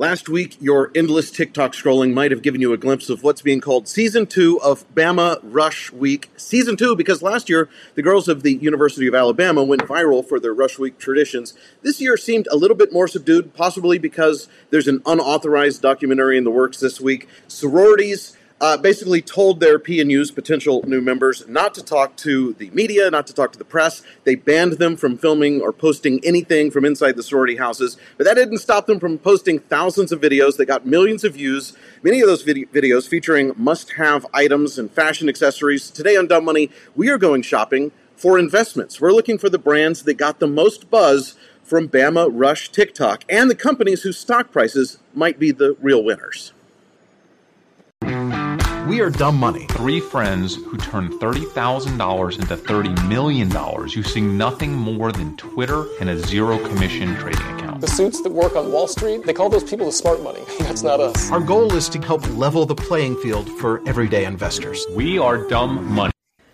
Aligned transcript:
Last 0.00 0.30
week, 0.30 0.56
your 0.62 0.90
endless 0.94 1.30
TikTok 1.30 1.72
scrolling 1.72 2.14
might 2.14 2.30
have 2.30 2.40
given 2.40 2.62
you 2.62 2.72
a 2.72 2.78
glimpse 2.78 3.10
of 3.10 3.22
what's 3.22 3.42
being 3.42 3.60
called 3.60 3.86
season 3.86 4.24
two 4.24 4.58
of 4.62 4.88
Bama 4.94 5.38
Rush 5.42 5.92
Week. 5.92 6.30
Season 6.38 6.74
two, 6.74 6.96
because 6.96 7.20
last 7.20 7.50
year 7.50 7.68
the 7.96 8.02
girls 8.02 8.26
of 8.26 8.42
the 8.42 8.54
University 8.54 9.06
of 9.06 9.14
Alabama 9.14 9.62
went 9.62 9.82
viral 9.82 10.26
for 10.26 10.40
their 10.40 10.54
Rush 10.54 10.78
Week 10.78 10.98
traditions. 10.98 11.52
This 11.82 12.00
year 12.00 12.16
seemed 12.16 12.48
a 12.50 12.56
little 12.56 12.78
bit 12.78 12.94
more 12.94 13.08
subdued, 13.08 13.52
possibly 13.52 13.98
because 13.98 14.48
there's 14.70 14.88
an 14.88 15.02
unauthorized 15.04 15.82
documentary 15.82 16.38
in 16.38 16.44
the 16.44 16.50
works 16.50 16.80
this 16.80 16.98
week. 16.98 17.28
Sororities 17.46 18.34
uh, 18.60 18.76
basically 18.76 19.22
told 19.22 19.58
their 19.60 19.78
PNU's 19.78 20.30
potential 20.30 20.82
new 20.86 21.00
members 21.00 21.46
not 21.48 21.74
to 21.74 21.82
talk 21.82 22.16
to 22.16 22.52
the 22.54 22.70
media, 22.70 23.10
not 23.10 23.26
to 23.26 23.34
talk 23.34 23.52
to 23.52 23.58
the 23.58 23.64
press. 23.64 24.02
They 24.24 24.34
banned 24.34 24.74
them 24.74 24.96
from 24.96 25.16
filming 25.16 25.60
or 25.60 25.72
posting 25.72 26.20
anything 26.24 26.70
from 26.70 26.84
inside 26.84 27.16
the 27.16 27.22
sorority 27.22 27.56
houses. 27.56 27.96
But 28.18 28.24
that 28.24 28.34
didn't 28.34 28.58
stop 28.58 28.86
them 28.86 29.00
from 29.00 29.18
posting 29.18 29.60
thousands 29.60 30.12
of 30.12 30.20
videos 30.20 30.56
that 30.58 30.66
got 30.66 30.86
millions 30.86 31.24
of 31.24 31.34
views. 31.34 31.74
Many 32.02 32.20
of 32.20 32.26
those 32.26 32.42
vid- 32.42 32.70
videos 32.72 33.08
featuring 33.08 33.52
must 33.56 33.92
have 33.92 34.26
items 34.34 34.78
and 34.78 34.90
fashion 34.90 35.28
accessories. 35.28 35.90
Today 35.90 36.16
on 36.16 36.26
Dumb 36.26 36.44
Money, 36.44 36.70
we 36.94 37.08
are 37.08 37.18
going 37.18 37.42
shopping 37.42 37.92
for 38.14 38.38
investments. 38.38 39.00
We're 39.00 39.12
looking 39.12 39.38
for 39.38 39.48
the 39.48 39.58
brands 39.58 40.02
that 40.02 40.14
got 40.14 40.38
the 40.38 40.46
most 40.46 40.90
buzz 40.90 41.36
from 41.62 41.88
Bama 41.88 42.28
Rush 42.30 42.68
TikTok 42.68 43.24
and 43.28 43.48
the 43.48 43.54
companies 43.54 44.02
whose 44.02 44.18
stock 44.18 44.52
prices 44.52 44.98
might 45.14 45.38
be 45.38 45.50
the 45.50 45.76
real 45.80 46.04
winners. 46.04 46.52
We 48.90 49.00
are 49.02 49.08
Dumb 49.08 49.36
Money. 49.36 49.66
Three 49.70 50.00
friends 50.00 50.56
who 50.56 50.76
turned 50.76 51.12
$30,000 51.12 52.38
into 52.40 52.56
$30 52.56 53.08
million 53.08 53.48
using 53.88 54.36
nothing 54.36 54.72
more 54.72 55.12
than 55.12 55.36
Twitter 55.36 55.86
and 56.00 56.10
a 56.10 56.18
zero 56.18 56.58
commission 56.66 57.14
trading 57.14 57.46
account. 57.54 57.82
The 57.82 57.86
suits 57.86 58.20
that 58.22 58.32
work 58.32 58.56
on 58.56 58.72
Wall 58.72 58.88
Street, 58.88 59.24
they 59.26 59.32
call 59.32 59.48
those 59.48 59.62
people 59.62 59.86
the 59.86 59.92
smart 59.92 60.24
money. 60.24 60.40
That's 60.58 60.82
not 60.82 60.98
us. 60.98 61.30
Our 61.30 61.38
goal 61.38 61.72
is 61.72 61.88
to 61.90 62.00
help 62.00 62.28
level 62.30 62.66
the 62.66 62.74
playing 62.74 63.14
field 63.18 63.48
for 63.60 63.80
everyday 63.86 64.24
investors. 64.24 64.84
We 64.92 65.20
are 65.20 65.46
Dumb 65.46 65.94
Money. 65.94 66.10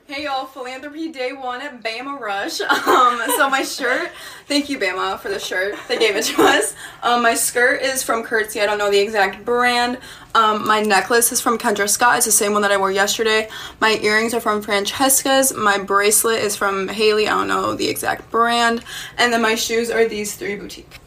Hey 0.08 0.22
y'all, 0.22 0.46
philanthropy 0.46 1.08
day 1.08 1.32
one 1.32 1.60
at 1.60 1.82
Bama 1.82 2.20
Rush. 2.20 2.60
Um, 2.60 3.20
so 3.36 3.50
my 3.50 3.64
shirt, 3.64 4.12
thank 4.46 4.70
you 4.70 4.78
Bama 4.78 5.18
for 5.18 5.28
the 5.28 5.40
shirt. 5.40 5.74
They 5.88 5.98
gave 5.98 6.14
it 6.14 6.22
to 6.26 6.42
us. 6.42 6.76
Um, 7.02 7.24
my 7.24 7.34
skirt 7.34 7.82
is 7.82 8.04
from 8.04 8.22
Curtsy. 8.22 8.60
I 8.60 8.66
don't 8.66 8.78
know 8.78 8.88
the 8.88 9.00
exact 9.00 9.44
brand. 9.44 9.98
Um, 10.36 10.64
my 10.64 10.80
necklace 10.80 11.32
is 11.32 11.40
from 11.40 11.58
Kendra 11.58 11.88
Scott. 11.88 12.18
It's 12.18 12.26
the 12.26 12.30
same 12.30 12.52
one 12.52 12.62
that 12.62 12.70
I 12.70 12.76
wore 12.76 12.92
yesterday. 12.92 13.48
My 13.80 13.98
earrings 14.00 14.32
are 14.32 14.40
from 14.40 14.62
Francesca's. 14.62 15.52
My 15.52 15.76
bracelet 15.76 16.38
is 16.38 16.54
from 16.54 16.86
Haley. 16.86 17.26
I 17.26 17.30
don't 17.30 17.48
know 17.48 17.74
the 17.74 17.88
exact 17.88 18.30
brand. 18.30 18.84
And 19.18 19.32
then 19.32 19.42
my 19.42 19.56
shoes 19.56 19.90
are 19.90 20.06
these 20.06 20.36
three 20.36 20.54
boutique. 20.54 21.00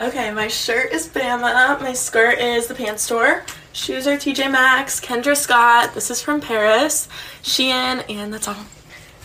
Okay, 0.00 0.32
my 0.32 0.48
shirt 0.48 0.90
is 0.92 1.06
Bama. 1.06 1.80
My 1.80 1.92
skirt 1.92 2.40
is 2.40 2.66
the 2.66 2.74
Pants 2.74 3.04
Store. 3.04 3.44
Shoes 3.74 4.06
are 4.06 4.16
TJ 4.16 4.52
Maxx, 4.52 5.00
Kendra 5.00 5.36
Scott. 5.36 5.94
This 5.94 6.08
is 6.08 6.22
from 6.22 6.40
Paris, 6.40 7.08
Shein, 7.42 8.08
and 8.08 8.32
that's 8.32 8.46
all. 8.46 8.64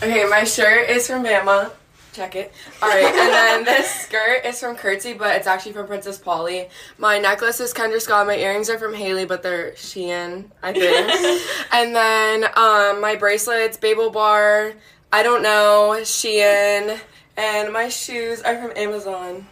Okay, 0.02 0.26
my 0.28 0.44
shirt 0.44 0.90
is 0.90 1.06
from 1.06 1.24
Bama. 1.24 1.70
Check 2.14 2.36
it. 2.36 2.52
Alright, 2.82 3.06
and 3.06 3.14
then 3.14 3.64
this 3.64 3.88
skirt 4.02 4.44
is 4.44 4.60
from 4.60 4.76
Curtsy, 4.76 5.14
but 5.14 5.36
it's 5.36 5.46
actually 5.46 5.74
from 5.74 5.86
Princess 5.86 6.18
Polly. 6.18 6.68
My 6.98 7.20
necklace 7.20 7.60
is 7.60 7.76
Kendra 7.76 8.02
Scott. 8.02 8.26
My 8.26 8.38
earrings 8.38 8.72
are 8.72 8.80
from 8.80 8.96
Haley, 8.96 9.26
but 9.26 9.44
they're 9.44 9.74
Shein, 9.74 10.46
I 10.64 10.74
think. 10.74 11.44
and 11.72 11.96
then 11.96 12.46
um, 12.46 13.02
my 13.02 13.16
bracelets, 13.20 13.78
BaubleBar, 13.78 14.74
I 15.14 15.22
don't 15.22 15.44
know, 15.44 15.98
Shein. 16.02 17.00
And 17.38 17.72
my 17.72 17.88
shoes 17.90 18.42
are 18.42 18.60
from 18.60 18.76
Amazon. 18.76 19.46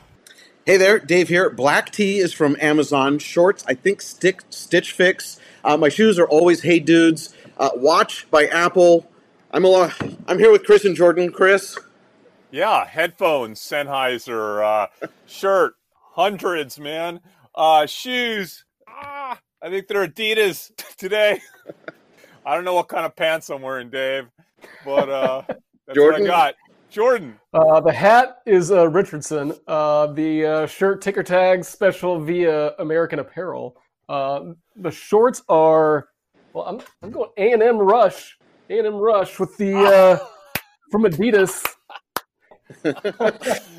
Hey 0.68 0.76
there, 0.76 1.00
Dave 1.00 1.30
here. 1.30 1.50
Black 1.50 1.92
tee 1.94 2.20
is 2.20 2.34
from 2.34 2.58
Amazon. 2.60 3.20
Shorts, 3.20 3.64
I 3.70 3.74
think 3.74 4.02
stick 4.02 4.42
Stitch 4.50 4.92
Fix. 4.92 5.40
Uh, 5.64 5.78
my 5.78 5.88
shoes 5.88 6.20
are 6.20 6.28
always 6.28 6.62
Hey 6.62 6.82
Dudes. 6.82 7.34
Uh, 7.58 7.70
watch 7.76 8.30
by 8.30 8.48
Apple. 8.48 9.10
I'm 9.52 9.64
along, 9.64 9.94
I'm 10.28 10.38
here 10.40 10.52
with 10.52 10.66
Chris 10.66 10.84
and 10.84 10.94
Jordan. 10.94 11.32
Chris, 11.32 11.78
Yeah, 12.52 12.86
headphones, 12.86 13.62
Sennheiser, 13.62 14.62
uh, 14.62 15.08
shirt, 15.26 15.76
hundreds, 16.16 16.78
man. 16.78 17.22
Uh, 17.56 17.86
shoes, 17.86 18.66
ah, 18.90 19.40
I 19.62 19.70
think 19.70 19.88
they're 19.88 20.06
Adidas 20.06 20.70
today. 20.98 21.40
I 22.46 22.56
don't 22.56 22.66
know 22.66 22.74
what 22.74 22.90
kind 22.90 23.06
of 23.06 23.16
pants 23.16 23.50
I'm 23.50 23.62
wearing, 23.62 23.90
Dave, 23.90 24.26
but 24.84 25.08
uh, 25.08 25.44
that's 25.48 25.96
Jordan? 25.96 26.24
what 26.24 26.30
I 26.30 26.34
got. 26.34 26.56
Jordan, 26.90 27.38
Uh, 27.54 27.80
the 27.82 27.92
hat 27.92 28.38
is 28.46 28.72
uh, 28.72 28.88
Richardson. 28.90 29.54
Uh, 29.68 30.08
the 30.08 30.46
uh, 30.46 30.66
shirt 30.68 31.02
ticker 31.02 31.24
tag 31.24 31.66
special 31.66 32.20
via 32.20 32.72
American 32.80 33.20
Apparel. 33.20 33.76
Uh, 34.08 34.54
the 34.76 34.92
shorts 34.92 35.42
are 35.50 36.08
well, 36.54 36.66
I'm 36.66 36.82
I'm 37.04 37.12
going 37.12 37.30
A 37.38 37.52
and 37.52 37.62
M 37.62 37.78
Rush. 37.78 38.38
A 38.70 38.78
and 38.78 38.88
M 38.88 38.96
Rush 38.96 39.38
with 39.40 39.56
the 39.58 39.76
uh, 39.78 40.18
from 40.92 41.04
Adidas. 41.04 41.64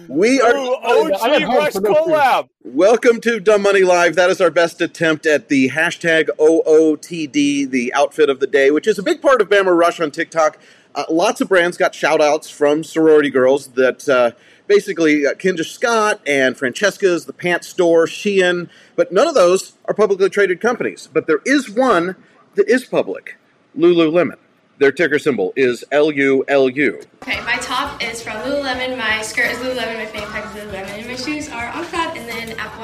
we 0.08 0.40
are 0.40 0.56
Ooh, 0.56 0.75
OG 0.75 1.42
Rush 1.42 1.72
for 1.75 1.80
collab. 1.82 2.48
welcome 2.64 3.20
to 3.20 3.38
Dumb 3.38 3.62
Money 3.62 3.82
Live. 3.82 4.14
That 4.16 4.30
is 4.30 4.40
our 4.40 4.50
best 4.50 4.80
attempt 4.80 5.26
at 5.26 5.48
the 5.48 5.69
hashtag 5.70 6.28
OOTD, 6.38 7.70
the 7.70 7.92
outfit 7.94 8.30
of 8.30 8.40
the 8.40 8.46
day, 8.46 8.70
which 8.70 8.86
is 8.86 8.98
a 8.98 9.02
big 9.02 9.20
part 9.20 9.42
of 9.42 9.48
Bama 9.50 9.76
Rush 9.76 10.00
on 10.00 10.10
TikTok. 10.10 10.58
Uh, 10.94 11.04
lots 11.10 11.41
of 11.41 11.49
brands 11.49 11.76
got 11.76 11.94
shout 11.94 12.21
outs 12.21 12.50
from 12.50 12.82
sorority 12.82 13.31
girls 13.31 13.69
that 13.69 14.09
uh, 14.09 14.32
basically 14.66 15.26
uh, 15.26 15.34
Kendra 15.34 15.65
Scott 15.65 16.21
and 16.26 16.56
Francesca's, 16.56 17.26
the 17.26 17.32
Pants 17.32 17.69
Store, 17.69 18.06
Shein, 18.06 18.69
but 18.97 19.12
none 19.12 19.28
of 19.28 19.34
those 19.34 19.75
are 19.84 19.94
publicly 19.94 20.28
traded 20.28 20.60
companies. 20.60 21.09
But 21.12 21.26
there 21.26 21.41
is 21.44 21.71
one 21.71 22.16
that 22.54 22.69
is 22.69 22.84
public 22.84 23.37
Lululemon. 23.76 24.38
Their 24.78 24.93
ticker 24.93 25.19
symbol 25.19 25.53
is 25.56 25.84
LULU. 25.91 27.05
Okay, 27.22 27.41
my 27.44 27.56
top 27.56 28.00
is 28.03 28.22
from 28.22 28.34
Lululemon, 28.34 28.97
my 28.97 29.22
skirt 29.22 29.50
is 29.50 29.59
Lululemon, 29.59 29.97
my 29.97 30.06
fanny 30.06 30.26
pack 30.26 30.55
is 30.55 30.62
Lululemon, 30.62 30.99
and 30.99 31.06
my 31.09 31.16
shoes 31.16 31.49
are 31.49 31.69
on 31.70 31.84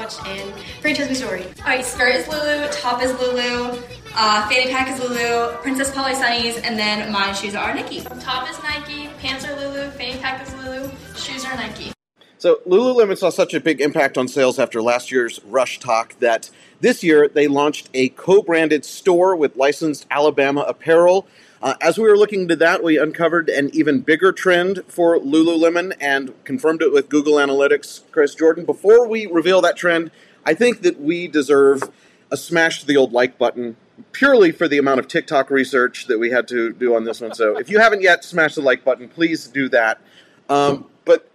Prod, 0.05 0.27
and 0.27 0.39
then 0.39 0.53
Apple 0.83 1.07
Watch 1.07 1.15
Story. 1.15 1.45
Alright, 1.59 1.85
skirt 1.85 2.15
is 2.15 2.27
Lulu, 2.27 2.67
top 2.71 3.01
is 3.01 3.11
Lulu, 3.19 3.79
uh, 4.15 4.47
fanny 4.49 4.71
pack 4.71 4.89
is 4.89 4.99
Lulu, 4.99 5.53
Princess 5.57 5.93
Polly 5.93 6.13
Sunnies, 6.13 6.61
and 6.63 6.77
then 6.77 7.11
my 7.11 7.31
shoes 7.33 7.55
are 7.55 7.73
Nike. 7.73 8.01
Top 8.19 8.49
is 8.49 8.61
Nike, 8.63 9.09
pants 9.19 9.45
are 9.45 9.55
Lulu, 9.55 9.89
fanny 9.91 10.17
pack 10.19 10.45
is 10.45 10.53
Lulu, 10.55 10.89
shoes 11.15 11.45
are 11.45 11.55
Nike. 11.55 11.91
So 12.37 12.59
Lululemon 12.67 13.17
saw 13.17 13.29
such 13.29 13.53
a 13.53 13.59
big 13.59 13.81
impact 13.81 14.17
on 14.17 14.27
sales 14.27 14.59
after 14.59 14.81
last 14.81 15.11
year's 15.11 15.39
RushTok 15.39 16.19
that 16.19 16.51
this 16.81 17.03
year 17.03 17.27
they 17.27 17.47
launched 17.47 17.89
a 17.93 18.09
co-branded 18.09 18.85
store 18.85 19.35
with 19.35 19.55
licensed 19.55 20.05
Alabama 20.11 20.61
apparel. 20.61 21.25
Uh, 21.65 21.73
as 21.81 21.97
we 21.97 22.03
were 22.03 22.15
looking 22.15 22.41
into 22.41 22.55
that, 22.55 22.83
we 22.83 22.95
uncovered 22.95 23.49
an 23.49 23.71
even 23.73 23.99
bigger 23.99 24.31
trend 24.31 24.83
for 24.87 25.17
Lululemon 25.17 25.95
and 25.99 26.31
confirmed 26.43 26.83
it 26.83 26.93
with 26.93 27.09
Google 27.09 27.33
Analytics. 27.37 28.03
Chris 28.11 28.35
Jordan, 28.35 28.65
before 28.65 29.07
we 29.07 29.25
reveal 29.25 29.61
that 29.61 29.75
trend, 29.75 30.11
I 30.45 30.53
think 30.53 30.83
that 30.83 31.01
we 31.01 31.27
deserve 31.27 31.81
a 32.29 32.37
smash 32.37 32.81
to 32.81 32.85
the 32.85 32.95
old 32.95 33.13
like 33.13 33.39
button 33.39 33.77
purely 34.11 34.51
for 34.51 34.67
the 34.67 34.77
amount 34.77 34.99
of 34.99 35.07
TikTok 35.07 35.49
research 35.49 36.05
that 36.05 36.19
we 36.19 36.29
had 36.29 36.47
to 36.49 36.71
do 36.71 36.95
on 36.95 37.03
this 37.03 37.19
one. 37.19 37.33
So 37.33 37.57
if 37.57 37.67
you 37.67 37.79
haven't 37.79 38.03
yet 38.03 38.23
smashed 38.23 38.57
the 38.57 38.61
like 38.61 38.83
button, 38.83 39.09
please 39.09 39.47
do 39.47 39.67
that. 39.69 39.99
Um, 40.47 40.85
but 41.03 41.31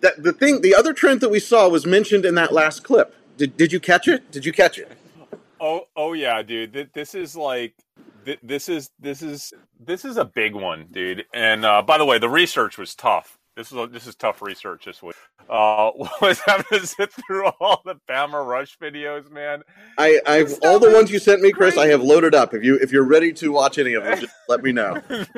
that 0.00 0.22
the 0.22 0.32
thing, 0.32 0.62
the 0.62 0.74
other 0.74 0.94
trend 0.94 1.20
that 1.20 1.28
we 1.28 1.40
saw 1.40 1.68
was 1.68 1.84
mentioned 1.84 2.24
in 2.24 2.36
that 2.36 2.54
last 2.54 2.84
clip. 2.84 3.14
Did, 3.36 3.58
did 3.58 3.70
you 3.70 3.80
catch 3.80 4.08
it? 4.08 4.30
Did 4.30 4.46
you 4.46 4.52
catch 4.52 4.78
it? 4.78 4.90
Oh, 5.60 5.88
oh 5.94 6.14
yeah, 6.14 6.40
dude. 6.40 6.88
This 6.94 7.14
is 7.14 7.36
like, 7.36 7.74
th- 8.24 8.40
this 8.42 8.68
is 8.68 8.90
this 8.98 9.22
is 9.22 9.52
this 9.78 10.04
is 10.04 10.16
a 10.16 10.24
big 10.24 10.54
one, 10.54 10.86
dude. 10.90 11.24
And 11.32 11.64
uh, 11.64 11.82
by 11.82 11.98
the 11.98 12.04
way, 12.04 12.18
the 12.18 12.28
research 12.28 12.78
was 12.78 12.94
tough. 12.94 13.38
This 13.56 13.70
is 13.70 13.78
a, 13.78 13.86
this 13.86 14.06
is 14.08 14.16
tough 14.16 14.42
research 14.42 14.84
this 14.84 15.00
week. 15.00 15.14
Uh, 15.48 15.92
was 16.20 16.40
having 16.44 16.66
to 16.72 16.86
sit 16.86 17.12
through 17.12 17.46
all 17.60 17.82
the 17.84 17.94
Bama 18.08 18.44
Rush 18.44 18.76
videos, 18.78 19.30
man. 19.30 19.62
I, 19.96 20.20
I've 20.26 20.58
all 20.62 20.80
the 20.80 20.90
ones 20.90 21.10
you 21.10 21.20
sent 21.20 21.40
me, 21.40 21.52
Chris. 21.52 21.76
I 21.76 21.86
have 21.88 22.02
loaded 22.02 22.34
up. 22.34 22.52
If 22.52 22.64
you 22.64 22.76
if 22.76 22.90
you're 22.90 23.06
ready 23.06 23.32
to 23.34 23.52
watch 23.52 23.78
any 23.78 23.94
of 23.94 24.02
them, 24.02 24.20
just 24.20 24.34
let 24.48 24.62
me 24.62 24.72
know. 24.72 25.00
we'll, 25.08 25.28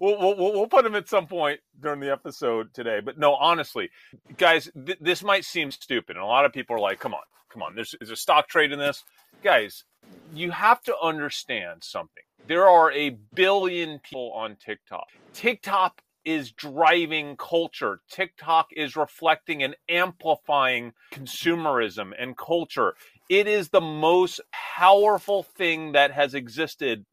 we'll, 0.00 0.36
we'll 0.36 0.66
put 0.68 0.84
them 0.84 0.94
at 0.94 1.08
some 1.08 1.26
point 1.26 1.60
during 1.80 2.00
the 2.00 2.10
episode 2.10 2.72
today. 2.72 3.00
But 3.04 3.18
no, 3.18 3.34
honestly, 3.34 3.90
guys, 4.38 4.70
th- 4.86 4.98
this 5.00 5.22
might 5.22 5.44
seem 5.44 5.70
stupid, 5.70 6.16
and 6.16 6.24
a 6.24 6.28
lot 6.28 6.46
of 6.46 6.52
people 6.52 6.76
are 6.76 6.80
like, 6.80 6.98
"Come 6.98 7.12
on, 7.12 7.22
come 7.54 7.62
on, 7.62 7.74
there's, 7.74 7.94
there's 8.00 8.10
a 8.10 8.16
stock 8.16 8.48
trade 8.48 8.72
in 8.72 8.78
this. 8.78 9.04
Guys, 9.42 9.84
you 10.32 10.50
have 10.50 10.82
to 10.82 10.94
understand 11.02 11.82
something. 11.84 12.22
There 12.46 12.68
are 12.68 12.92
a 12.92 13.16
billion 13.34 14.00
people 14.00 14.32
on 14.32 14.56
TikTok. 14.56 15.06
TikTok 15.32 16.02
is 16.24 16.52
driving 16.52 17.36
culture. 17.36 18.00
TikTok 18.10 18.68
is 18.72 18.96
reflecting 18.96 19.62
and 19.62 19.76
amplifying 19.88 20.92
consumerism 21.12 22.12
and 22.18 22.36
culture. 22.36 22.94
It 23.28 23.46
is 23.46 23.68
the 23.68 23.80
most 23.80 24.40
powerful 24.52 25.42
thing 25.42 25.92
that 25.92 26.12
has 26.12 26.34
existed 26.34 27.04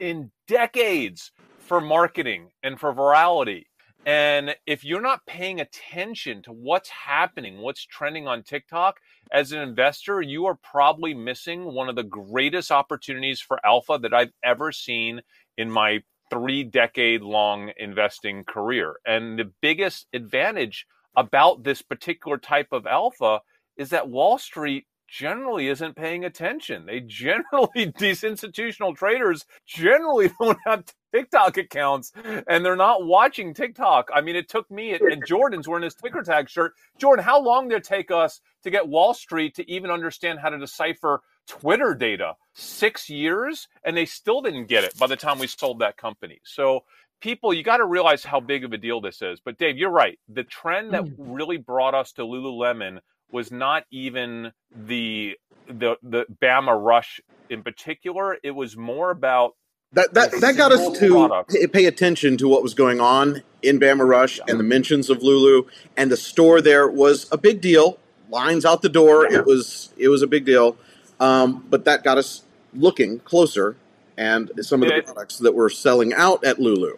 in 0.00 0.30
decades 0.48 1.32
for 1.58 1.80
marketing 1.80 2.50
and 2.62 2.78
for 2.78 2.92
virality. 2.94 3.64
And 4.04 4.56
if 4.66 4.84
you're 4.84 5.00
not 5.00 5.26
paying 5.26 5.60
attention 5.60 6.42
to 6.42 6.52
what's 6.52 6.88
happening, 6.88 7.58
what's 7.58 7.84
trending 7.84 8.26
on 8.26 8.42
TikTok, 8.42 8.98
as 9.30 9.52
an 9.52 9.60
investor, 9.60 10.20
you 10.20 10.46
are 10.46 10.56
probably 10.56 11.14
missing 11.14 11.72
one 11.72 11.88
of 11.88 11.94
the 11.94 12.02
greatest 12.02 12.72
opportunities 12.72 13.40
for 13.40 13.64
alpha 13.64 13.98
that 14.02 14.12
I've 14.12 14.32
ever 14.42 14.72
seen 14.72 15.22
in 15.56 15.70
my 15.70 16.02
three 16.30 16.64
decade 16.64 17.22
long 17.22 17.70
investing 17.76 18.42
career. 18.44 18.96
And 19.06 19.38
the 19.38 19.52
biggest 19.60 20.08
advantage 20.12 20.86
about 21.14 21.62
this 21.62 21.82
particular 21.82 22.38
type 22.38 22.68
of 22.72 22.86
alpha 22.86 23.40
is 23.76 23.90
that 23.90 24.08
Wall 24.08 24.38
Street 24.38 24.86
generally 25.12 25.68
isn't 25.68 25.94
paying 25.94 26.24
attention. 26.24 26.86
They 26.86 27.00
generally, 27.00 27.92
these 27.98 28.24
institutional 28.24 28.94
traders 28.94 29.44
generally 29.66 30.30
don't 30.40 30.58
have 30.66 30.84
TikTok 31.14 31.58
accounts 31.58 32.12
and 32.48 32.64
they're 32.64 32.76
not 32.76 33.04
watching 33.04 33.52
TikTok. 33.52 34.08
I 34.14 34.22
mean, 34.22 34.36
it 34.36 34.48
took 34.48 34.70
me, 34.70 34.92
and 35.00 35.24
Jordan's 35.26 35.68
wearing 35.68 35.84
his 35.84 35.94
ticker 35.94 36.22
tag 36.22 36.48
shirt. 36.48 36.72
Jordan, 36.98 37.24
how 37.24 37.40
long 37.42 37.68
did 37.68 37.76
it 37.78 37.84
take 37.84 38.10
us 38.10 38.40
to 38.62 38.70
get 38.70 38.88
Wall 38.88 39.12
Street 39.12 39.54
to 39.56 39.70
even 39.70 39.90
understand 39.90 40.38
how 40.38 40.48
to 40.48 40.58
decipher 40.58 41.20
Twitter 41.46 41.94
data? 41.94 42.34
Six 42.54 43.10
years, 43.10 43.68
and 43.84 43.94
they 43.96 44.06
still 44.06 44.40
didn't 44.40 44.66
get 44.66 44.84
it 44.84 44.98
by 44.98 45.06
the 45.06 45.16
time 45.16 45.38
we 45.38 45.46
sold 45.46 45.80
that 45.80 45.98
company. 45.98 46.40
So, 46.44 46.84
people, 47.20 47.52
you 47.52 47.62
got 47.62 47.76
to 47.78 47.86
realize 47.86 48.24
how 48.24 48.40
big 48.40 48.64
of 48.64 48.72
a 48.72 48.78
deal 48.78 49.00
this 49.00 49.20
is. 49.22 49.40
But, 49.44 49.58
Dave, 49.58 49.76
you're 49.76 49.90
right. 49.90 50.18
The 50.28 50.44
trend 50.44 50.92
that 50.92 51.04
Hmm. 51.04 51.32
really 51.32 51.56
brought 51.58 51.94
us 51.94 52.12
to 52.12 52.22
Lululemon 52.22 52.98
was 53.32 53.50
not 53.50 53.84
even 53.90 54.52
the 54.74 55.36
the 55.66 55.96
the 56.02 56.26
Bama 56.42 56.80
rush 56.80 57.20
in 57.50 57.62
particular. 57.62 58.36
It 58.42 58.52
was 58.52 58.76
more 58.76 59.10
about 59.10 59.54
That 59.92 60.14
that, 60.14 60.32
that 60.40 60.56
got 60.56 60.72
us 60.72 60.98
to 60.98 61.68
pay, 61.72 61.86
attention 61.86 62.36
to 62.38 62.48
what 62.48 62.62
was 62.62 62.74
going 62.74 63.00
on 63.00 63.42
in 63.62 63.78
Bama 63.80 64.06
Rush 64.06 64.40
and 64.46 64.58
the 64.58 64.64
mentions 64.64 65.10
of 65.10 65.22
Lulu 65.22 65.68
and 65.96 66.10
the 66.10 66.16
store 66.16 66.60
there 66.60 66.88
was 66.88 67.26
a 67.32 67.38
big 67.38 67.60
deal. 67.60 67.98
Lines 68.30 68.64
out 68.64 68.82
the 68.82 68.88
door. 68.88 69.26
It 69.26 69.44
was 69.46 69.92
it 69.96 70.08
was 70.08 70.22
a 70.22 70.26
big 70.26 70.44
deal. 70.44 70.76
Um, 71.20 71.64
but 71.68 71.84
that 71.84 72.02
got 72.02 72.18
us 72.18 72.42
looking 72.74 73.20
closer 73.20 73.76
and 74.16 74.50
some 74.60 74.82
of 74.82 74.88
the 74.88 74.96
It- 74.98 75.06
products 75.06 75.38
that 75.38 75.54
were 75.54 75.70
selling 75.70 76.12
out 76.12 76.44
at 76.44 76.58
Lulu. 76.58 76.96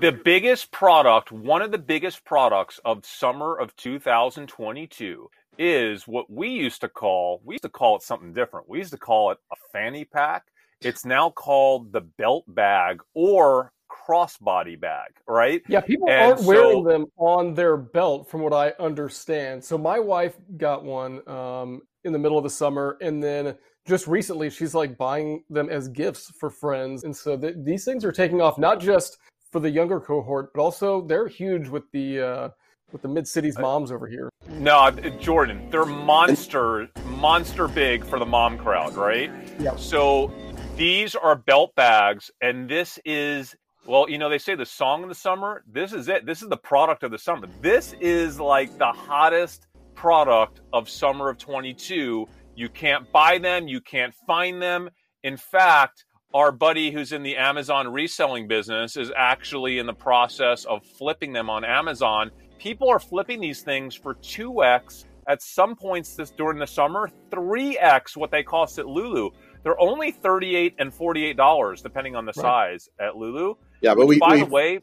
the 0.00 0.12
biggest 0.12 0.70
product, 0.70 1.30
one 1.30 1.60
of 1.62 1.70
the 1.70 1.78
biggest 1.78 2.24
products 2.24 2.80
of 2.84 3.04
summer 3.06 3.54
of 3.56 3.76
2022 3.76 5.30
is 5.58 6.06
what 6.06 6.30
we 6.30 6.48
used 6.48 6.80
to 6.82 6.88
call, 6.88 7.40
we 7.44 7.54
used 7.54 7.62
to 7.62 7.68
call 7.68 7.96
it 7.96 8.02
something 8.02 8.32
different. 8.32 8.68
We 8.68 8.78
used 8.78 8.92
to 8.92 8.98
call 8.98 9.30
it 9.30 9.38
a 9.52 9.56
fanny 9.72 10.04
pack. 10.04 10.44
It's 10.80 11.04
now 11.04 11.30
called 11.30 11.92
the 11.92 12.02
belt 12.02 12.44
bag 12.48 13.00
or 13.14 13.72
crossbody 13.90 14.78
bag, 14.78 15.10
right? 15.26 15.62
Yeah, 15.68 15.80
people 15.80 16.08
And 16.08 16.32
aren't 16.32 16.44
wearing 16.44 16.84
them 16.84 17.06
on 17.16 17.54
their 17.54 17.76
belt, 17.76 18.28
from 18.28 18.42
what 18.42 18.52
I 18.52 18.72
understand. 18.78 19.64
So 19.64 19.78
my 19.78 19.98
wife 19.98 20.36
got 20.56 20.84
one 20.84 21.26
um, 21.28 21.82
in 22.04 22.12
the 22.12 22.18
middle 22.18 22.36
of 22.36 22.44
the 22.44 22.50
summer, 22.50 22.98
and 23.00 23.22
then 23.22 23.56
just 23.86 24.06
recently 24.06 24.50
she's 24.50 24.74
like 24.74 24.96
buying 24.96 25.44
them 25.48 25.68
as 25.70 25.88
gifts 25.88 26.32
for 26.38 26.50
friends, 26.50 27.04
and 27.04 27.16
so 27.16 27.36
th- 27.36 27.56
these 27.58 27.84
things 27.84 28.04
are 28.04 28.12
taking 28.12 28.40
off 28.40 28.58
not 28.58 28.80
just 28.80 29.18
for 29.50 29.60
the 29.60 29.70
younger 29.70 30.00
cohort, 30.00 30.52
but 30.54 30.60
also 30.60 31.02
they're 31.06 31.28
huge 31.28 31.68
with 31.68 31.84
the 31.92 32.20
uh, 32.20 32.48
with 32.92 33.02
the 33.02 33.08
mid 33.08 33.26
cities 33.26 33.56
uh, 33.56 33.62
moms 33.62 33.92
over 33.92 34.06
here. 34.06 34.30
No, 34.48 34.76
uh, 34.78 34.90
Jordan, 35.18 35.68
they're 35.70 35.84
monster, 35.84 36.88
monster 37.06 37.68
big 37.68 38.04
for 38.04 38.18
the 38.18 38.26
mom 38.26 38.58
crowd, 38.58 38.94
right? 38.94 39.30
Yeah. 39.58 39.76
So 39.76 40.32
these 40.76 41.14
are 41.14 41.36
belt 41.36 41.74
bags, 41.74 42.30
and 42.40 42.68
this 42.68 42.98
is 43.04 43.54
well, 43.86 44.08
you 44.08 44.16
know, 44.16 44.30
they 44.30 44.38
say 44.38 44.54
the 44.54 44.64
song 44.64 45.02
of 45.02 45.10
the 45.10 45.14
summer. 45.14 45.62
This 45.70 45.92
is 45.92 46.08
it. 46.08 46.24
This 46.24 46.42
is 46.42 46.48
the 46.48 46.56
product 46.56 47.02
of 47.02 47.10
the 47.10 47.18
summer. 47.18 47.46
This 47.60 47.94
is 48.00 48.40
like 48.40 48.78
the 48.78 48.92
hottest 48.92 49.66
product 49.94 50.62
of 50.72 50.88
summer 50.88 51.28
of 51.28 51.38
22. 51.38 52.26
You 52.56 52.68
can't 52.70 53.10
buy 53.12 53.38
them, 53.38 53.68
you 53.68 53.80
can't 53.80 54.14
find 54.26 54.62
them. 54.62 54.88
In 55.22 55.36
fact, 55.36 56.04
our 56.34 56.50
buddy 56.50 56.90
who's 56.90 57.12
in 57.12 57.22
the 57.22 57.36
Amazon 57.36 57.92
reselling 57.92 58.48
business 58.48 58.96
is 58.96 59.10
actually 59.16 59.78
in 59.78 59.86
the 59.86 59.94
process 59.94 60.64
of 60.64 60.84
flipping 60.98 61.32
them 61.32 61.48
on 61.48 61.64
Amazon. 61.64 62.30
People 62.58 62.88
are 62.88 62.98
flipping 62.98 63.40
these 63.40 63.62
things 63.62 63.94
for 63.94 64.14
2x 64.16 65.04
at 65.28 65.42
some 65.42 65.74
points 65.74 66.14
this 66.16 66.30
during 66.30 66.58
the 66.58 66.66
summer, 66.66 67.10
3x 67.30 68.16
what 68.16 68.30
they 68.30 68.42
cost 68.42 68.78
at 68.78 68.86
Lulu. 68.86 69.30
They're 69.62 69.80
only 69.80 70.10
38 70.10 70.74
and 70.78 70.92
48 70.92 71.36
dollars 71.36 71.80
depending 71.82 72.14
on 72.16 72.24
the 72.26 72.32
Right. 72.36 72.42
size 72.42 72.88
at 73.00 73.16
Lulu. 73.16 73.54
Yeah, 73.80 73.94
but 73.94 74.06
Which, 74.06 74.16
we, 74.16 74.18
by 74.20 74.32
we 74.34 74.40
the 74.40 74.46
way, 74.46 74.80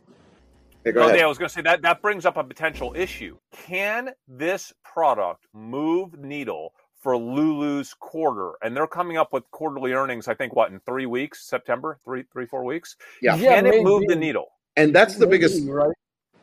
Hey, 0.83 0.91
go 0.93 1.01
Oh, 1.01 1.05
ahead. 1.05 1.19
yeah, 1.19 1.25
I 1.25 1.27
was 1.27 1.37
going 1.37 1.49
to 1.49 1.53
say 1.53 1.61
that 1.61 1.83
that 1.83 2.01
brings 2.01 2.25
up 2.25 2.37
a 2.37 2.43
potential 2.43 2.93
issue. 2.95 3.37
Can 3.51 4.09
this 4.27 4.73
product 4.83 5.45
move 5.53 6.17
needle 6.17 6.73
for 6.99 7.15
Lulu's 7.15 7.93
quarter? 7.93 8.53
And 8.63 8.75
they're 8.75 8.87
coming 8.87 9.15
up 9.15 9.31
with 9.31 9.43
quarterly 9.51 9.93
earnings. 9.93 10.27
I 10.27 10.33
think 10.33 10.55
what 10.55 10.71
in 10.71 10.79
three 10.79 11.05
weeks, 11.05 11.47
September, 11.47 11.99
three 12.03 12.23
three 12.33 12.47
four 12.47 12.63
weeks. 12.63 12.95
Yeah. 13.21 13.35
Yeah, 13.35 13.55
Can 13.61 13.67
it 13.67 13.83
move 13.83 14.03
the 14.07 14.15
needle? 14.15 14.47
and 14.75 14.95
that's 14.95 15.15
the 15.15 15.25
Maybe, 15.27 15.37
biggest 15.37 15.67
right? 15.69 15.91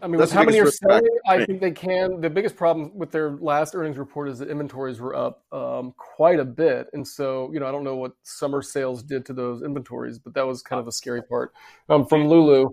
I 0.01 0.07
mean, 0.07 0.19
that's 0.19 0.31
with 0.31 0.39
how 0.39 0.45
many 0.45 0.61
are 0.61 0.71
selling, 0.71 1.07
I 1.27 1.45
think 1.45 1.61
they 1.61 1.73
can. 1.73 2.21
The 2.21 2.31
biggest 2.31 2.57
problem 2.57 2.97
with 2.97 3.11
their 3.11 3.33
last 3.33 3.75
earnings 3.75 3.99
report 3.99 4.29
is 4.29 4.39
that 4.39 4.49
inventories 4.49 5.01
were 5.01 5.15
up 5.15 5.43
um, 5.53 5.93
quite 5.97 6.39
a 6.39 6.45
bit, 6.45 6.89
and 6.93 7.07
so 7.07 7.51
you 7.53 7.59
know 7.59 7.67
I 7.67 7.73
don't 7.73 7.85
know 7.85 7.97
what 7.97 8.13
summer 8.23 8.63
sales 8.63 9.03
did 9.03 9.27
to 9.27 9.33
those 9.33 9.63
inventories, 9.63 10.19
but 10.19 10.35
that 10.35 10.47
was 10.47 10.63
kind 10.63 10.79
of 10.79 10.87
a 10.87 10.93
scary 10.93 11.23
part 11.23 11.53
um, 11.89 12.07
from 12.07 12.29
Lulu. 12.29 12.71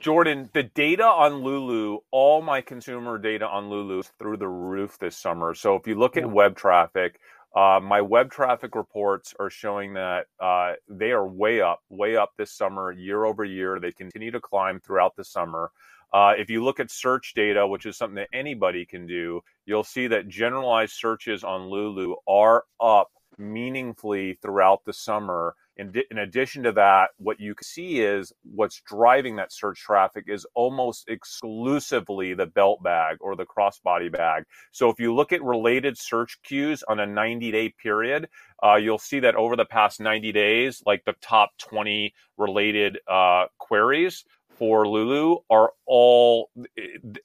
Jordan, 0.00 0.50
the 0.52 0.62
data 0.62 1.04
on 1.04 1.42
Lulu, 1.42 1.98
all 2.10 2.42
my 2.42 2.60
consumer 2.60 3.18
data 3.18 3.46
on 3.46 3.68
Lulu 3.68 4.00
is 4.00 4.12
through 4.18 4.36
the 4.36 4.48
roof 4.48 4.98
this 4.98 5.16
summer. 5.16 5.54
So 5.54 5.74
if 5.76 5.86
you 5.86 5.94
look 5.94 6.16
at 6.16 6.24
Yeah. 6.24 6.32
web 6.32 6.56
traffic, 6.56 7.18
uh, 7.54 7.80
my 7.82 8.00
web 8.00 8.30
traffic 8.30 8.74
reports 8.74 9.34
are 9.40 9.50
showing 9.50 9.94
that 9.94 10.26
uh, 10.38 10.74
they 10.88 11.10
are 11.12 11.26
way 11.26 11.60
up, 11.60 11.82
way 11.88 12.16
up 12.16 12.32
this 12.36 12.52
summer, 12.52 12.92
year 12.92 13.24
over 13.24 13.44
year. 13.44 13.80
They 13.80 13.92
continue 13.92 14.30
to 14.30 14.40
climb 14.40 14.80
throughout 14.80 15.16
the 15.16 15.24
summer. 15.24 15.72
Uh, 16.12 16.34
if 16.38 16.48
you 16.48 16.64
look 16.64 16.80
at 16.80 16.90
search 16.90 17.32
data, 17.34 17.66
which 17.66 17.86
is 17.86 17.96
something 17.96 18.16
that 18.16 18.28
anybody 18.32 18.86
can 18.86 19.06
do, 19.06 19.40
you'll 19.66 19.84
see 19.84 20.06
that 20.06 20.28
generalized 20.28 20.92
searches 20.92 21.44
on 21.44 21.68
Lulu 21.68 22.14
are 22.26 22.64
up 22.80 23.08
meaningfully 23.38 24.38
throughout 24.42 24.84
the 24.84 24.92
summer. 24.92 25.54
In, 25.76 25.92
di- 25.92 26.04
in 26.10 26.18
addition 26.18 26.64
to 26.64 26.72
that, 26.72 27.10
what 27.18 27.38
you 27.38 27.54
see 27.62 28.00
is 28.00 28.32
what's 28.42 28.80
driving 28.80 29.36
that 29.36 29.52
search 29.52 29.78
traffic 29.78 30.24
is 30.26 30.44
almost 30.54 31.08
exclusively 31.08 32.34
the 32.34 32.46
belt 32.46 32.82
bag 32.82 33.18
or 33.20 33.36
the 33.36 33.46
crossbody 33.46 34.10
bag. 34.10 34.44
So 34.72 34.90
if 34.90 34.98
you 34.98 35.14
look 35.14 35.32
at 35.32 35.42
related 35.42 35.96
search 35.96 36.38
queues 36.42 36.82
on 36.88 36.98
a 36.98 37.06
90 37.06 37.52
day 37.52 37.74
period, 37.80 38.28
uh, 38.64 38.74
you'll 38.74 38.98
see 38.98 39.20
that 39.20 39.36
over 39.36 39.54
the 39.54 39.64
past 39.64 40.00
90 40.00 40.32
days, 40.32 40.82
like 40.84 41.04
the 41.04 41.14
top 41.20 41.50
20 41.58 42.12
related 42.36 42.98
uh, 43.06 43.46
queries 43.58 44.24
for 44.58 44.86
Lulu 44.86 45.38
are 45.48 45.72
all, 45.86 46.50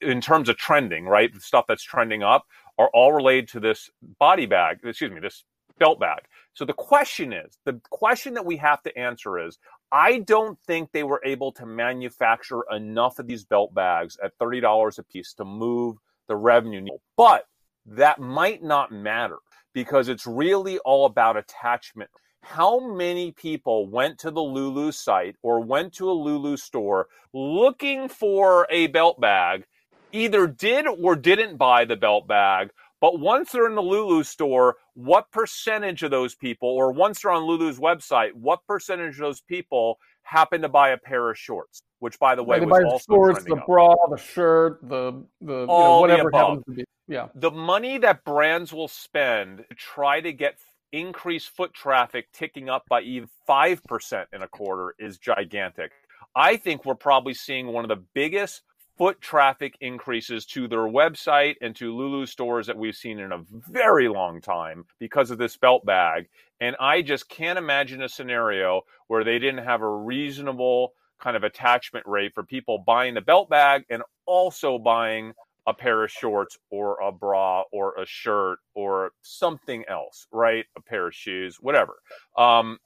in 0.00 0.20
terms 0.20 0.48
of 0.48 0.56
trending, 0.56 1.06
right? 1.06 1.32
The 1.32 1.40
stuff 1.40 1.66
that's 1.66 1.82
trending 1.82 2.22
up 2.22 2.46
are 2.78 2.88
all 2.94 3.12
related 3.12 3.48
to 3.48 3.60
this 3.60 3.90
body 4.18 4.46
bag, 4.46 4.78
excuse 4.84 5.10
me, 5.10 5.20
this 5.20 5.44
belt 5.78 5.98
bag. 5.98 6.20
So 6.54 6.64
the 6.64 6.72
question 6.72 7.32
is 7.32 7.58
the 7.64 7.80
question 7.90 8.34
that 8.34 8.46
we 8.46 8.56
have 8.58 8.82
to 8.84 8.96
answer 8.96 9.38
is 9.38 9.58
I 9.90 10.20
don't 10.20 10.58
think 10.66 10.90
they 10.92 11.02
were 11.02 11.20
able 11.24 11.52
to 11.52 11.66
manufacture 11.66 12.62
enough 12.70 13.18
of 13.18 13.26
these 13.26 13.44
belt 13.44 13.74
bags 13.74 14.16
at 14.22 14.38
$30 14.38 14.98
a 14.98 15.02
piece 15.02 15.34
to 15.34 15.44
move 15.44 15.96
the 16.28 16.36
revenue. 16.36 16.86
But 17.16 17.46
that 17.86 18.20
might 18.20 18.62
not 18.62 18.92
matter 18.92 19.38
because 19.72 20.08
it's 20.08 20.26
really 20.26 20.78
all 20.78 21.06
about 21.06 21.36
attachment. 21.36 22.10
How 22.44 22.78
many 22.78 23.32
people 23.32 23.88
went 23.88 24.18
to 24.20 24.30
the 24.30 24.42
Lulu 24.42 24.92
site 24.92 25.36
or 25.42 25.60
went 25.60 25.92
to 25.94 26.10
a 26.10 26.12
Lulu 26.12 26.56
store 26.56 27.08
looking 27.32 28.08
for 28.08 28.66
a 28.70 28.86
belt 28.88 29.20
bag, 29.20 29.64
either 30.12 30.46
did 30.46 30.86
or 30.86 31.16
didn't 31.16 31.56
buy 31.56 31.84
the 31.84 31.96
belt 31.96 32.28
bag, 32.28 32.70
but 33.00 33.18
once 33.18 33.52
they're 33.52 33.66
in 33.66 33.74
the 33.74 33.82
Lulu 33.82 34.22
store, 34.22 34.76
what 34.94 35.30
percentage 35.30 36.02
of 36.02 36.10
those 36.10 36.34
people, 36.34 36.68
or 36.68 36.92
once 36.92 37.20
they're 37.20 37.32
on 37.32 37.44
Lulu's 37.44 37.78
website, 37.78 38.32
what 38.34 38.60
percentage 38.66 39.14
of 39.14 39.20
those 39.20 39.40
people 39.42 39.98
happen 40.22 40.62
to 40.62 40.68
buy 40.68 40.90
a 40.90 40.98
pair 40.98 41.28
of 41.30 41.36
shorts? 41.36 41.82
Which, 41.98 42.18
by 42.18 42.34
the 42.34 42.42
way, 42.42 42.60
was 42.60 42.80
the 42.80 42.86
also 42.86 43.04
shorts, 43.12 43.44
the 43.44 43.56
up. 43.56 43.66
bra, 43.66 43.94
the 44.10 44.16
shirt, 44.16 44.78
the 44.82 45.24
the 45.40 45.60
you 45.60 45.66
know, 45.66 45.72
All 45.72 45.96
the 45.96 46.08
whatever 46.08 46.28
above. 46.28 46.40
happens 46.40 46.64
to 46.66 46.72
be. 46.72 46.84
Yeah. 47.08 47.28
The 47.34 47.50
money 47.50 47.98
that 47.98 48.24
brands 48.24 48.72
will 48.72 48.88
spend 48.88 49.64
to 49.68 49.74
try 49.74 50.20
to 50.20 50.32
get 50.32 50.58
increased 50.94 51.50
foot 51.50 51.74
traffic 51.74 52.30
ticking 52.32 52.68
up 52.68 52.84
by 52.88 53.00
even 53.02 53.28
5% 53.48 54.26
in 54.32 54.42
a 54.42 54.48
quarter 54.48 54.94
is 54.98 55.18
gigantic. 55.18 55.92
I 56.36 56.56
think 56.56 56.84
we're 56.84 56.94
probably 56.94 57.34
seeing 57.34 57.66
one 57.66 57.84
of 57.84 57.88
the 57.88 58.04
biggest 58.14 58.62
foot 58.96 59.20
traffic 59.20 59.76
increases 59.80 60.46
to 60.46 60.68
their 60.68 60.86
website 60.86 61.56
and 61.60 61.74
to 61.76 61.94
Lulu 61.94 62.26
stores 62.26 62.66
that 62.68 62.76
we've 62.76 62.94
seen 62.94 63.18
in 63.18 63.32
a 63.32 63.44
very 63.50 64.08
long 64.08 64.40
time 64.40 64.84
because 65.00 65.30
of 65.30 65.38
this 65.38 65.56
belt 65.56 65.84
bag. 65.84 66.28
And 66.60 66.76
I 66.78 67.02
just 67.02 67.28
can't 67.28 67.58
imagine 67.58 68.02
a 68.02 68.08
scenario 68.08 68.82
where 69.08 69.24
they 69.24 69.40
didn't 69.40 69.64
have 69.64 69.82
a 69.82 69.96
reasonable 69.96 70.92
kind 71.20 71.36
of 71.36 71.42
attachment 71.42 72.06
rate 72.06 72.32
for 72.34 72.44
people 72.44 72.84
buying 72.86 73.14
the 73.14 73.20
belt 73.20 73.48
bag 73.50 73.84
and 73.90 74.02
also 74.26 74.78
buying 74.78 75.32
a 75.66 75.74
pair 75.74 76.04
of 76.04 76.10
shorts 76.10 76.58
or 76.70 76.98
a 77.00 77.10
bra 77.10 77.62
or 77.72 77.94
a 77.98 78.06
shirt 78.06 78.58
or 78.74 79.12
something 79.22 79.84
else, 79.88 80.26
right? 80.32 80.66
A 80.76 80.82
pair 80.82 81.06
of 81.08 81.14
shoes, 81.14 81.56
whatever. 81.60 81.94
Um, 82.36 82.78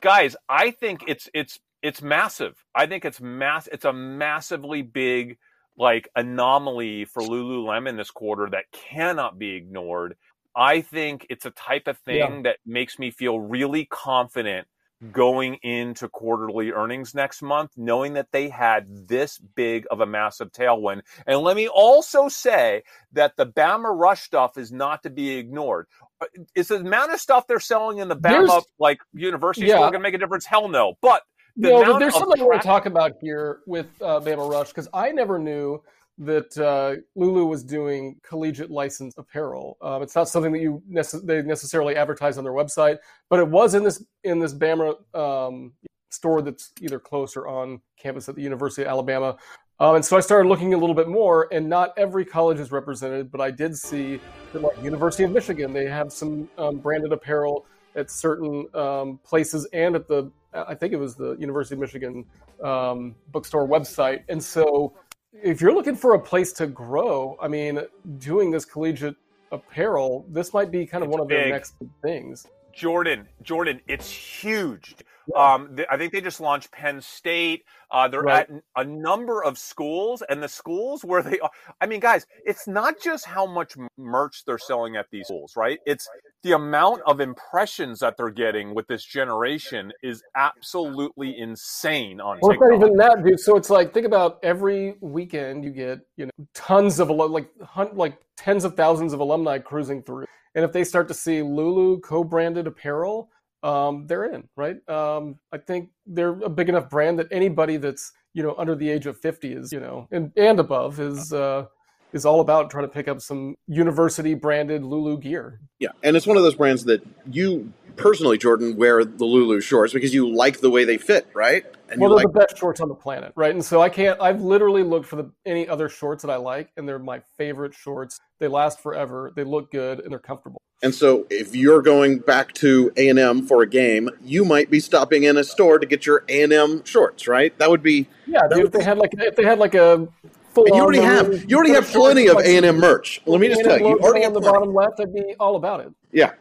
guys, 0.00 0.36
I 0.48 0.70
think 0.72 1.04
it's 1.06 1.28
it's 1.34 1.58
it's 1.82 2.02
massive. 2.02 2.54
I 2.74 2.86
think 2.86 3.04
it's 3.04 3.20
mass. 3.20 3.68
It's 3.70 3.84
a 3.84 3.92
massively 3.92 4.82
big 4.82 5.38
like 5.76 6.08
anomaly 6.16 7.04
for 7.04 7.22
Lululemon 7.22 7.96
this 7.96 8.10
quarter 8.10 8.48
that 8.50 8.64
cannot 8.72 9.38
be 9.38 9.54
ignored. 9.54 10.16
I 10.56 10.82
think 10.82 11.26
it's 11.30 11.46
a 11.46 11.50
type 11.50 11.88
of 11.88 11.98
thing 11.98 12.16
Yeah. 12.18 12.40
that 12.44 12.58
makes 12.64 12.98
me 12.98 13.10
feel 13.10 13.40
really 13.40 13.86
confident 13.86 14.68
going 15.12 15.54
into 15.62 16.08
quarterly 16.08 16.72
earnings 16.72 17.14
next 17.14 17.42
month, 17.42 17.72
knowing 17.76 18.14
that 18.14 18.32
they 18.32 18.48
had 18.48 18.86
this 19.08 19.38
big 19.38 19.86
of 19.90 20.00
a 20.00 20.06
massive 20.06 20.52
tailwind. 20.52 21.02
And 21.26 21.40
let 21.40 21.56
me 21.56 21.68
also 21.68 22.28
say 22.28 22.82
that 23.12 23.36
the 23.36 23.46
Bama 23.46 23.96
Rush 23.96 24.22
stuff 24.22 24.56
is 24.58 24.72
not 24.72 25.02
to 25.02 25.10
be 25.10 25.36
ignored. 25.36 25.86
Uh, 26.20 26.26
Is 26.54 26.68
the 26.68 26.76
amount 26.76 27.12
of 27.12 27.20
stuff 27.20 27.46
they're 27.46 27.60
selling 27.60 27.98
in 27.98 28.08
the 28.08 28.16
Bama 28.16 28.46
There's- 28.46 28.64
like 28.78 28.98
university 29.12 29.66
Yeah. 29.66 29.78
going 29.78 29.92
to 29.94 29.98
make 29.98 30.14
a 30.14 30.18
difference? 30.18 30.46
Hell 30.46 30.68
no. 30.68 30.94
But 31.00 31.22
the 31.56 31.70
no, 31.70 31.84
but 31.92 31.98
there's 32.00 32.14
something 32.14 32.40
I 32.40 32.44
want 32.44 32.60
to 32.62 32.66
talk 32.66 32.86
about 32.86 33.12
here 33.20 33.60
with 33.66 33.86
uh, 34.02 34.20
Bama 34.20 34.50
Rush 34.50 34.68
because 34.68 34.88
I 34.92 35.12
never 35.12 35.38
knew 35.38 35.82
that 36.18 36.56
uh, 36.58 37.00
Lulu 37.16 37.46
was 37.46 37.64
doing 37.64 38.16
collegiate 38.22 38.70
licensed 38.70 39.18
apparel. 39.18 39.76
Um, 39.82 40.02
it's 40.02 40.14
not 40.14 40.28
something 40.28 40.52
that 40.52 40.60
you 40.60 40.82
nece- 40.90 41.26
they 41.26 41.42
necessarily 41.42 41.96
advertise 41.96 42.38
on 42.38 42.44
their 42.44 42.52
website, 42.52 42.98
but 43.28 43.40
it 43.40 43.48
was 43.48 43.74
in 43.74 43.82
this 43.82 44.04
in 44.22 44.38
this 44.38 44.54
Bama 44.54 44.94
um, 45.14 45.72
store 46.10 46.42
that's 46.42 46.72
either 46.80 46.98
close 46.98 47.36
or 47.36 47.48
on 47.48 47.80
campus 47.98 48.28
at 48.28 48.36
the 48.36 48.42
University 48.42 48.82
of 48.82 48.88
Alabama. 48.88 49.36
Um, 49.80 49.96
and 49.96 50.04
so 50.04 50.16
I 50.16 50.20
started 50.20 50.48
looking 50.48 50.72
a 50.72 50.78
little 50.78 50.94
bit 50.94 51.08
more, 51.08 51.48
and 51.50 51.68
not 51.68 51.92
every 51.96 52.24
college 52.24 52.60
is 52.60 52.70
represented, 52.70 53.32
but 53.32 53.40
I 53.40 53.50
did 53.50 53.76
see 53.76 54.20
that, 54.52 54.62
like 54.62 54.80
University 54.80 55.24
of 55.24 55.32
Michigan, 55.32 55.72
they 55.72 55.86
have 55.86 56.12
some 56.12 56.48
um, 56.58 56.78
branded 56.78 57.12
apparel 57.12 57.66
at 57.96 58.08
certain 58.08 58.68
um, 58.74 59.18
places 59.24 59.66
and 59.72 59.96
at 59.96 60.06
the 60.06 60.30
I 60.54 60.74
think 60.74 60.92
it 60.92 60.98
was 60.98 61.16
the 61.16 61.36
University 61.36 61.74
of 61.74 61.80
Michigan 61.80 62.24
um, 62.62 63.14
bookstore 63.32 63.66
website. 63.66 64.22
And 64.28 64.42
so, 64.42 64.94
if 65.42 65.60
you're 65.60 65.74
looking 65.74 65.96
for 65.96 66.14
a 66.14 66.18
place 66.18 66.52
to 66.54 66.66
grow, 66.66 67.36
I 67.40 67.48
mean, 67.48 67.80
doing 68.18 68.50
this 68.50 68.64
collegiate 68.64 69.16
apparel, 69.52 70.24
this 70.28 70.52
might 70.52 70.70
be 70.70 70.86
kind 70.86 71.02
of 71.02 71.10
one 71.10 71.20
of 71.20 71.28
their 71.28 71.48
next 71.48 71.74
things. 72.02 72.46
Jordan, 72.72 73.28
Jordan, 73.42 73.80
it's 73.86 74.10
huge. 74.10 74.96
Um, 75.34 75.76
I 75.90 75.96
think 75.96 76.12
they 76.12 76.20
just 76.20 76.40
launched 76.40 76.70
Penn 76.72 77.00
State. 77.00 77.64
Uh, 77.90 78.08
they're 78.08 78.20
Right. 78.22 78.48
at 78.50 78.62
a 78.76 78.84
number 78.84 79.42
of 79.42 79.56
schools, 79.58 80.22
and 80.28 80.42
the 80.42 80.48
schools 80.48 81.04
where 81.04 81.22
they 81.22 81.38
are. 81.40 81.50
I 81.80 81.86
mean, 81.86 82.00
guys, 82.00 82.26
it's 82.44 82.66
not 82.66 83.00
just 83.00 83.24
how 83.24 83.46
much 83.46 83.74
merch 83.96 84.44
they're 84.46 84.58
selling 84.58 84.96
at 84.96 85.06
these 85.10 85.26
schools, 85.26 85.54
right? 85.56 85.78
It's 85.86 86.08
the 86.42 86.52
amount 86.52 87.02
of 87.06 87.20
impressions 87.20 88.00
that 88.00 88.16
they're 88.16 88.30
getting 88.30 88.74
with 88.74 88.86
this 88.88 89.04
generation 89.04 89.92
is 90.02 90.22
absolutely 90.36 91.38
insane 91.38 92.20
on 92.20 92.38
Well, 92.42 92.52
TikTok. 92.52 92.68
not 92.70 92.76
even 92.76 92.96
that, 92.96 93.24
dude. 93.24 93.40
So 93.40 93.56
it's 93.56 93.70
like 93.70 93.94
think 93.94 94.06
about 94.06 94.38
every 94.42 94.96
weekend 95.00 95.64
you 95.64 95.70
get 95.70 96.00
you 96.16 96.26
know 96.26 96.32
tons 96.54 97.00
of 97.00 97.10
like 97.10 97.48
like 97.94 98.18
tens 98.36 98.64
of 98.64 98.76
thousands 98.76 99.12
of 99.12 99.20
alumni 99.20 99.58
cruising 99.58 100.02
through, 100.02 100.26
and 100.54 100.64
if 100.64 100.72
they 100.72 100.84
start 100.84 101.08
to 101.08 101.14
see 101.14 101.42
Lulu 101.42 102.00
co-branded 102.00 102.66
apparel, 102.66 103.30
um, 103.64 104.06
they're 104.06 104.26
in, 104.26 104.46
right? 104.56 104.76
Um, 104.88 105.38
I 105.50 105.58
think 105.58 105.88
they're 106.06 106.38
a 106.42 106.50
big 106.50 106.68
enough 106.68 106.90
brand 106.90 107.18
that 107.18 107.28
anybody 107.30 107.78
that's 107.78 108.12
you 108.34 108.42
know 108.42 108.54
under 108.58 108.74
the 108.74 108.88
age 108.88 109.06
of 109.06 109.18
fifty 109.18 109.52
is 109.52 109.72
you 109.72 109.80
know 109.80 110.06
and 110.12 110.30
and 110.36 110.60
above 110.60 111.00
is 111.00 111.32
uh, 111.32 111.64
is 112.12 112.26
all 112.26 112.40
about 112.40 112.70
trying 112.70 112.84
to 112.84 112.92
pick 112.92 113.08
up 113.08 113.20
some 113.20 113.56
university 113.66 114.34
branded 114.34 114.84
Lulu 114.84 115.18
gear. 115.18 115.60
Yeah, 115.78 115.88
and 116.02 116.16
it's 116.16 116.26
one 116.26 116.36
of 116.36 116.42
those 116.42 116.54
brands 116.54 116.84
that 116.84 117.04
you 117.30 117.72
personally, 117.96 118.36
Jordan, 118.36 118.76
wear 118.76 119.04
the 119.04 119.24
Lulu 119.24 119.60
shorts 119.60 119.92
because 119.92 120.12
you 120.12 120.30
like 120.34 120.60
the 120.60 120.70
way 120.70 120.84
they 120.84 120.98
fit, 120.98 121.26
right? 121.34 121.64
And 121.88 122.00
well, 122.00 122.10
they're 122.10 122.24
like 122.24 122.32
the 122.32 122.40
best 122.40 122.58
shorts 122.58 122.80
on 122.80 122.88
the 122.88 122.94
planet, 122.94 123.32
right? 123.34 123.54
And 123.54 123.64
so 123.64 123.80
I 123.80 123.88
can't. 123.88 124.20
I've 124.20 124.42
literally 124.42 124.82
looked 124.82 125.06
for 125.06 125.16
the 125.16 125.30
any 125.46 125.66
other 125.68 125.88
shorts 125.88 126.22
that 126.22 126.30
I 126.30 126.36
like, 126.36 126.70
and 126.76 126.86
they're 126.86 126.98
my 126.98 127.20
favorite 127.38 127.72
shorts. 127.72 128.20
They 128.40 128.48
last 128.48 128.80
forever. 128.80 129.32
They 129.34 129.44
look 129.44 129.70
good, 129.70 130.00
and 130.00 130.10
they're 130.10 130.18
comfortable. 130.18 130.60
And 130.84 130.94
so, 130.94 131.26
if 131.30 131.56
you're 131.56 131.80
going 131.80 132.18
back 132.18 132.52
to 132.54 132.92
A 132.98 133.08
and 133.08 133.18
M 133.18 133.46
for 133.46 133.62
a 133.62 133.66
game, 133.66 134.10
you 134.22 134.44
might 134.44 134.70
be 134.70 134.80
stopping 134.80 135.22
in 135.24 135.38
a 135.38 135.42
store 135.42 135.78
to 135.78 135.86
get 135.86 136.04
your 136.04 136.24
A 136.28 136.42
and 136.42 136.52
M 136.52 136.84
shorts, 136.84 137.26
right? 137.26 137.56
That 137.58 137.70
would 137.70 137.82
be. 137.82 138.06
Yeah, 138.26 138.40
that 138.42 138.50
dude, 138.50 138.64
would 138.64 138.66
if 138.66 138.72
they 138.72 138.84
had 138.84 138.98
like 138.98 139.14
if 139.16 139.34
they 139.34 139.44
had 139.44 139.58
like 139.58 139.74
a 139.74 140.06
full. 140.52 140.66
And 140.66 140.74
you 140.76 140.82
already 140.82 141.00
have 141.00 141.50
you 141.50 141.56
already 141.56 141.72
have 141.72 141.86
plenty 141.86 142.26
of 142.28 142.36
A 142.36 142.56
and 142.58 142.66
M 142.66 142.76
merch. 142.78 143.22
Let 143.24 143.40
me 143.40 143.48
just 143.48 143.64
tell 143.64 143.78
you, 143.78 143.88
you 143.88 143.98
already 143.98 144.18
on 144.18 144.24
have 144.24 144.34
the 144.34 144.40
plenty. 144.40 144.58
bottom 144.58 144.74
left. 144.74 145.00
I'd 145.00 145.14
be 145.14 145.34
all 145.40 145.56
about 145.56 145.80
it. 145.80 145.90
Yeah, 146.12 146.32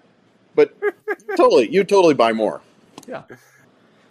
but 0.56 0.74
totally, 1.38 1.72
you 1.72 1.86
totally 1.86 2.14
buy 2.14 2.34
more. 2.34 2.60
Yeah. 3.08 3.24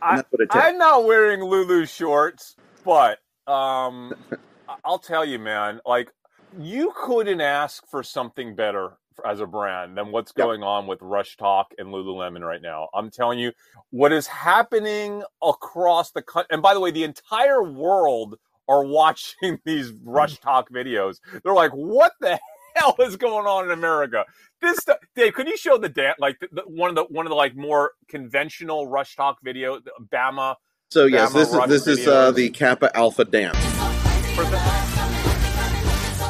I, 0.01 0.17
That's 0.17 0.33
what 0.33 0.41
it 0.41 0.51
takes. 0.51 0.65
I'm 0.65 0.79
not 0.79 1.05
wearing 1.05 1.43
Lulu 1.45 1.85
shorts, 1.85 2.57
but 2.87 3.19
um, 3.47 4.15
I- 4.69 4.77
I'll 4.83 4.99
tell 4.99 5.27
you, 5.27 5.39
man, 5.39 5.81
like 5.85 6.11
you 6.59 6.91
couldn't 6.97 7.43
ask 7.43 7.87
for 7.87 8.03
something 8.03 8.55
better 8.55 8.95
as 9.25 9.40
a 9.40 9.47
brand 9.47 9.97
than 9.97 10.12
what's 10.12 10.33
Yeah. 10.37 10.45
going 10.45 10.62
on 10.62 10.87
with 10.87 11.00
RushTok 11.00 11.66
and 11.78 11.88
Lululemon 11.88 12.40
right 12.47 12.62
now. 12.62 12.88
I'm 12.95 13.11
telling 13.11 13.38
you, 13.38 13.52
what 13.90 14.12
is 14.12 14.26
happening 14.26 15.23
across 15.42 16.11
the 16.12 16.23
country, 16.23 16.49
and 16.50 16.62
by 16.62 16.75
the 16.75 16.81
way, 16.81 16.90
the 16.90 17.04
entire 17.04 17.62
world 17.62 18.37
are 18.69 18.85
watching 18.85 19.59
these 19.64 19.92
RushTok 19.92 20.69
videos. 20.71 21.19
They're 21.42 21.52
like, 21.54 21.73
what 21.73 22.12
the 22.21 22.38
hell 22.76 22.97
is 23.00 23.16
going 23.16 23.47
on 23.47 23.64
in 23.64 23.71
America? 23.71 24.25
This 24.61 24.78
stuff, 24.78 24.99
Dave, 25.16 25.35
could 25.35 25.49
you 25.49 25.57
show 25.57 25.76
the 25.76 25.88
dan 25.88 26.14
like 26.19 26.38
the, 26.38 26.49
the, 26.52 26.62
one 26.62 26.88
of 26.88 26.95
the 26.97 27.04
one 27.04 27.26
of 27.26 27.31
the 27.31 27.37
like 27.37 27.57
more 27.57 27.92
conventional 28.09 28.87
RushTok 28.87 29.37
video, 29.42 29.81
the 29.81 29.90
Bama? 30.12 30.54
So 30.90 31.07
yes, 31.07 31.31
Bama 31.31 31.35
this 31.35 31.49
is 31.49 31.54
Rush 31.57 31.69
this 31.69 31.87
is 31.87 32.07
uh, 32.09 32.31
the 32.31 32.50
Kappa 32.50 32.97
Alpha 32.97 33.25
dance. 33.25 33.59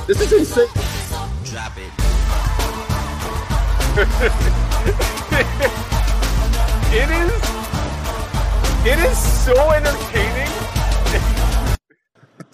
This 0.06 0.20
is 0.20 0.32
insane. 0.32 0.66
Drop 1.44 1.76
it. 1.78 2.01
It 6.94 7.10
is, 7.10 7.32
it 8.86 8.98
is 8.98 9.18
so 9.44 9.70
entertaining. 9.70 10.48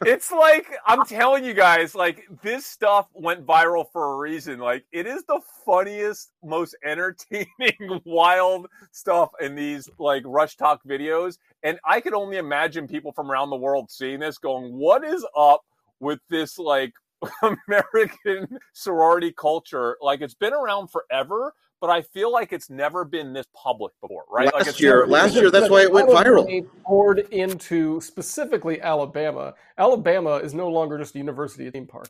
It's 0.04 0.32
like 0.32 0.66
I'm 0.84 1.04
telling 1.06 1.44
you 1.44 1.54
guys, 1.54 1.94
like 1.94 2.24
this 2.42 2.66
stuff 2.66 3.08
went 3.14 3.46
viral 3.46 3.86
for 3.92 4.14
a 4.14 4.16
reason. 4.16 4.58
Like 4.58 4.84
it 4.90 5.06
is 5.06 5.22
the 5.24 5.40
funniest, 5.64 6.32
most 6.42 6.76
entertaining, 6.84 7.46
wild 8.04 8.66
stuff 8.90 9.30
in 9.40 9.54
these 9.54 9.88
like 9.98 10.24
RushTok 10.24 10.78
videos. 10.88 11.38
And 11.62 11.78
I 11.84 12.00
could 12.00 12.14
only 12.14 12.38
imagine 12.38 12.88
people 12.88 13.12
from 13.12 13.30
around 13.30 13.50
the 13.50 13.56
world 13.56 13.92
seeing 13.92 14.18
this, 14.18 14.38
going, 14.38 14.72
"What 14.76 15.04
is 15.04 15.24
up 15.36 15.62
with 16.00 16.18
this 16.30 16.58
like 16.58 16.94
American 17.68 18.58
sorority 18.72 19.32
culture? 19.32 19.96
Like 20.00 20.20
it's 20.20 20.34
been 20.34 20.52
around 20.52 20.88
forever." 20.88 21.54
But 21.80 21.90
I 21.90 22.02
feel 22.02 22.32
like 22.32 22.52
it's 22.52 22.68
never 22.70 23.04
been 23.04 23.32
this 23.32 23.46
public 23.54 23.92
before, 24.00 24.24
right? 24.28 24.46
like 24.46 24.54
Last 24.54 24.66
it's 24.66 24.80
year- 24.80 24.98
never- 25.02 25.06
last 25.06 25.34
year, 25.36 25.48
that's 25.48 25.70
why 25.70 25.82
it 25.82 25.92
went 25.92 26.08
A 26.08 26.10
lot 26.12 26.26
of 26.26 26.32
viral. 26.32 26.42
money 26.44 26.62
Poured 26.84 27.20
into 27.30 28.00
specifically 28.00 28.80
Alabama. 28.82 29.54
Alabama 29.78 30.38
is 30.38 30.54
no 30.54 30.68
longer 30.68 30.98
just 30.98 31.14
a 31.14 31.18
university 31.18 31.70
theme 31.70 31.86
park. 31.86 32.08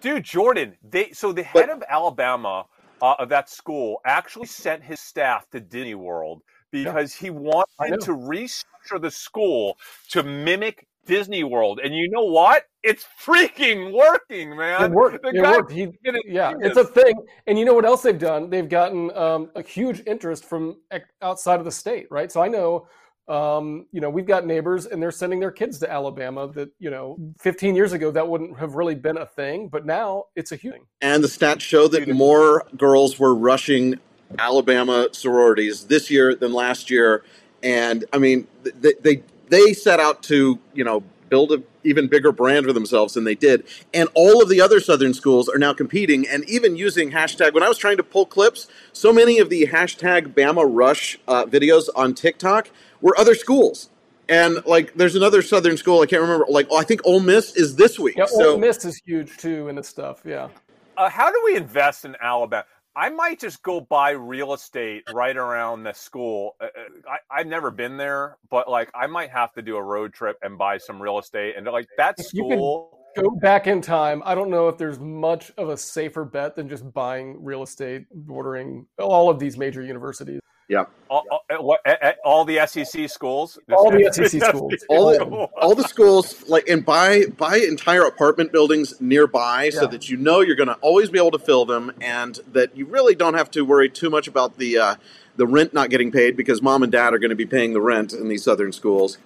Dude, 0.00 0.24
Jordan, 0.24 0.78
they 0.82 1.10
so 1.12 1.30
the 1.30 1.42
head 1.42 1.68
of 1.68 1.82
Alabama 1.90 2.64
uh, 3.02 3.14
of 3.18 3.28
that 3.28 3.50
school 3.50 4.00
actually 4.06 4.46
sent 4.46 4.82
his 4.82 4.98
staff 4.98 5.46
to 5.50 5.60
Disney 5.60 5.94
World 5.94 6.40
because 6.70 7.12
he 7.12 7.28
I 7.28 7.32
wanted 7.32 8.00
to 8.00 8.12
restructure 8.12 8.98
the 8.98 9.10
school 9.10 9.76
to 10.10 10.22
mimic 10.22 10.86
Disney 11.06 11.44
World. 11.44 11.80
And 11.82 11.94
you 11.94 12.08
know 12.10 12.24
what? 12.24 12.64
It's 12.82 13.04
freaking 13.24 13.92
working, 13.92 14.56
man. 14.56 14.84
It 14.84 14.90
worked. 14.90 15.24
It 15.24 15.40
worked. 15.40 15.72
He, 15.72 15.88
yeah, 16.26 16.52
genius. 16.52 16.76
it's 16.76 16.76
a 16.76 16.84
thing. 16.84 17.14
And 17.46 17.58
you 17.58 17.64
know 17.64 17.74
what 17.74 17.84
else 17.84 18.02
they've 18.02 18.18
done? 18.18 18.50
They've 18.50 18.68
gotten 18.68 19.10
um, 19.16 19.50
a 19.54 19.62
huge 19.62 20.02
interest 20.06 20.44
from 20.44 20.76
outside 21.22 21.58
of 21.58 21.64
the 21.64 21.72
state, 21.72 22.06
right? 22.10 22.30
So 22.30 22.42
I 22.42 22.48
know 22.48 22.86
Um, 23.26 23.86
you 23.90 24.02
know, 24.02 24.10
we've 24.10 24.26
got 24.26 24.44
neighbors 24.44 24.84
and 24.84 25.02
they're 25.02 25.10
sending 25.10 25.40
their 25.40 25.50
kids 25.50 25.78
to 25.78 25.90
Alabama 25.90 26.46
that, 26.52 26.68
you 26.78 26.90
know, 26.90 27.16
15 27.40 27.74
years 27.74 27.94
ago 27.94 28.10
that 28.10 28.28
wouldn't 28.28 28.58
have 28.58 28.74
really 28.74 28.94
been 28.94 29.16
a 29.16 29.24
thing, 29.24 29.68
but 29.68 29.86
now 29.86 30.24
it's 30.36 30.52
a 30.52 30.56
huge 30.56 30.74
thing. 30.74 30.86
And 31.00 31.24
the 31.24 31.28
stats 31.28 31.62
show 31.62 31.88
that 31.88 32.06
more 32.08 32.66
girls 32.76 33.18
were 33.18 33.34
rushing 33.34 33.98
Alabama 34.38 35.08
sororities 35.12 35.86
this 35.86 36.10
year 36.10 36.34
than 36.34 36.52
last 36.52 36.90
year. 36.90 37.24
And 37.62 38.04
I 38.12 38.18
mean, 38.18 38.46
they, 38.62 38.92
they, 39.00 39.22
they 39.54 39.72
set 39.72 40.00
out 40.00 40.22
to, 40.24 40.58
you 40.74 40.84
know, 40.84 41.04
build 41.28 41.52
an 41.52 41.64
even 41.84 42.06
bigger 42.08 42.32
brand 42.32 42.66
for 42.66 42.72
themselves 42.72 43.14
than 43.14 43.24
they 43.24 43.34
did. 43.34 43.64
And 43.92 44.08
all 44.14 44.42
of 44.42 44.48
the 44.48 44.60
other 44.60 44.80
Southern 44.80 45.14
schools 45.14 45.48
are 45.48 45.58
now 45.58 45.72
competing 45.72 46.26
and 46.28 46.48
even 46.48 46.76
using 46.76 47.10
hashtag. 47.10 47.54
When 47.54 47.62
I 47.62 47.68
was 47.68 47.78
trying 47.78 47.96
to 47.96 48.02
pull 48.02 48.26
clips, 48.26 48.68
so 48.92 49.12
many 49.12 49.38
of 49.38 49.50
the 49.50 49.66
hashtag 49.66 50.34
Bama 50.34 50.64
Rush 50.68 51.18
uh, 51.28 51.44
videos 51.46 51.88
on 51.94 52.14
TikTok 52.14 52.68
were 53.00 53.18
other 53.18 53.34
schools. 53.34 53.90
And 54.28 54.64
like, 54.64 54.94
there's 54.94 55.14
another 55.14 55.42
Southern 55.42 55.76
school 55.76 56.00
I 56.00 56.06
can't 56.06 56.22
remember. 56.22 56.46
Like, 56.48 56.66
oh, 56.70 56.76
I 56.76 56.84
think 56.84 57.02
Ole 57.04 57.20
Miss 57.20 57.54
is 57.56 57.76
this 57.76 57.98
week. 57.98 58.16
Yeah, 58.16 58.26
so 58.26 58.52
Ole 58.52 58.58
Miss 58.58 58.84
is 58.84 59.00
huge 59.04 59.36
too 59.36 59.68
in 59.68 59.76
this 59.76 59.88
stuff. 59.88 60.22
Yeah. 60.24 60.48
Uh, 60.96 61.08
how 61.08 61.30
do 61.30 61.42
we 61.44 61.56
invest 61.56 62.04
in 62.04 62.16
Alabama? 62.20 62.64
I 62.96 63.08
might 63.08 63.40
just 63.40 63.62
go 63.62 63.80
buy 63.80 64.10
real 64.10 64.54
estate 64.54 65.02
right 65.12 65.36
around 65.36 65.82
the 65.82 65.92
school. 65.92 66.54
Uh, 66.60 66.66
uh, 66.66 67.16
I, 67.30 67.38
have 67.38 67.46
never 67.46 67.70
been 67.70 67.96
there, 67.96 68.38
but 68.50 68.70
like 68.70 68.90
I 68.94 69.08
might 69.08 69.30
have 69.30 69.52
to 69.54 69.62
do 69.62 69.76
a 69.76 69.82
road 69.82 70.12
trip 70.12 70.38
and 70.42 70.56
buy 70.56 70.78
some 70.78 71.02
real 71.02 71.18
estate. 71.18 71.56
And 71.56 71.66
like 71.66 71.88
that 71.96 72.20
school. 72.20 73.00
go 73.16 73.30
back 73.40 73.66
in 73.66 73.80
time. 73.80 74.22
I 74.24 74.36
don't 74.36 74.48
know 74.48 74.68
if 74.68 74.78
there's 74.78 75.00
much 75.00 75.50
of 75.58 75.70
a 75.70 75.76
safer 75.76 76.24
bet 76.24 76.54
than 76.54 76.68
just 76.68 76.92
buying 76.92 77.42
real 77.42 77.64
estate 77.64 78.06
bordering 78.12 78.86
all 78.98 79.28
of 79.28 79.40
these 79.40 79.56
major 79.58 79.82
universities. 79.82 80.40
Yeah. 80.68 80.84
All, 81.10 81.24
all, 81.50 81.78
all, 82.24 82.44
the 82.44 82.66
SEC 82.66 83.08
schools. 83.10 83.58
All 83.70 83.90
the 83.90 84.10
SEC 84.12 84.42
schools. 84.42 84.74
all, 84.88 85.10
the, 85.10 85.24
all 85.60 85.74
the 85.74 85.84
schools, 85.84 86.48
like, 86.48 86.68
and 86.68 86.84
buy 86.84 87.26
buy 87.36 87.56
entire 87.56 88.04
apartment 88.04 88.50
buildings 88.50 89.00
nearby, 89.00 89.64
yeah. 89.64 89.80
so 89.80 89.86
that 89.86 90.08
you 90.08 90.16
know 90.16 90.40
you're 90.40 90.56
going 90.56 90.68
to 90.68 90.74
always 90.76 91.10
be 91.10 91.18
able 91.18 91.32
to 91.32 91.38
fill 91.38 91.66
them, 91.66 91.92
and 92.00 92.40
that 92.52 92.76
you 92.76 92.86
really 92.86 93.14
don't 93.14 93.34
have 93.34 93.50
to 93.52 93.62
worry 93.62 93.90
too 93.90 94.08
much 94.10 94.26
about 94.26 94.58
the 94.58 94.78
uh, 94.78 94.94
the 95.36 95.46
rent 95.46 95.74
not 95.74 95.90
getting 95.90 96.10
paid 96.10 96.36
because 96.36 96.62
mom 96.62 96.82
and 96.82 96.90
dad 96.90 97.12
are 97.12 97.18
going 97.18 97.30
to 97.30 97.36
be 97.36 97.46
paying 97.46 97.74
the 97.74 97.80
rent 97.80 98.12
in 98.12 98.28
these 98.28 98.42
southern 98.42 98.72
schools. 98.72 99.18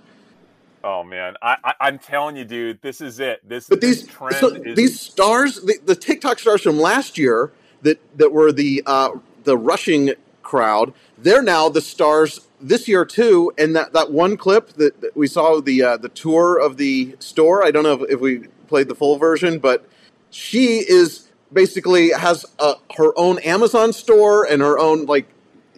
Oh 0.82 1.02
man, 1.02 1.36
I, 1.42 1.74
I 1.80 1.88
am 1.88 1.98
telling 1.98 2.36
you, 2.36 2.44
dude, 2.44 2.82
this 2.82 3.00
is 3.00 3.20
it. 3.20 3.46
This 3.48 3.68
but 3.68 3.80
these 3.80 4.04
this 4.04 4.14
trend 4.14 4.36
so 4.36 4.48
is... 4.48 4.76
these 4.76 5.00
stars, 5.00 5.60
the, 5.60 5.78
the 5.84 5.96
TikTok 5.96 6.38
stars 6.38 6.62
from 6.62 6.78
last 6.78 7.18
year 7.18 7.52
that 7.82 8.00
that 8.18 8.32
were 8.32 8.52
the 8.52 8.82
uh, 8.86 9.10
the 9.44 9.56
rushing 9.56 10.14
crowd. 10.48 10.94
They're 11.18 11.42
now 11.42 11.68
the 11.68 11.82
stars 11.82 12.40
this 12.60 12.88
year 12.88 13.04
too. 13.04 13.52
And 13.58 13.76
that, 13.76 13.92
that 13.92 14.10
one 14.10 14.36
clip 14.36 14.70
that, 14.74 15.00
that 15.02 15.16
we 15.16 15.26
saw 15.26 15.60
the 15.60 15.82
uh, 15.82 15.96
the 15.98 16.08
tour 16.08 16.58
of 16.58 16.78
the 16.78 17.16
store. 17.20 17.64
I 17.64 17.70
don't 17.70 17.84
know 17.84 18.02
if, 18.02 18.10
if, 18.10 18.20
we 18.20 18.48
played 18.66 18.88
the 18.88 18.94
full 18.94 19.18
version, 19.18 19.58
but 19.58 19.86
she 20.30 20.78
is 20.78 21.28
basically 21.52 22.10
has 22.10 22.44
a, 22.58 22.74
her 22.96 23.12
own 23.16 23.38
Amazon 23.40 23.92
store 23.92 24.44
and 24.44 24.62
her 24.62 24.78
own 24.78 25.06
like 25.06 25.28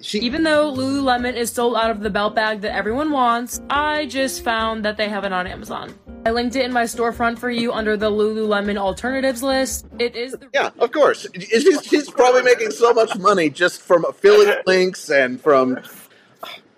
she, 0.02 0.18
Even 0.20 0.42
though 0.42 0.72
Lululemon 0.72 1.34
is 1.34 1.50
sold 1.50 1.76
out 1.76 1.90
of 1.90 2.00
the 2.00 2.10
belt 2.10 2.34
bag 2.34 2.62
that 2.62 2.74
everyone 2.74 3.10
wants, 3.10 3.60
I 3.68 4.06
just 4.06 4.42
found 4.42 4.84
that 4.84 4.96
they 4.96 5.08
have 5.08 5.24
it 5.24 5.32
on 5.32 5.46
Amazon. 5.46 5.94
I 6.24 6.30
linked 6.30 6.56
it 6.56 6.64
in 6.64 6.72
my 6.72 6.84
storefront 6.84 7.38
for 7.38 7.50
you 7.50 7.72
under 7.72 7.96
the 7.96 8.10
Lululemon 8.10 8.76
alternatives 8.76 9.42
list. 9.42 9.86
It 9.98 10.16
is 10.16 10.32
the 10.32 10.48
yeah, 10.52 10.70
of 10.78 10.92
course. 10.92 11.26
She's, 11.34 11.82
she's 11.82 12.10
probably 12.10 12.42
making 12.42 12.70
so 12.70 12.92
much 12.92 13.16
money 13.18 13.50
just 13.50 13.80
from 13.80 14.04
affiliate 14.04 14.66
links 14.66 15.10
and 15.10 15.40
from. 15.40 15.80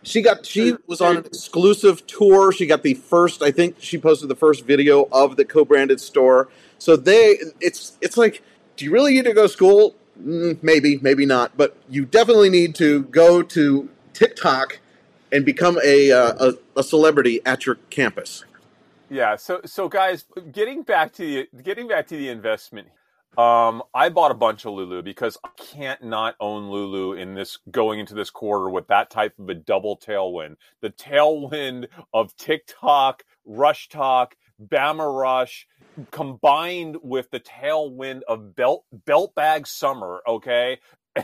She 0.04 0.20
got 0.20 0.44
she 0.44 0.76
was 0.88 1.00
on 1.00 1.18
an 1.18 1.24
exclusive 1.26 2.04
tour. 2.08 2.52
She 2.52 2.66
got 2.66 2.82
the 2.82 2.94
first. 2.94 3.42
I 3.42 3.52
think 3.52 3.76
she 3.78 3.98
posted 3.98 4.28
the 4.28 4.36
first 4.36 4.64
video 4.64 5.08
of 5.12 5.36
the 5.36 5.44
co-branded 5.44 6.00
store. 6.00 6.48
So 6.78 6.96
they, 6.96 7.38
it's 7.60 7.96
it's 8.00 8.16
like, 8.16 8.42
do 8.76 8.84
you 8.84 8.90
really 8.90 9.14
need 9.14 9.26
to 9.26 9.32
go 9.32 9.42
to 9.42 9.48
school? 9.48 9.94
Mm, 10.22 10.62
maybe, 10.62 10.98
maybe 10.98 11.26
not. 11.26 11.56
But 11.56 11.76
you 11.88 12.04
definitely 12.04 12.50
need 12.50 12.74
to 12.76 13.02
go 13.04 13.42
to 13.42 13.88
TikTok 14.12 14.78
and 15.30 15.44
become 15.44 15.78
a, 15.84 16.12
uh, 16.12 16.52
a, 16.52 16.80
a 16.80 16.82
celebrity 16.82 17.40
at 17.44 17.66
your 17.66 17.76
campus. 17.90 18.44
Yeah. 19.12 19.36
So 19.36 19.60
so 19.66 19.88
guys, 19.88 20.24
getting 20.52 20.82
back 20.84 21.12
to 21.14 21.22
the 21.22 21.62
getting 21.62 21.86
back 21.86 22.06
to 22.08 22.16
the 22.16 22.30
investment. 22.30 22.88
Um, 23.36 23.82
I 23.94 24.10
bought 24.10 24.30
a 24.30 24.34
bunch 24.34 24.66
of 24.66 24.74
Lulu 24.74 25.00
because 25.00 25.38
I 25.42 25.48
can't 25.56 26.02
not 26.02 26.34
own 26.38 26.70
Lulu 26.70 27.14
in 27.14 27.34
this 27.34 27.58
going 27.70 27.98
into 27.98 28.14
this 28.14 28.28
quarter 28.28 28.68
with 28.68 28.88
that 28.88 29.08
type 29.08 29.38
of 29.38 29.48
a 29.48 29.54
double 29.54 29.96
tailwind. 29.96 30.56
The 30.82 30.90
tailwind 30.90 31.88
of 32.12 32.36
TikTok, 32.36 33.24
RushTok, 33.48 34.32
Bama 34.62 35.18
Rush, 35.18 35.66
combined 36.10 36.96
with 37.02 37.30
the 37.30 37.40
tailwind 37.40 38.22
of 38.28 38.54
belt 38.54 38.84
belt 38.92 39.34
bag 39.34 39.66
summer. 39.66 40.22
Okay, 40.26 40.78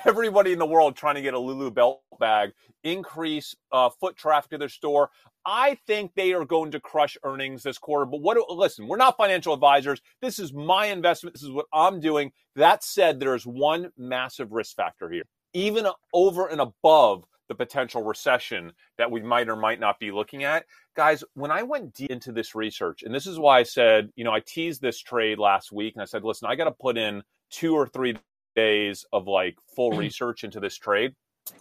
everybody 0.05 0.53
in 0.53 0.59
the 0.59 0.67
world 0.67 0.97
trying 0.97 1.17
to 1.17 1.23
get 1.23 1.35
a 1.35 1.39
Lulu 1.39 1.71
belt 1.71 2.03
bag, 2.19 2.53
increase 2.85 3.55
uh, 3.73 3.91
foot 4.01 4.17
traffic 4.17 4.51
to 4.51 4.59
their 4.59 4.69
store. 4.69 5.11
I 5.47 5.79
think 5.87 6.13
they 6.15 6.35
are 6.35 6.45
going 6.45 6.73
to 6.73 6.81
crush 6.81 7.17
earnings 7.25 7.63
this 7.63 7.79
quarter. 7.79 8.05
But 8.05 8.21
what? 8.21 8.39
Listen, 8.51 8.87
we're 8.87 8.97
not 8.97 9.17
financial 9.17 9.55
advisors. 9.55 10.01
This 10.21 10.39
is 10.39 10.53
my 10.53 10.87
investment. 10.87 11.35
This 11.35 11.43
is 11.43 11.51
what 11.51 11.67
I'm 11.73 12.01
doing. 12.01 12.33
That 12.57 12.85
said, 12.85 13.21
there 13.21 13.35
is 13.35 13.47
one 13.47 13.91
massive 13.97 14.53
risk 14.53 14.77
factor 14.77 15.09
here, 15.09 15.25
even 15.55 15.87
over 16.13 16.47
and 16.47 16.61
above 16.61 17.25
the 17.49 17.55
potential 17.55 18.03
recession 18.03 18.73
that 18.97 19.11
we 19.11 19.23
might 19.23 19.49
or 19.49 19.57
might 19.57 19.81
not 19.81 19.99
be 19.99 20.11
looking 20.11 20.45
at. 20.45 20.65
Guys, 20.95 21.25
when 21.35 21.51
I 21.51 21.63
went 21.63 21.95
deep 21.95 22.11
into 22.11 22.33
this 22.33 22.55
research, 22.55 23.03
and 23.03 23.15
this 23.15 23.27
is 23.27 23.39
why 23.39 23.59
I 23.59 23.63
said, 23.63 24.11
you 24.17 24.25
know, 24.25 24.33
I 24.33 24.41
teased 24.41 24.81
this 24.81 25.01
trade 25.01 25.39
last 25.39 25.73
week 25.73 25.95
and 25.95 26.03
I 26.03 26.07
said, 26.07 26.25
listen, 26.25 26.49
I 26.49 26.57
got 26.57 26.65
to 26.65 26.73
put 26.73 26.99
in 26.99 27.23
two 27.51 27.75
or 27.75 27.87
three 27.87 28.17
days 28.55 29.05
of 29.13 29.27
like 29.27 29.57
full 29.75 29.93
research 29.97 30.45
into 30.45 30.61
this 30.61 30.77
trade. 30.77 31.15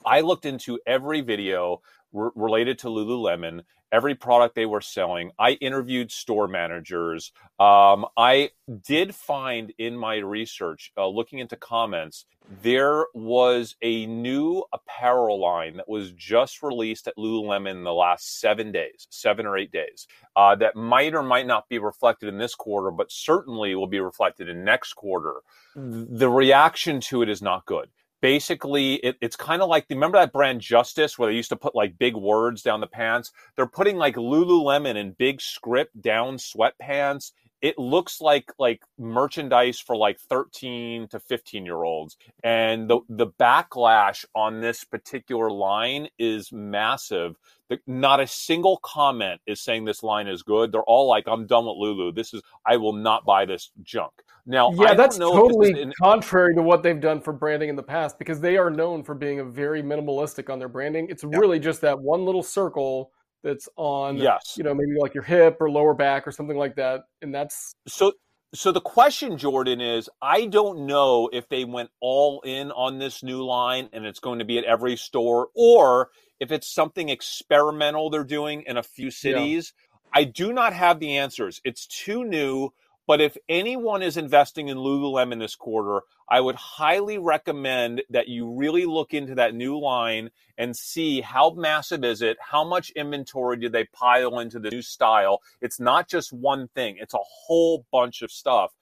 I 0.05 0.21
looked 0.21 0.45
into 0.45 0.79
every 0.85 1.21
video 1.21 1.81
re- 2.11 2.31
related 2.35 2.79
to 2.79 2.87
Lululemon, 2.87 3.61
every 3.91 4.15
product 4.15 4.55
they 4.55 4.65
were 4.65 4.81
selling. 4.81 5.31
I 5.39 5.51
interviewed 5.51 6.11
store 6.11 6.47
managers. 6.47 7.31
Um, 7.59 8.05
I 8.15 8.51
did 8.85 9.15
find 9.15 9.73
in 9.77 9.97
my 9.97 10.17
research, 10.17 10.91
uh, 10.97 11.07
looking 11.07 11.39
into 11.39 11.55
comments, 11.55 12.25
there 12.63 13.07
was 13.13 13.75
a 13.81 14.05
new 14.05 14.63
apparel 14.71 15.39
line 15.41 15.77
that 15.77 15.89
was 15.89 16.11
just 16.11 16.63
released 16.63 17.07
at 17.07 17.17
Lululemon 17.17 17.71
in 17.71 17.83
the 17.83 17.93
last 17.93 18.39
seven 18.39 18.71
days, 18.71 19.07
seven 19.09 19.45
or 19.45 19.57
eight 19.57 19.71
days, 19.71 20.07
uh, 20.35 20.55
that 20.55 20.75
might 20.75 21.13
or 21.13 21.23
might 21.23 21.45
not 21.45 21.67
be 21.67 21.79
reflected 21.79 22.29
in 22.29 22.37
this 22.37 22.55
quarter, 22.55 22.89
but 22.91 23.11
certainly 23.11 23.75
will 23.75 23.87
be 23.87 23.99
reflected 23.99 24.47
in 24.47 24.63
next 24.63 24.93
quarter. 24.93 25.41
The 25.75 26.29
reaction 26.29 27.01
to 27.01 27.21
it 27.21 27.29
is 27.29 27.41
not 27.41 27.65
good 27.65 27.89
basically 28.21 28.95
it, 28.95 29.15
it's 29.21 29.35
kind 29.35 29.61
of 29.61 29.69
like 29.69 29.85
remember 29.89 30.17
that 30.17 30.33
brand 30.33 30.61
justice 30.61 31.17
where 31.17 31.29
they 31.29 31.35
used 31.35 31.49
to 31.49 31.55
put 31.55 31.75
like 31.75 31.97
big 31.97 32.15
words 32.15 32.61
down 32.61 32.81
the 32.81 32.87
pants? 32.87 33.31
They're 33.55 33.67
putting 33.67 33.97
like 33.97 34.15
lululemon 34.15 34.95
in 34.95 35.11
big 35.11 35.41
script 35.41 36.01
down 36.01 36.37
sweatpants 36.37 37.31
it 37.61 37.77
looks 37.77 38.21
like 38.21 38.51
like 38.59 38.81
merchandise 38.97 39.79
for 39.79 39.95
like 39.95 40.19
13 40.19 41.07
to 41.09 41.19
15 41.19 41.65
year 41.65 41.83
olds. 41.83 42.17
And 42.43 42.89
the 42.89 42.99
the 43.09 43.27
backlash 43.27 44.25
on 44.35 44.61
this 44.61 44.83
particular 44.83 45.49
line 45.49 46.07
is 46.19 46.51
massive. 46.51 47.35
The, 47.69 47.79
not 47.85 48.21
a 48.21 48.27
single 48.27 48.79
comment 48.81 49.41
is 49.45 49.61
saying 49.61 49.85
this 49.85 50.03
line 50.03 50.27
is 50.27 50.43
good. 50.43 50.71
They're 50.71 50.81
all 50.83 51.07
like 51.07 51.25
i'm 51.27 51.47
done 51.47 51.65
with 51.65 51.77
lulu. 51.77 52.11
This 52.11 52.33
is 52.33 52.41
i 52.65 52.77
will 52.77 52.93
not 52.93 53.25
buy 53.25 53.45
this 53.45 53.71
junk. 53.83 54.13
Now 54.45 54.71
yeah 54.73 54.93
that's 54.93 55.17
totally 55.17 55.81
an, 55.81 55.93
contrary 56.01 56.53
to 56.55 56.61
what 56.61 56.83
they've 56.83 57.01
done 57.01 57.21
for 57.21 57.33
branding 57.33 57.69
in 57.69 57.75
the 57.75 57.83
past 57.83 58.19
because 58.19 58.39
they 58.39 58.57
are 58.57 58.69
known 58.69 59.03
for 59.03 59.15
being 59.15 59.39
a 59.39 59.45
very 59.45 59.81
minimalistic 59.81 60.51
on 60.51 60.59
their 60.59 60.69
branding. 60.69 61.07
It's 61.09 61.23
yeah. 61.23 61.37
really 61.37 61.59
just 61.59 61.81
that 61.81 61.99
one 61.99 62.23
little 62.23 62.43
circle 62.43 63.11
that's 63.43 63.69
on 63.75 64.17
yes. 64.17 64.55
you 64.57 64.63
know 64.63 64.73
maybe 64.73 64.95
like 64.99 65.13
your 65.13 65.23
hip 65.23 65.57
or 65.59 65.69
lower 65.69 65.93
back 65.93 66.27
or 66.27 66.31
something 66.31 66.57
like 66.57 66.75
that 66.75 67.01
and 67.21 67.33
that's 67.33 67.73
so 67.87 68.13
so 68.53 68.71
the 68.71 68.81
question 68.81 69.37
jordan 69.37 69.79
is 69.79 70.09
i 70.21 70.45
don't 70.45 70.85
know 70.85 71.29
if 71.31 71.47
they 71.49 71.63
went 71.65 71.89
all 72.01 72.41
in 72.41 72.71
on 72.71 72.97
this 72.97 73.21
new 73.23 73.43
line 73.43 73.89
and 73.93 74.05
it's 74.05 74.19
going 74.19 74.39
to 74.39 74.45
be 74.45 74.57
at 74.57 74.63
every 74.63 74.95
store 74.95 75.49
or 75.53 76.09
if 76.39 76.51
it's 76.51 76.67
something 76.67 77.09
experimental 77.09 78.09
they're 78.09 78.23
doing 78.23 78.63
in 78.67 78.77
a 78.77 78.83
few 78.83 79.11
cities. 79.11 79.73
Yeah. 79.75 80.21
i 80.21 80.23
do 80.23 80.53
not 80.53 80.73
have 80.73 80.99
the 80.99 81.17
answers. 81.17 81.61
It's 81.63 81.87
too 81.87 82.23
new 82.23 82.71
but 83.07 83.21
if 83.21 83.37
anyone 83.47 84.03
is 84.03 84.17
investing 84.17 84.67
in 84.67 84.77
Lululemon 84.77 85.39
this 85.39 85.55
quarter, 85.55 86.01
I 86.29 86.41
would 86.41 86.55
highly 86.55 87.17
recommend 87.17 88.03
that 88.09 88.27
you 88.27 88.53
really 88.53 88.85
look 88.85 89.13
into 89.13 89.33
that 89.35 89.55
new 89.55 89.79
line 89.79 90.29
and 90.57 90.75
see 90.75 91.21
how 91.21 91.51
massive 91.51 92.03
is 92.03 92.21
it? 92.21 92.37
How 92.41 92.65
much 92.65 92.89
inventory 92.91 93.57
did 93.57 93.71
they 93.71 93.85
pile 93.85 94.39
into 94.39 94.59
the 94.59 94.69
new 94.69 94.81
style? 94.81 95.41
It's 95.61 95.79
not 95.79 96.09
just 96.09 96.33
one 96.33 96.67
thing, 96.75 96.97
it's 96.99 97.13
a 97.13 97.19
whole 97.23 97.85
bunch 97.91 98.21
of 98.21 98.31
stuff. 98.31 98.73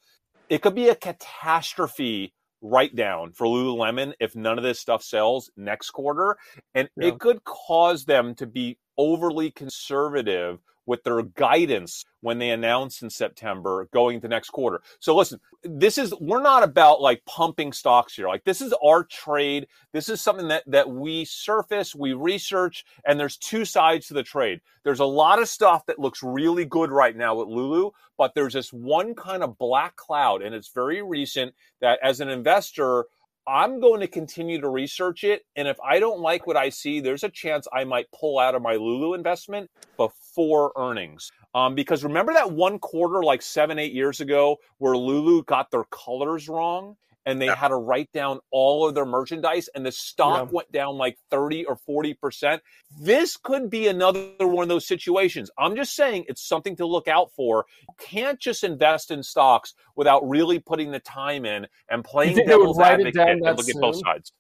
It 0.50 0.62
could 0.62 0.76
be 0.76 0.90
a 0.90 0.96
catastrophe 0.96 2.34
write 2.62 2.96
down 2.96 3.32
for 3.32 3.46
Lululemon 3.46 4.14
if 4.20 4.36
none 4.36 4.58
of 4.58 4.64
this 4.64 4.80
stuff 4.80 5.04
sells 5.04 5.52
next 5.56 5.92
quarter. 5.92 6.38
And 6.74 6.90
Yeah. 6.98 7.10
it 7.10 7.20
could 7.20 7.44
cause 7.44 8.06
them 8.06 8.34
to 8.36 8.48
be 8.48 8.80
overly 8.98 9.52
conservative 9.52 10.60
with 10.86 11.04
their 11.04 11.22
guidance 11.22 12.06
when 12.22 12.40
they 12.40 12.50
announce 12.50 13.02
in 13.02 13.10
September 13.10 13.88
going 13.92 14.22
to 14.22 14.28
next 14.28 14.50
quarter. 14.50 14.82
So 15.00 15.16
listen, 15.16 15.40
this 15.64 15.98
is 15.98 16.14
we're 16.20 16.42
not 16.42 16.64
about 16.64 17.02
like 17.02 17.24
pumping 17.26 17.72
stocks 17.72 18.16
here. 18.16 18.28
Like 18.28 18.44
this 18.44 18.62
is 18.62 18.74
our 18.84 19.04
trade. 19.04 19.68
This 19.94 20.10
is 20.10 20.22
something 20.22 20.48
that 20.50 20.64
that 20.68 20.90
we 20.90 21.26
surface, 21.26 21.96
we 21.96 22.14
research, 22.14 22.86
and 23.06 23.20
there's 23.20 23.38
two 23.38 23.66
sides 23.66 24.08
to 24.08 24.14
the 24.14 24.24
trade. 24.24 24.62
There's 24.84 25.00
a 25.00 25.06
lot 25.06 25.42
of 25.42 25.50
stuff 25.50 25.86
that 25.88 26.00
looks 26.00 26.22
really 26.24 26.66
good 26.66 26.92
right 26.92 27.16
now 27.16 27.42
at 27.42 27.48
Lulu, 27.48 27.92
but 28.18 28.34
there's 28.36 28.54
this 28.54 28.72
one 28.72 29.16
kind 29.16 29.44
of 29.44 29.58
black 29.58 29.96
cloud 29.96 30.42
and 30.42 30.54
it's 30.54 30.70
very 30.70 31.02
recent 31.02 31.54
that 31.82 32.00
as 32.04 32.20
an 32.20 32.30
investor 32.30 33.06
I'm 33.48 33.80
going 33.80 34.00
to 34.02 34.08
continue 34.08 34.60
to 34.60 34.70
research 34.70 35.24
it. 35.24 35.44
And 35.56 35.68
if 35.68 35.78
I 35.82 36.00
don't 36.00 36.20
like 36.20 36.48
what 36.48 36.58
I 36.58 36.70
see, 36.70 37.00
there's 37.00 37.24
a 37.24 37.30
chance 37.30 37.68
I 37.72 37.84
might 37.84 38.12
pull 38.12 38.40
out 38.40 38.56
of 38.56 38.62
my 38.62 38.76
Lulu 38.76 39.14
investment 39.14 39.70
before 39.98 40.72
earnings. 40.76 41.32
Um, 41.54 41.76
because 41.76 42.04
remember 42.04 42.34
that 42.34 42.52
one 42.52 42.80
quarter, 42.80 43.24
like 43.24 43.42
seven, 43.42 43.78
eight 43.78 43.94
years 43.94 44.20
ago, 44.20 44.58
where 44.80 44.98
Lulu 44.98 45.44
got 45.44 45.70
their 45.70 45.86
colors 45.86 46.50
wrong 46.50 46.96
and 47.26 47.42
they 47.42 47.48
had 47.48 47.70
to 47.70 47.76
write 47.76 48.12
down 48.14 48.40
all 48.52 48.88
of 48.88 48.94
their 48.96 49.06
merchandise 49.06 49.68
and 49.76 49.86
the 49.86 49.92
stock 49.92 50.48
Yeah. 50.48 50.52
went 50.54 50.72
down 50.72 50.96
like 50.98 51.18
30 51.32 51.66
or 51.66 51.76
40%. 51.76 52.60
This 53.00 53.36
could 53.38 53.70
be 53.70 53.88
another 53.88 54.30
one 54.48 54.64
of 54.64 54.70
those 54.70 54.88
situations. 54.88 55.50
I'm 55.58 55.76
just 55.76 55.96
saying 55.96 56.26
it's 56.28 56.42
something 56.48 56.76
to 56.78 56.86
look 56.86 57.08
out 57.08 57.32
for. 57.36 57.66
You 57.82 57.96
can't 58.00 58.40
just 58.40 58.64
invest 58.64 59.12
in 59.12 59.24
stocks 59.24 59.74
without 59.96 60.28
really 60.28 60.60
putting 60.60 60.92
the 60.92 61.00
time 61.00 61.46
in 61.46 61.68
and 61.90 62.04
playing 62.04 62.36
think 62.36 62.48
they 62.48 62.56
would 62.56 62.62
devil's 62.62 62.78
write 62.78 63.00
it 63.00 63.08
advocate 63.08 63.14
down 63.16 63.30
and 63.30 63.42
that 63.46 63.58
look 63.58 63.70
at 63.70 63.76
both 63.76 63.96
sides. 64.06 64.32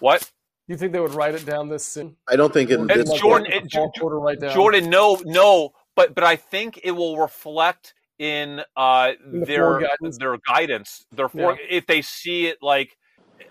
What? 0.00 0.30
You 0.68 0.76
think 0.76 0.92
they 0.92 1.00
would 1.00 1.14
write 1.14 1.34
it 1.34 1.46
down 1.46 1.68
this 1.68 1.86
soon? 1.86 2.16
I 2.28 2.36
don't 2.36 2.52
think 2.52 2.70
in 2.70 2.82
Or 2.82 2.86
this 2.86 3.08
like 3.08 3.20
Jordan, 3.20 3.52
a 3.52 3.56
it- 3.56 3.72
quarter? 3.72 4.48
Jordan, 4.52 4.90
no, 4.90 5.20
no, 5.24 5.70
but 5.94 6.14
but 6.14 6.24
I 6.24 6.36
think 6.36 6.80
it 6.82 6.90
will 6.90 7.16
reflect 7.18 7.94
in 8.18 8.62
uh 8.76 9.12
In 9.32 9.40
the 9.40 9.46
their 9.46 9.80
guidance? 9.80 10.18
their 10.18 10.36
guidance. 10.38 11.06
Their 11.12 11.28
for, 11.28 11.58
if 11.68 11.86
they 11.86 12.02
see 12.02 12.46
it 12.46 12.58
like 12.62 12.96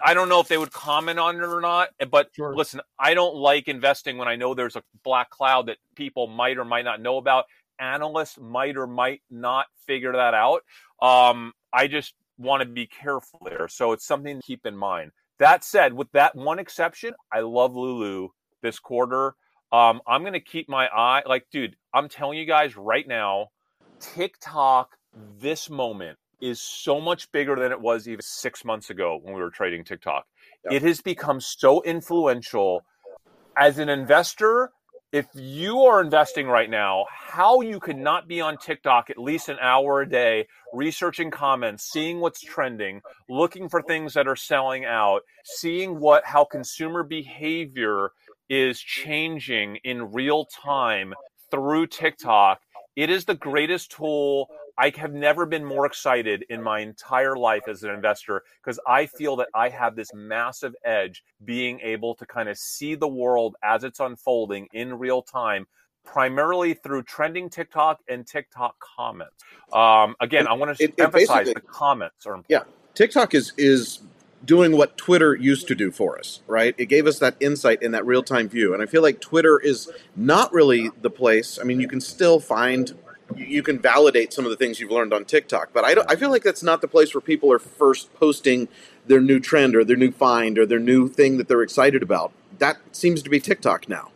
I 0.03 0.13
don't 0.13 0.29
know 0.29 0.39
if 0.39 0.47
they 0.47 0.57
would 0.57 0.71
comment 0.71 1.19
on 1.19 1.35
it 1.35 1.43
or 1.43 1.61
not, 1.61 1.89
but 2.09 2.29
Sure. 2.35 2.55
listen, 2.55 2.81
I 2.99 3.13
don't 3.13 3.35
like 3.35 3.67
investing 3.67 4.17
when 4.17 4.27
I 4.27 4.35
know 4.35 4.53
there's 4.53 4.75
a 4.75 4.83
black 5.03 5.29
cloud 5.29 5.67
that 5.67 5.77
people 5.95 6.27
might 6.27 6.57
or 6.57 6.65
might 6.65 6.85
not 6.85 7.01
know 7.01 7.17
about. 7.17 7.45
Analysts 7.79 8.37
might 8.39 8.77
or 8.77 8.87
might 8.87 9.21
not 9.29 9.67
figure 9.85 10.13
that 10.13 10.33
out. 10.33 10.61
Um, 11.01 11.53
I 11.71 11.87
just 11.87 12.13
want 12.37 12.63
to 12.63 12.67
be 12.67 12.87
careful 12.87 13.41
there. 13.45 13.67
So 13.67 13.91
it's 13.91 14.05
something 14.05 14.37
to 14.37 14.41
keep 14.45 14.65
in 14.65 14.75
mind. 14.75 15.11
That 15.39 15.63
said, 15.63 15.93
with 15.93 16.11
that 16.13 16.35
one 16.35 16.59
exception, 16.59 17.13
I 17.31 17.41
love 17.41 17.75
Lulu 17.75 18.29
this 18.61 18.79
quarter. 18.79 19.35
Um, 19.71 20.01
I'm 20.07 20.21
going 20.21 20.33
to 20.33 20.39
keep 20.39 20.69
my 20.69 20.87
eye, 20.87 21.23
like, 21.25 21.47
dude, 21.51 21.75
I'm 21.93 22.07
telling 22.07 22.37
you 22.37 22.45
guys 22.45 22.77
right 22.77 23.05
now, 23.07 23.49
TikTok, 23.99 24.97
this 25.39 25.69
moment 25.69 26.17
is 26.41 26.61
so 26.61 26.99
much 26.99 27.31
bigger 27.31 27.55
than 27.55 27.71
it 27.71 27.79
was 27.79 28.07
even 28.07 28.21
six 28.21 28.65
months 28.65 28.89
ago 28.89 29.19
when 29.21 29.33
we 29.33 29.41
were 29.41 29.49
trading 29.49 29.83
TikTok. 29.83 30.25
It 30.69 30.81
has 30.81 31.01
become 31.01 31.39
so 31.39 31.81
influential. 31.83 32.83
As 33.57 33.79
an 33.79 33.89
investor, 33.89 34.71
if 35.11 35.27
you 35.33 35.83
are 35.83 36.01
investing 36.01 36.47
right 36.47 36.69
now, 36.69 37.05
how 37.09 37.61
you 37.61 37.79
could 37.79 37.97
not 37.97 38.27
be 38.27 38.41
on 38.41 38.57
TikTok 38.57 39.09
at 39.09 39.17
least 39.17 39.47
an 39.47 39.57
hour 39.61 40.01
a 40.01 40.09
day, 40.09 40.47
researching 40.73 41.31
comments, 41.31 41.89
seeing 41.89 42.19
what's 42.19 42.41
trending, 42.41 43.01
looking 43.29 43.69
for 43.69 43.81
things 43.81 44.13
that 44.15 44.27
are 44.27 44.35
selling 44.35 44.83
out, 44.83 45.21
seeing 45.45 45.99
what 45.99 46.25
how 46.25 46.43
consumer 46.43 47.01
behavior 47.03 48.11
is 48.49 48.79
changing 48.79 49.77
in 49.85 50.11
real 50.11 50.45
time 50.45 51.13
through 51.49 51.87
TikTok. 51.87 52.59
It 52.95 53.09
is 53.09 53.25
the 53.25 53.35
greatest 53.35 53.91
tool. 53.91 54.49
I 54.77 54.91
have 54.97 55.13
never 55.13 55.45
been 55.45 55.63
more 55.65 55.85
excited 55.85 56.45
in 56.49 56.61
my 56.61 56.79
entire 56.79 57.35
life 57.35 57.67
as 57.67 57.83
an 57.83 57.91
investor 57.91 58.43
because 58.63 58.79
I 58.87 59.05
feel 59.05 59.35
that 59.37 59.47
I 59.53 59.69
have 59.69 59.95
this 59.95 60.13
massive 60.13 60.73
edge 60.83 61.23
being 61.43 61.79
able 61.81 62.15
to 62.15 62.25
kind 62.25 62.49
of 62.49 62.57
see 62.57 62.95
the 62.95 63.07
world 63.07 63.55
as 63.63 63.83
it's 63.83 63.99
unfolding 63.99 64.67
in 64.73 64.97
real 64.97 65.21
time, 65.21 65.65
primarily 66.05 66.73
through 66.73 67.03
trending 67.03 67.49
TikTok 67.49 67.99
and 68.07 68.25
TikTok 68.25 68.75
comments. 68.79 69.43
Um, 69.73 70.15
again, 70.19 70.47
I 70.47 70.53
want 70.53 70.77
to 70.77 70.83
It- 70.83 70.99
emphasize 70.99 71.47
the 71.53 71.61
comments 71.61 72.25
are 72.25 72.35
important. 72.35 72.67
Yeah, 72.67 72.73
TikTok 72.93 73.33
is 73.33 73.53
is 73.57 73.99
doing 74.45 74.77
what 74.77 74.97
Twitter 74.97 75.35
used 75.35 75.67
to 75.67 75.75
do 75.75 75.91
for 75.91 76.17
us, 76.19 76.41
right? 76.47 76.75
It 76.77 76.85
gave 76.87 77.07
us 77.07 77.19
that 77.19 77.35
insight 77.39 77.81
in 77.81 77.91
that 77.91 78.05
real 78.05 78.23
time 78.23 78.47
view, 78.47 78.73
and 78.73 78.81
I 78.83 78.85
feel 78.85 79.01
like 79.01 79.19
Twitter 79.19 79.59
is 79.59 79.91
not 80.15 80.53
really 80.53 80.89
the 81.01 81.09
place. 81.09 81.57
I 81.59 81.63
mean, 81.63 81.79
you 81.79 81.87
can 81.87 82.01
still 82.01 82.39
find, 82.39 82.93
you- 83.35 83.45
you 83.45 83.63
can 83.63 83.79
validate 83.79 84.33
some 84.33 84.45
of 84.45 84.51
the 84.51 84.57
things 84.57 84.79
you've 84.79 84.91
learned 84.91 85.13
on 85.13 85.25
TikTok, 85.25 85.69
but 85.73 85.83
I 85.83 85.95
don't. 85.95 86.09
I 86.11 86.15
feel 86.15 86.29
like 86.29 86.43
that's 86.43 86.63
not 86.63 86.81
the 86.81 86.87
place 86.87 87.13
where 87.13 87.21
people 87.21 87.51
are 87.51 87.59
first 87.59 88.13
posting 88.15 88.67
their 89.07 89.21
new 89.21 89.39
trend 89.39 89.75
or 89.75 89.83
their 89.83 89.97
new 89.97 90.11
find 90.11 90.57
or 90.59 90.65
their 90.65 90.79
new 90.79 91.07
thing 91.07 91.37
that 91.37 91.47
they're 91.47 91.61
excited 91.61 92.03
about. 92.03 92.31
That 92.59 92.77
seems 92.91 93.21
to 93.23 93.29
be 93.29 93.39
TikTok 93.39 93.89
now. 93.89 94.11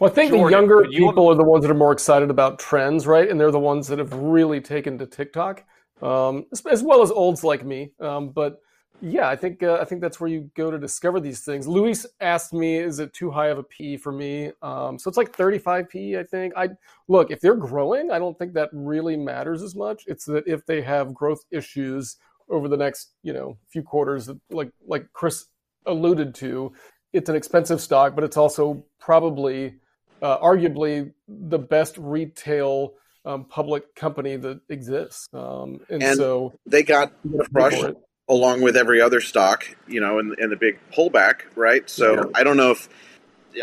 Well, 0.00 0.10
I 0.10 0.14
think 0.14 0.32
the 0.32 0.38
younger 0.48 0.84
you- 0.90 1.06
people 1.06 1.28
are 1.28 1.34
the 1.36 1.44
ones 1.44 1.62
that 1.62 1.70
are 1.70 1.74
more 1.74 1.92
excited 1.92 2.28
about 2.30 2.58
trends, 2.58 3.06
right? 3.06 3.28
And 3.30 3.38
they're 3.40 3.50
the 3.52 3.60
ones 3.60 3.88
that 3.88 3.98
have 3.98 4.12
really 4.12 4.60
taken 4.60 4.98
to 4.98 5.06
TikTok, 5.06 5.62
um, 6.02 6.46
as, 6.52 6.64
as 6.66 6.82
well 6.82 7.02
as 7.02 7.10
olds 7.12 7.44
like 7.44 7.64
me. 7.64 7.92
Um, 8.00 8.30
but 8.30 8.60
yeah, 9.04 9.28
I 9.28 9.36
think 9.36 9.62
uh, 9.62 9.78
I 9.80 9.84
think 9.84 10.00
that's 10.00 10.18
where 10.18 10.30
you 10.30 10.50
go 10.54 10.70
to 10.70 10.78
discover 10.78 11.20
these 11.20 11.40
things. 11.40 11.68
Luis 11.68 12.06
asked 12.20 12.54
me, 12.54 12.76
"Is 12.76 12.98
it 13.00 13.12
too 13.12 13.30
high 13.30 13.48
of 13.48 13.58
a 13.58 13.62
P 13.62 13.98
for 13.98 14.10
me?" 14.10 14.50
Um, 14.62 14.98
so 14.98 15.08
it's 15.08 15.18
like 15.18 15.36
35 15.36 15.90
P, 15.90 16.16
I 16.16 16.22
think. 16.22 16.54
I 16.56 16.70
look 17.06 17.30
if 17.30 17.40
they're 17.40 17.54
growing, 17.54 18.10
I 18.10 18.18
don't 18.18 18.38
think 18.38 18.54
that 18.54 18.70
really 18.72 19.16
matters 19.16 19.62
as 19.62 19.76
much. 19.76 20.04
It's 20.06 20.24
that 20.24 20.44
if 20.46 20.64
they 20.64 20.80
have 20.80 21.12
growth 21.12 21.44
issues 21.50 22.16
over 22.48 22.66
the 22.66 22.78
next 22.78 23.12
you 23.22 23.34
know 23.34 23.58
few 23.68 23.82
quarters, 23.82 24.30
like 24.50 24.70
like 24.86 25.12
Chris 25.12 25.46
alluded 25.84 26.34
to, 26.36 26.72
it's 27.12 27.28
an 27.28 27.36
expensive 27.36 27.82
stock, 27.82 28.14
but 28.14 28.24
it's 28.24 28.38
also 28.38 28.86
probably 28.98 29.74
uh, 30.22 30.38
arguably 30.38 31.12
the 31.28 31.58
best 31.58 31.98
retail 31.98 32.94
um, 33.26 33.44
public 33.44 33.94
company 33.94 34.36
that 34.36 34.60
exists. 34.70 35.28
Um, 35.34 35.80
and, 35.90 36.02
And 36.02 36.16
so 36.16 36.54
They 36.64 36.82
got 36.82 37.12
crushed. 37.52 37.96
Along 38.28 38.62
with 38.62 38.76
every 38.76 39.00
other 39.00 39.20
stock, 39.20 39.76
you 39.86 40.00
know, 40.00 40.18
in, 40.18 40.34
in 40.38 40.50
the 40.50 40.56
big 40.56 40.78
pullback, 40.92 41.42
right? 41.56 41.88
So 41.88 42.14
Yeah. 42.14 42.24
I 42.34 42.44
don't 42.44 42.56
know 42.56 42.70
if 42.70 42.88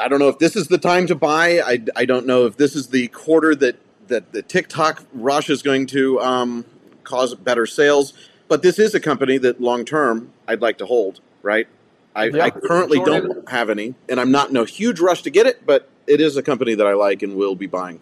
I 0.02 0.08
don't 0.08 0.20
know 0.20 0.30
if 0.30 0.40
this 0.40 0.56
is 0.56 0.68
the 0.68 0.78
time 0.78 1.08
to 1.08 1.16
buy. 1.16 1.60
I, 1.60 1.84
I 1.96 2.06
don't 2.06 2.26
know 2.26 2.46
if 2.46 2.56
this 2.56 2.76
is 2.76 2.88
the 2.88 3.08
quarter 3.10 3.56
that 3.56 3.78
that 4.08 4.32
the 4.32 4.42
TikTok 4.42 5.04
rush 5.14 5.50
is 5.50 5.62
going 5.62 5.86
to 5.88 6.20
um, 6.22 6.66
cause 7.04 7.34
better 7.36 7.66
sales. 7.66 8.14
But 8.48 8.62
this 8.62 8.80
is 8.80 8.94
a 8.94 9.00
company 9.00 9.38
that 9.40 9.62
long 9.62 9.86
term 9.86 10.32
I'd 10.48 10.62
like 10.62 10.78
to 10.80 10.86
hold, 10.86 11.22
right? 11.42 11.68
I, 12.14 12.26
Yeah. 12.26 12.46
I 12.46 12.50
currently 12.52 13.00
don't 13.00 13.50
have 13.50 13.70
any, 13.70 13.96
and 14.10 14.20
I'm 14.20 14.32
not 14.32 14.50
in 14.50 14.58
a 14.58 14.66
huge 14.66 15.00
rush 15.00 15.22
to 15.24 15.30
get 15.30 15.46
it, 15.48 15.66
but 15.66 15.90
it 16.08 16.20
is 16.20 16.36
a 16.36 16.44
company 16.44 16.76
that 16.76 16.86
I 16.86 16.94
like 16.94 17.24
and 17.24 17.36
will 17.36 17.56
be 17.56 17.68
buying. 17.68 18.02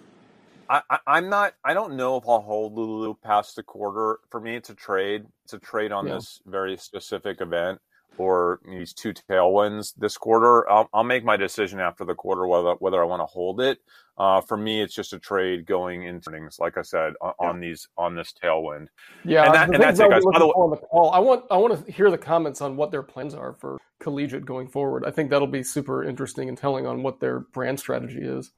I, 0.69 0.81
I, 0.89 0.99
I'm 1.07 1.29
not. 1.29 1.53
I 1.65 1.73
don't 1.73 1.95
know 1.95 2.17
if 2.17 2.23
I'll 2.27 2.41
hold 2.41 2.75
Lulu 2.75 3.15
past 3.23 3.55
the 3.55 3.63
quarter. 3.63 4.19
For 4.29 4.39
me, 4.39 4.55
it's 4.55 4.69
a 4.69 4.75
trade. 4.75 5.25
It's 5.43 5.53
a 5.53 5.59
trade 5.59 5.91
on 5.91 6.07
Yeah. 6.07 6.15
this 6.15 6.41
very 6.45 6.77
specific 6.77 7.41
event 7.41 7.79
or 8.17 8.59
these 8.65 8.93
two 8.93 9.13
tailwinds 9.13 9.93
this 9.97 10.17
quarter. 10.17 10.69
I'll, 10.69 10.89
I'll 10.93 11.03
make 11.03 11.23
my 11.23 11.37
decision 11.37 11.79
after 11.79 12.05
the 12.05 12.13
quarter 12.13 12.45
whether 12.45 12.73
whether 12.79 13.01
I 13.01 13.05
want 13.05 13.21
to 13.21 13.25
hold 13.25 13.61
it. 13.61 13.79
Uh, 14.17 14.41
for 14.41 14.57
me, 14.57 14.81
it's 14.81 14.93
just 14.93 15.13
a 15.13 15.19
trade 15.19 15.65
going 15.65 16.03
into 16.03 16.29
earnings. 16.29 16.57
Like 16.59 16.77
I 16.77 16.81
said, 16.83 17.13
on, 17.21 17.33
on 17.39 17.59
these 17.61 17.87
on 17.97 18.15
this 18.15 18.33
tailwind. 18.43 18.87
Yeah, 19.25 19.45
And 19.45 19.55
that- 19.55 19.69
and 19.73 19.81
that's 19.81 19.99
it, 19.99 20.09
guys. 20.09 20.23
By 20.25 20.39
the 20.39 20.45
for 20.45 20.63
on 20.65 20.69
the 20.71 20.77
call. 20.77 21.11
I 21.11 21.19
want 21.19 21.45
I 21.49 21.57
want 21.57 21.85
to 21.85 21.91
hear 21.91 22.11
the 22.11 22.17
comments 22.17 22.61
on 22.61 22.75
what 22.75 22.91
their 22.91 23.03
plans 23.03 23.33
are 23.33 23.53
for 23.53 23.79
collegiate 23.99 24.45
going 24.45 24.67
forward. 24.67 25.03
I 25.05 25.11
think 25.11 25.29
that'll 25.31 25.47
be 25.47 25.63
super 25.63 26.03
interesting 26.03 26.47
and 26.47 26.57
telling 26.57 26.85
on 26.85 27.01
what 27.01 27.19
their 27.19 27.39
brand 27.39 27.79
strategy 27.79 28.21
is. 28.21 28.51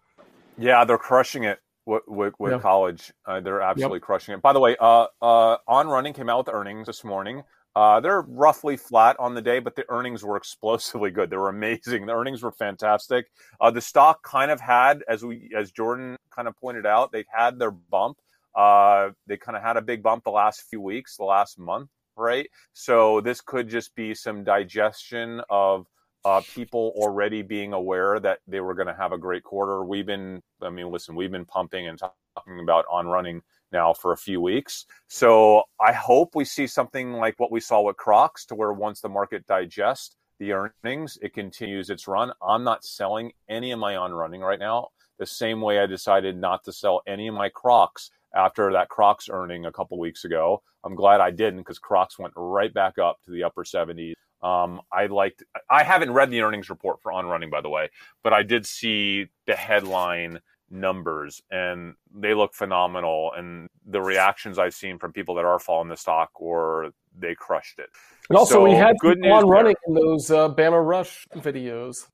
Yeah, 0.58 0.84
they're 0.84 0.98
crushing 0.98 1.46
it 1.46 1.60
with, 1.92 2.04
with, 2.08 2.34
with 2.40 2.52
Yeah. 2.54 2.60
college. 2.60 3.12
Uh, 3.26 3.40
they're 3.42 3.62
absolutely 3.62 4.00
crushing 4.00 4.34
it. 4.34 4.42
By 4.42 4.54
the 4.54 4.60
way, 4.60 4.76
uh, 4.80 5.08
uh, 5.22 5.58
On 5.68 5.88
Running 5.88 6.14
came 6.14 6.30
out 6.30 6.46
with 6.46 6.54
earnings 6.56 6.88
this 6.88 7.04
morning. 7.04 7.44
Uh, 7.76 8.00
they're 8.02 8.22
roughly 8.22 8.76
flat 8.76 9.16
on 9.20 9.34
the 9.34 9.42
day, 9.42 9.60
but 9.60 9.76
the 9.76 9.86
earnings 9.90 10.24
were 10.24 10.38
explosively 10.44 11.12
good. 11.12 11.30
They 11.30 11.38
were 11.38 11.50
amazing. 11.50 12.06
The 12.06 12.14
earnings 12.14 12.44
were 12.44 12.52
fantastic. 12.52 13.28
Uh, 13.60 13.72
the 13.72 13.82
stock 13.82 14.24
kind 14.24 14.52
of 14.52 14.60
had, 14.60 15.04
as 15.08 15.24
we, 15.24 15.52
as 15.58 15.72
Jordan 15.72 16.18
kind 16.36 16.48
of 16.48 16.56
pointed 16.58 16.86
out, 16.86 17.12
they 17.12 17.26
had 17.34 17.60
their 17.60 17.72
bump. 17.72 18.18
Uh, 18.56 19.10
they 19.28 19.38
kind 19.38 19.56
of 19.56 19.64
had 19.64 19.78
a 19.78 19.82
big 19.82 20.04
bump 20.04 20.24
the 20.24 20.32
last 20.32 20.64
few 20.70 20.82
weeks, 20.82 21.16
the 21.16 21.24
last 21.24 21.58
month, 21.58 21.90
right? 22.18 22.50
So 22.74 23.22
this 23.22 23.40
could 23.40 23.70
just 23.70 23.96
be 23.96 24.14
some 24.14 24.44
digestion 24.44 25.42
of 25.50 25.88
uh, 26.24 26.42
people 26.54 26.94
already 26.96 27.42
being 27.42 27.74
aware 27.74 28.20
that 28.20 28.40
they 28.48 28.60
were 28.60 28.74
going 28.74 28.88
to 28.88 28.94
have 28.94 29.12
a 29.12 29.18
great 29.18 29.44
quarter. 29.44 29.84
We've 29.84 30.06
been, 30.06 30.42
I 30.62 30.70
mean, 30.70 30.92
listen, 30.92 31.16
we've 31.16 31.32
been 31.32 31.46
pumping 31.46 31.88
and 31.88 31.98
talking 31.98 32.60
about 32.60 32.86
on 32.92 33.08
running 33.08 33.42
now 33.72 33.94
for 33.94 34.12
a 34.12 34.18
few 34.18 34.42
weeks. 34.42 34.86
So 35.08 35.64
I 35.80 35.94
hope 35.94 36.36
we 36.36 36.46
see 36.46 36.68
something 36.68 37.14
like 37.14 37.40
what 37.40 37.52
we 37.52 37.60
saw 37.60 37.82
with 37.82 37.98
Crocs, 37.98 38.46
to 38.48 38.56
where 38.56 38.74
once 38.74 39.02
the 39.02 39.10
market 39.10 39.46
digests 39.48 40.16
the 40.40 40.52
earnings, 40.54 41.18
it 41.22 41.34
continues 41.34 41.90
its 41.90 42.08
run. 42.08 42.32
I'm 42.42 42.64
not 42.64 42.84
selling 42.84 43.32
any 43.50 43.72
of 43.72 43.80
my 43.80 43.96
on 43.96 44.12
running 44.12 44.42
right 44.42 44.60
now. 44.60 44.90
The 45.20 45.26
same 45.26 45.62
way 45.62 45.80
I 45.80 45.86
decided 45.86 46.38
not 46.38 46.64
to 46.66 46.74
sell 46.74 47.02
any 47.08 47.28
of 47.28 47.36
my 47.36 47.50
Crocs 47.50 48.12
after 48.36 48.72
that 48.74 48.90
Crocs 48.90 49.30
earning 49.32 49.66
a 49.66 49.72
couple 49.72 50.00
weeks 50.00 50.26
ago. 50.26 50.64
I'm 50.84 50.96
glad 50.96 51.22
I 51.22 51.32
didn't 51.32 51.60
because 51.60 51.80
Crocs 51.80 52.18
went 52.18 52.34
right 52.36 52.74
back 52.74 52.98
up 52.98 53.20
to 53.26 53.32
the 53.32 53.44
upper 53.44 53.64
70s. 53.64 54.14
Um, 54.44 54.82
I 54.92 55.06
liked. 55.06 55.44
I 55.70 55.84
haven't 55.84 56.12
read 56.12 56.32
the 56.32 56.42
earnings 56.42 56.70
report 56.70 57.02
for 57.02 57.12
on 57.12 57.26
running, 57.28 57.50
by 57.50 57.62
the 57.62 57.70
way, 57.70 57.90
but 58.24 58.34
I 58.34 58.44
did 58.44 58.66
see 58.66 59.28
the 59.46 59.56
headline 59.56 60.40
numbers 60.74 61.42
and 61.52 61.96
they 62.16 62.34
look 62.34 62.54
phenomenal. 62.54 63.32
And 63.36 63.70
the 63.86 64.02
reactions 64.02 64.58
I've 64.58 64.74
seen 64.74 64.98
from 64.98 65.12
people 65.14 65.36
that 65.36 65.46
are 65.46 65.60
following 65.60 65.90
the 65.90 65.98
stock 65.98 66.30
or 66.36 66.92
they 67.20 67.36
crushed 67.36 67.78
it. 67.80 67.90
And 68.30 68.38
also, 68.38 68.56
So, 68.56 68.64
we 68.64 68.72
had 68.72 68.98
good 69.00 69.18
people 69.22 69.34
on 69.34 69.44
news 69.44 69.52
running 69.52 69.76
in 69.88 69.94
those 69.94 70.32
uh, 70.32 70.50
Bama 70.50 70.84
Rush 70.84 71.28
videos. 71.36 72.08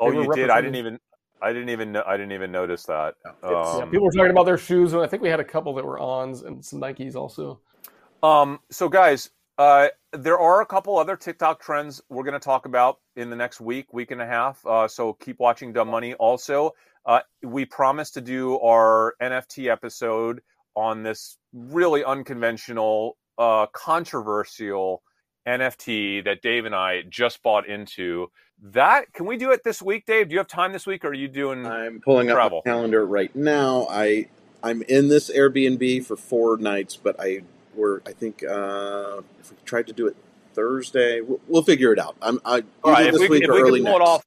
Oh, 0.00 0.10
you 0.10 0.30
did. 0.34 0.50
I 0.50 0.60
didn't 0.60 0.76
even. 0.76 0.98
I 1.40 1.52
didn't 1.52 1.70
even. 1.70 1.92
know- 1.92 2.04
I 2.06 2.16
didn't 2.16 2.32
even 2.32 2.52
notice 2.52 2.84
that. 2.84 3.14
Yeah, 3.24 3.48
Um, 3.48 3.90
people 3.90 4.04
were 4.06 4.12
talking 4.12 4.30
about 4.30 4.46
their 4.46 4.58
shoes, 4.58 4.92
and 4.92 5.02
I 5.02 5.06
think 5.06 5.22
we 5.22 5.28
had 5.28 5.40
a 5.40 5.44
couple 5.44 5.72
that 5.74 5.84
were 5.84 5.98
ons 5.98 6.42
and 6.42 6.64
some 6.64 6.80
Nikes 6.80 7.14
also. 7.16 7.60
Um, 8.22 8.60
so 8.70 8.88
guys, 8.88 9.30
uh, 9.58 9.88
there 10.12 10.38
are 10.38 10.60
a 10.60 10.66
couple 10.66 10.98
other 10.98 11.16
TikTok 11.16 11.60
trends 11.60 12.00
we're 12.08 12.24
going 12.24 12.32
to 12.34 12.40
talk 12.40 12.66
about 12.66 12.98
in 13.16 13.30
the 13.30 13.36
next 13.36 13.60
week, 13.60 13.92
week 13.92 14.10
and 14.10 14.20
a 14.22 14.26
half. 14.26 14.64
Uh, 14.66 14.88
so 14.88 15.12
keep 15.14 15.38
watching 15.38 15.72
Dumb 15.72 15.88
Money. 15.88 16.14
Also, 16.14 16.72
uh, 17.06 17.20
we 17.42 17.64
promise 17.64 18.10
to 18.12 18.20
do 18.20 18.58
our 18.60 19.14
NFT 19.20 19.70
episode 19.70 20.40
on 20.74 21.02
this 21.02 21.36
really 21.52 22.04
unconventional, 22.04 23.16
uh, 23.38 23.66
controversial 23.72 25.02
NFT 25.46 26.24
that 26.24 26.40
Dave 26.42 26.64
and 26.64 26.74
I 26.74 27.02
just 27.08 27.42
bought 27.42 27.66
into. 27.68 28.28
That 28.62 29.12
can 29.12 29.26
we 29.26 29.36
do 29.36 29.50
it 29.50 29.64
this 29.64 29.82
week, 29.82 30.06
Dave? 30.06 30.28
Do 30.28 30.34
you 30.34 30.38
have 30.38 30.46
time 30.46 30.72
this 30.72 30.86
week, 30.86 31.04
or 31.04 31.08
are 31.08 31.14
you 31.14 31.26
doing? 31.26 31.66
I'm 31.66 32.00
pulling 32.00 32.30
up 32.30 32.36
travel? 32.36 32.62
my 32.64 32.70
calendar 32.70 33.04
right 33.04 33.34
now. 33.34 33.88
I 33.90 34.28
I'm 34.62 34.82
in 34.82 35.08
this 35.08 35.30
Airbnb 35.30 36.04
for 36.04 36.16
four 36.16 36.56
nights, 36.58 36.96
but 36.96 37.16
I 37.18 37.42
were 37.74 38.02
I 38.06 38.12
think 38.12 38.42
uh, 38.44 39.22
if 39.40 39.50
we 39.50 39.56
tried 39.64 39.86
to 39.86 39.92
do 39.92 40.06
it 40.06 40.16
Thursday, 40.54 41.20
we'll, 41.20 41.40
we'll 41.48 41.62
figure 41.62 41.92
it 41.92 41.98
out. 41.98 42.16
I'm 42.22 42.40
I 42.44 42.62
All 42.84 42.92
right, 42.92 43.10
this 43.12 43.20
we, 43.20 43.28
week 43.28 43.44
if 43.44 43.50
or 43.50 43.54
we 43.54 43.62
early 43.62 43.80
next. 43.80 43.96
it 43.96 44.02
off. 44.02 44.24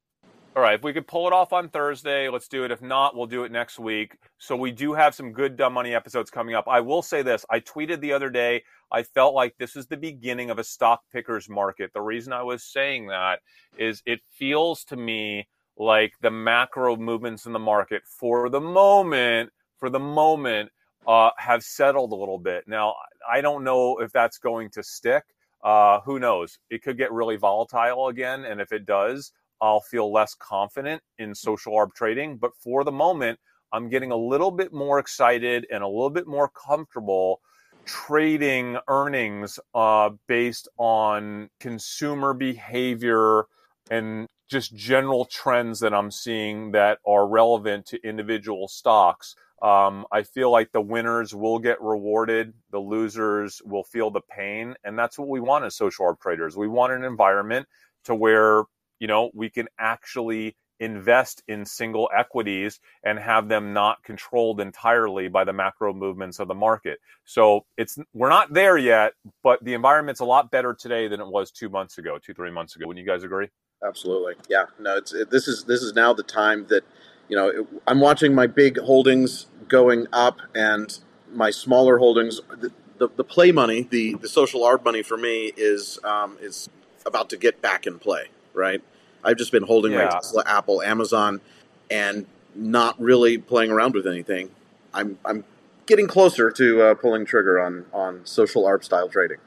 All 0.56 0.62
right, 0.64 0.76
if 0.76 0.84
we 0.84 0.94
could 0.94 1.06
pull 1.06 1.28
it 1.28 1.34
off 1.34 1.52
on 1.52 1.68
Thursday, 1.68 2.30
let's 2.30 2.48
do 2.48 2.64
it. 2.64 2.72
If 2.72 2.82
not, 2.82 3.14
we'll 3.14 3.26
do 3.26 3.44
it 3.44 3.52
next 3.52 3.78
week. 3.78 4.16
So 4.38 4.56
we 4.56 4.72
do 4.72 4.94
have 4.94 5.14
some 5.14 5.34
good 5.34 5.58
dumb 5.58 5.74
money 5.74 5.94
episodes 5.94 6.32
coming 6.32 6.56
up. 6.56 6.66
I 6.70 6.80
will 6.80 7.02
say 7.02 7.22
this: 7.22 7.46
I 7.50 7.60
tweeted 7.60 8.00
the 8.00 8.14
other 8.14 8.30
day. 8.30 8.64
I 8.92 9.04
felt 9.04 9.34
like 9.34 9.56
this 9.58 9.76
is 9.76 9.88
the 9.88 9.98
beginning 9.98 10.50
of 10.50 10.60
a 10.60 10.64
stock 10.64 11.02
pickers 11.12 11.50
market. 11.50 11.92
The 11.94 12.02
reason 12.02 12.32
I 12.32 12.44
was 12.44 12.64
saying 12.64 13.08
that 13.08 13.40
is 13.78 14.02
it 14.06 14.22
feels 14.32 14.86
to 14.86 14.96
me 14.96 15.48
like 15.78 16.14
the 16.22 16.32
macro 16.32 16.96
movements 16.96 17.46
in 17.46 17.52
the 17.52 17.60
market 17.60 18.04
for 18.06 18.50
the 18.50 18.62
moment, 18.62 19.52
for 19.78 19.90
the 19.90 20.00
moment, 20.00 20.72
uh, 21.08 21.30
have 21.38 21.64
settled 21.64 22.12
a 22.12 22.16
little 22.16 22.40
bit. 22.40 22.68
Now, 22.68 22.96
I 23.30 23.42
don't 23.42 23.64
know 23.64 23.98
if 24.00 24.12
that's 24.12 24.38
going 24.38 24.70
to 24.72 24.84
stick. 24.84 25.24
Uh, 25.64 26.00
who 26.02 26.20
knows? 26.20 26.60
It 26.70 26.84
could 26.84 26.98
get 26.98 27.12
really 27.12 27.38
volatile 27.38 28.08
again, 28.08 28.46
and 28.46 28.62
if 28.62 28.72
it 28.72 28.86
does, 28.86 29.32
I'll 29.62 29.82
feel 29.82 30.12
less 30.12 30.36
confident 30.36 31.02
in 31.18 31.34
social 31.34 31.74
arb 31.74 31.94
trading. 31.96 32.38
But 32.38 32.52
for 32.58 32.84
the 32.84 32.92
moment, 32.92 33.40
I'm 33.72 33.90
getting 33.90 34.12
a 34.12 34.18
little 34.18 34.52
bit 34.52 34.74
more 34.74 35.00
excited 35.00 35.66
and 35.72 35.84
a 35.84 35.88
little 35.88 36.10
bit 36.10 36.28
more 36.28 36.50
comfortable 36.50 37.42
trading 37.86 38.78
earnings 38.88 39.60
uh, 39.74 40.10
based 40.28 40.68
on 40.78 41.50
consumer 41.60 42.34
behavior 42.34 43.46
and 43.90 44.28
just 44.48 44.76
general 44.76 45.26
trends 45.26 45.80
that 45.80 45.94
I'm 45.94 46.12
seeing 46.12 46.72
that 46.72 47.00
are 47.06 47.28
relevant 47.28 47.86
to 47.88 48.08
individual 48.08 48.68
stocks. 48.68 49.36
Um, 49.62 50.06
I 50.12 50.24
feel 50.24 50.52
like 50.52 50.72
the 50.72 50.82
winners 50.82 51.34
will 51.34 51.60
get 51.60 51.82
rewarded, 51.82 52.54
the 52.72 52.80
losers 52.80 53.62
will 53.64 53.84
feel 53.84 54.12
the 54.12 54.22
pain, 54.22 54.76
and 54.84 55.00
that's 55.00 55.18
what 55.18 55.30
we 55.30 55.40
want 55.40 55.66
as 55.66 55.76
social 55.76 56.06
arb 56.06 56.20
traders. 56.20 56.58
We 56.58 56.68
want 56.68 56.94
an 56.94 57.04
environment 57.04 57.68
to 58.06 58.16
where 58.16 58.64
you 59.00 59.08
know 59.08 59.32
we 59.34 59.50
can 59.50 59.68
actually 59.80 60.56
invest 60.80 61.42
in 61.48 61.66
single 61.66 62.10
equities 62.16 62.80
and 63.04 63.18
have 63.18 63.48
them 63.48 63.74
not 63.74 64.04
controlled 64.04 64.60
entirely 64.60 65.28
by 65.28 65.44
the 65.44 65.54
macro 65.54 65.94
movements 65.94 66.40
of 66.40 66.48
the 66.48 66.56
market. 66.56 67.00
So 67.24 67.66
it's 67.78 67.98
we're 68.14 68.30
not 68.30 68.54
there 68.54 68.78
yet, 68.78 69.14
but 69.42 69.64
the 69.64 69.74
environment's 69.74 70.20
a 70.20 70.26
lot 70.26 70.52
better 70.52 70.74
today 70.74 71.08
than 71.08 71.22
it 71.22 71.28
was 71.28 71.52
two 71.52 71.70
months 71.70 71.98
ago, 71.98 72.18
two 72.22 72.34
three 72.34 72.52
months 72.52 72.76
ago. 72.76 72.88
Would 72.88 72.98
you 72.98 73.06
guys 73.06 73.24
agree? 73.24 73.48
Absolutely. 73.86 74.36
Yeah. 74.50 74.66
No, 74.80 74.98
it's 74.98 75.14
it, 75.14 75.30
this 75.30 75.48
is 75.48 75.64
this 75.64 75.82
is 75.82 75.94
now 75.94 76.14
the 76.14 76.24
time 76.24 76.66
that 76.68 76.84
you 77.30 77.36
know 77.36 77.50
it, 77.50 77.68
I'm 77.88 78.00
watching 78.00 78.34
my 78.34 78.48
big 78.48 78.80
holdings 78.80 79.48
going 79.68 80.08
up 80.14 80.40
and 80.54 80.98
my 81.32 81.52
smaller 81.52 81.98
holdings. 81.98 82.40
The, 82.50 82.72
the, 82.98 83.10
the 83.10 83.24
play 83.24 83.52
money, 83.52 83.84
the 83.84 84.16
the 84.16 84.30
social 84.30 84.62
arb 84.62 84.84
money 84.84 85.04
for 85.04 85.18
me 85.18 85.52
is 85.58 86.00
um, 86.04 86.38
is 86.42 86.70
about 87.06 87.30
to 87.32 87.38
get 87.38 87.62
back 87.62 87.86
in 87.86 88.00
play. 88.00 88.28
Right. 88.54 88.82
I've 89.24 89.38
just 89.38 89.52
been 89.52 89.64
holding 89.64 89.94
my 89.94 90.06
Tesla, 90.06 90.44
Apple, 90.46 90.82
Amazon, 90.84 91.42
and 91.90 92.28
not 92.54 93.00
really 93.02 93.38
playing 93.38 93.72
around 93.72 93.96
with 93.96 94.08
anything. 94.08 94.52
I'm 94.94 95.18
I'm 95.26 95.44
getting 95.88 96.08
closer 96.08 96.52
to 96.52 96.82
uh, 96.82 96.94
pulling 96.96 97.26
trigger 97.26 97.60
on 97.60 97.86
on 97.92 98.22
social 98.26 98.64
arb 98.64 98.84
style 98.84 99.10
trading. 99.10 99.38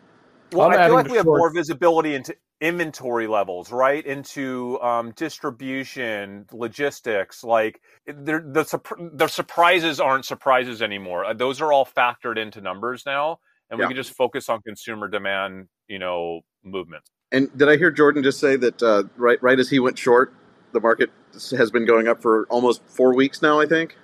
Well, 0.53 0.71
I'm 0.71 0.79
I 0.79 0.87
feel 0.87 0.95
like 0.95 1.07
the 1.07 1.13
we 1.13 1.17
have 1.17 1.25
short- 1.25 1.39
more 1.39 1.51
visibility 1.51 2.15
into 2.15 2.35
inventory 2.61 3.27
levels, 3.27 3.71
right? 3.71 4.05
Into 4.05 4.81
um, 4.81 5.13
distribution, 5.13 6.47
logistics. 6.53 7.45
Like 7.45 7.81
they're- 8.07 8.45
the 8.47 8.65
surp- 8.65 9.17
the 9.19 9.29
surprises 9.29 10.01
aren't 10.01 10.25
surprises 10.25 10.83
anymore. 10.83 11.25
Uh, 11.25 11.35
Those 11.35 11.61
are 11.61 11.73
all 11.73 11.87
factored 11.87 12.37
into 12.39 12.61
numbers 12.61 13.05
now, 13.07 13.39
and 13.71 13.79
we 13.79 13.87
can 13.87 13.97
just 13.97 14.13
focus 14.13 14.49
on 14.49 14.61
consumer 14.63 15.09
demand. 15.09 15.69
You 15.89 15.99
know, 15.99 16.41
movements. 16.65 17.11
And 17.33 17.57
did 17.57 17.69
I 17.69 17.77
hear 17.77 17.91
Jordan 17.91 18.23
just 18.23 18.41
say 18.41 18.57
that 18.57 18.83
uh, 18.83 19.05
right 19.17 19.43
right 19.43 19.59
as 19.59 19.71
he 19.71 19.79
went 19.79 19.99
short, 19.99 20.35
the 20.73 20.81
market 20.81 21.11
has 21.57 21.71
been 21.71 21.87
going 21.87 22.09
up 22.09 22.21
for 22.21 22.47
almost 22.51 22.83
four 22.87 23.15
weeks 23.15 23.41
now? 23.41 23.61
I 23.61 23.67
think. 23.67 23.97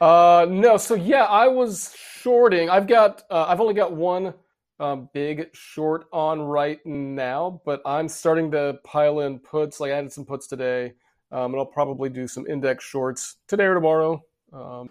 Uh, 0.00 0.46
no, 0.48 0.76
so 0.76 0.94
yeah, 0.94 1.24
I 1.24 1.48
was 1.48 1.92
shorting. 1.98 2.70
I've 2.70 2.86
got, 2.86 3.24
uh, 3.30 3.46
I've 3.48 3.60
only 3.60 3.74
got 3.74 3.92
one 3.92 4.32
um, 4.80 5.08
big 5.12 5.48
short 5.54 6.06
on 6.12 6.40
right 6.40 6.84
now, 6.86 7.60
but 7.64 7.82
I'm 7.84 8.08
starting 8.08 8.50
to 8.52 8.78
pile 8.84 9.20
in 9.20 9.38
puts. 9.38 9.80
Like 9.80 9.92
I 9.92 9.94
added 9.94 10.12
some 10.12 10.24
puts 10.24 10.46
today, 10.46 10.94
um, 11.32 11.52
and 11.52 11.56
I'll 11.56 11.66
probably 11.66 12.08
do 12.08 12.28
some 12.28 12.46
index 12.46 12.84
shorts 12.84 13.36
today 13.48 13.64
or 13.64 13.74
tomorrow. 13.74 14.22
Um, 14.52 14.88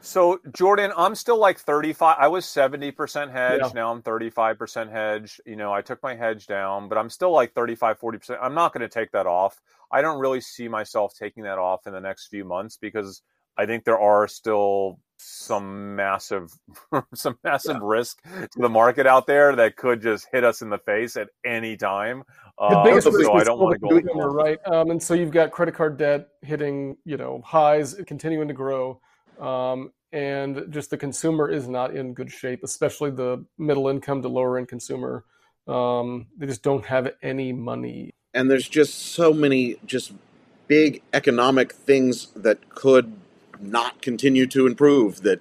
So 0.00 0.38
Jordan, 0.54 0.92
I'm 0.96 1.14
still 1.14 1.38
like 1.38 1.58
35. 1.58 2.16
I 2.18 2.28
was 2.28 2.44
70% 2.44 3.32
hedge. 3.32 3.60
Yeah. 3.62 3.70
Now 3.74 3.90
I'm 3.90 4.02
35% 4.02 4.92
hedge. 4.92 5.40
You 5.46 5.56
know, 5.56 5.72
I 5.72 5.80
took 5.80 6.02
my 6.02 6.14
hedge 6.14 6.46
down, 6.46 6.88
but 6.88 6.98
I'm 6.98 7.08
still 7.08 7.32
like 7.32 7.54
35, 7.54 7.98
40%. 7.98 8.38
I'm 8.40 8.54
not 8.54 8.72
going 8.72 8.82
to 8.82 8.88
take 8.88 9.12
that 9.12 9.26
off. 9.26 9.60
I 9.90 10.02
don't 10.02 10.20
really 10.20 10.42
see 10.42 10.68
myself 10.68 11.14
taking 11.18 11.44
that 11.44 11.58
off 11.58 11.86
in 11.86 11.92
the 11.92 12.00
next 12.00 12.26
few 12.26 12.44
months 12.44 12.76
because 12.76 13.22
I 13.56 13.66
think 13.66 13.84
there 13.84 13.98
are 13.98 14.28
still 14.28 14.98
some 15.18 15.96
massive, 15.96 16.52
some 17.14 17.38
massive 17.44 17.80
risk 17.80 18.22
to 18.22 18.58
the 18.58 18.68
market 18.68 19.06
out 19.06 19.26
there 19.26 19.54
that 19.56 19.76
could 19.76 20.02
just 20.02 20.26
hit 20.32 20.44
us 20.44 20.62
in 20.62 20.70
the 20.70 20.78
face 20.78 21.16
at 21.16 21.28
any 21.44 21.76
time. 21.76 22.24
The 22.68 22.76
Uh, 22.76 22.84
biggest 22.84 23.06
risk 23.06 23.20
so 23.20 23.36
is 23.36 23.42
I 23.42 23.44
don't 23.44 23.56
still 23.56 23.66
want 23.66 23.74
to 23.74 23.78
go. 23.80 24.00
consumer, 24.00 24.30
right? 24.30 24.58
Um, 24.66 24.90
and 24.90 25.02
so 25.02 25.14
you've 25.14 25.30
got 25.32 25.50
credit 25.50 25.74
card 25.74 25.96
debt 25.96 26.28
hitting, 26.42 26.96
you 27.04 27.16
know, 27.16 27.42
highs, 27.44 27.94
continuing 28.06 28.48
to 28.48 28.54
grow, 28.54 29.00
um, 29.40 29.92
and 30.12 30.66
just 30.70 30.90
the 30.90 30.96
consumer 30.96 31.50
is 31.50 31.68
not 31.68 31.94
in 31.96 32.14
good 32.14 32.30
shape, 32.30 32.60
especially 32.62 33.10
the 33.10 33.44
middle 33.58 33.88
income 33.88 34.22
to 34.22 34.28
lower 34.28 34.56
end 34.58 34.68
consumer. 34.68 35.24
Um, 35.66 36.26
they 36.38 36.46
just 36.46 36.62
don't 36.62 36.84
have 36.86 37.12
any 37.22 37.52
money. 37.52 38.10
And 38.34 38.50
there's 38.50 38.68
just 38.68 38.94
so 38.94 39.32
many 39.32 39.76
just 39.86 40.12
big 40.68 41.02
economic 41.12 41.72
things 41.72 42.28
that 42.36 42.68
could 42.68 43.12
not 43.66 44.02
continue 44.02 44.46
to 44.48 44.66
improve. 44.66 45.22
That 45.22 45.40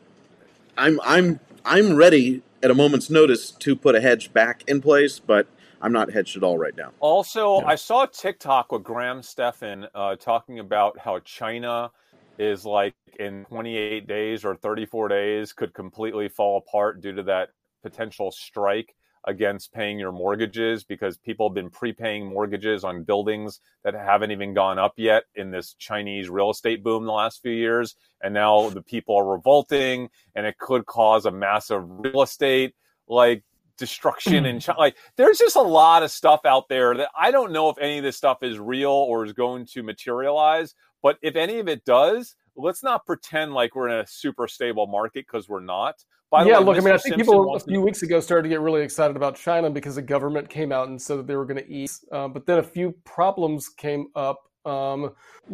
I'm 0.78 1.00
I'm 1.04 1.40
I'm 1.66 1.96
ready 1.96 2.42
at 2.62 2.72
a 2.72 2.74
moment's 2.74 3.10
notice 3.10 3.52
to 3.52 3.76
put 3.76 3.96
a 3.96 4.02
hedge 4.02 4.34
back 4.34 4.64
in 4.68 4.82
place, 4.82 5.20
but 5.20 5.48
I'm 5.82 5.92
not 5.92 6.12
hedged 6.12 6.38
at 6.38 6.44
all 6.44 6.58
right 6.58 6.76
now. 6.76 6.92
Also, 7.00 7.58
I 7.62 7.76
saw 7.76 8.06
TikTok 8.06 8.72
with 8.72 8.84
Graham 8.84 9.22
Stephan 9.22 9.88
uh, 9.94 10.16
talking 10.16 10.60
about 10.60 10.98
how 10.98 11.20
China 11.20 11.92
is 12.40 12.66
like 12.66 12.96
in 13.20 13.46
28 13.46 14.08
days 14.08 14.46
or 14.46 14.56
34 14.56 15.10
days 15.10 15.54
could 15.54 15.74
completely 15.74 16.30
fall 16.30 16.58
apart 16.58 17.02
due 17.02 17.14
to 17.14 17.24
that 17.24 17.50
potential 17.84 18.32
strike 18.32 18.96
against 19.26 19.74
paying 19.74 20.00
your 20.00 20.12
mortgages 20.12 20.84
because 20.84 21.18
people 21.18 21.48
have 21.48 21.56
been 21.56 21.70
prepaying 21.70 22.26
mortgages 22.26 22.84
on 22.84 23.04
buildings 23.04 23.60
that 23.84 23.94
haven't 23.94 24.32
even 24.32 24.54
gone 24.54 24.78
up 24.78 24.94
yet 24.98 25.24
in 25.36 25.52
this 25.52 25.74
Chinese 25.76 26.30
real 26.30 26.50
estate 26.50 26.84
boom 26.84 27.06
the 27.06 27.12
last 27.12 27.42
few 27.42 27.52
years. 27.52 27.96
And 28.22 28.34
now 28.34 28.70
the 28.70 28.82
people 28.82 29.16
are 29.16 29.32
revolting 29.32 30.10
and 30.36 30.46
it 30.46 30.58
could 30.58 30.86
cause 30.86 31.26
a 31.26 31.32
massive 31.32 31.84
real 31.86 32.22
estate 32.22 32.76
like 33.08 33.44
destruction 33.78 34.46
and 34.46 34.66
like 34.78 34.96
there's 35.16 35.38
just 35.38 35.56
a 35.56 35.62
lot 35.62 36.04
of 36.04 36.12
stuff 36.12 36.42
out 36.46 36.70
there 36.70 36.96
that 36.96 37.10
I 37.18 37.32
don't 37.32 37.52
know 37.52 37.70
if 37.70 37.78
any 37.80 37.98
of 37.98 38.04
this 38.04 38.18
stuff 38.18 38.44
is 38.44 38.60
real 38.60 38.92
or 38.92 39.26
is 39.26 39.34
going 39.34 39.66
to 39.68 39.84
materialize. 39.84 40.76
But 41.02 41.18
if 41.22 41.36
any 41.36 41.60
of 41.60 41.68
it 41.68 41.86
does, 41.86 42.36
let's 42.56 42.84
not 42.84 43.06
pretend 43.06 43.54
like 43.54 43.76
we're 43.76 43.90
in 43.90 44.00
a 44.00 44.08
super 44.08 44.48
stable 44.48 44.88
market 44.88 45.26
because 45.28 45.50
we're 45.50 45.60
not. 45.60 45.96
By 46.34 46.46
yeah, 46.46 46.58
way, 46.58 46.66
look, 46.66 46.78
Mr. 46.78 46.80
I 46.80 46.86
mean, 46.86 46.94
I 46.96 46.98
think 46.98 47.16
Simpson 47.16 47.20
people 47.20 47.56
a 47.56 47.60
few 47.60 47.80
weeks 47.80 48.02
ago 48.02 48.20
started 48.20 48.42
to 48.42 48.50
get 48.50 48.60
really 48.60 48.82
excited 48.82 49.16
about 49.16 49.36
China 49.36 49.70
because 49.70 49.94
the 49.94 50.02
government 50.02 50.50
came 50.50 50.72
out 50.72 50.88
and 50.88 51.00
said 51.00 51.20
that 51.20 51.28
they 51.28 51.36
were 51.36 51.46
going 51.46 51.64
to 51.64 51.72
ease. 51.72 52.04
Um, 52.12 52.34
but 52.34 52.48
then 52.48 52.58
a 52.58 52.64
few 52.64 52.96
problems 53.06 53.70
came 53.70 54.08
up. 54.16 54.50
Um, 54.66 55.12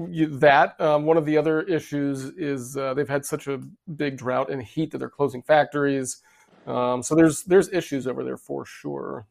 you, 0.10 0.28
that 0.38 0.80
um, 0.80 1.04
one 1.04 1.18
of 1.18 1.26
the 1.26 1.38
other 1.38 1.64
issues 1.64 2.32
is 2.38 2.78
uh, 2.78 2.94
they've 2.94 3.10
had 3.10 3.26
such 3.26 3.48
a 3.48 3.60
big 3.98 4.16
drought 4.16 4.50
and 4.50 4.64
heat 4.64 4.92
that 4.92 5.00
they're 5.00 5.10
closing 5.10 5.42
factories. 5.42 6.22
Um, 6.66 7.04
so 7.04 7.14
there's 7.14 7.44
there's 7.44 7.68
issues 7.74 8.08
over 8.08 8.24
there 8.24 8.38
for 8.38 8.66
sure. 8.66 9.28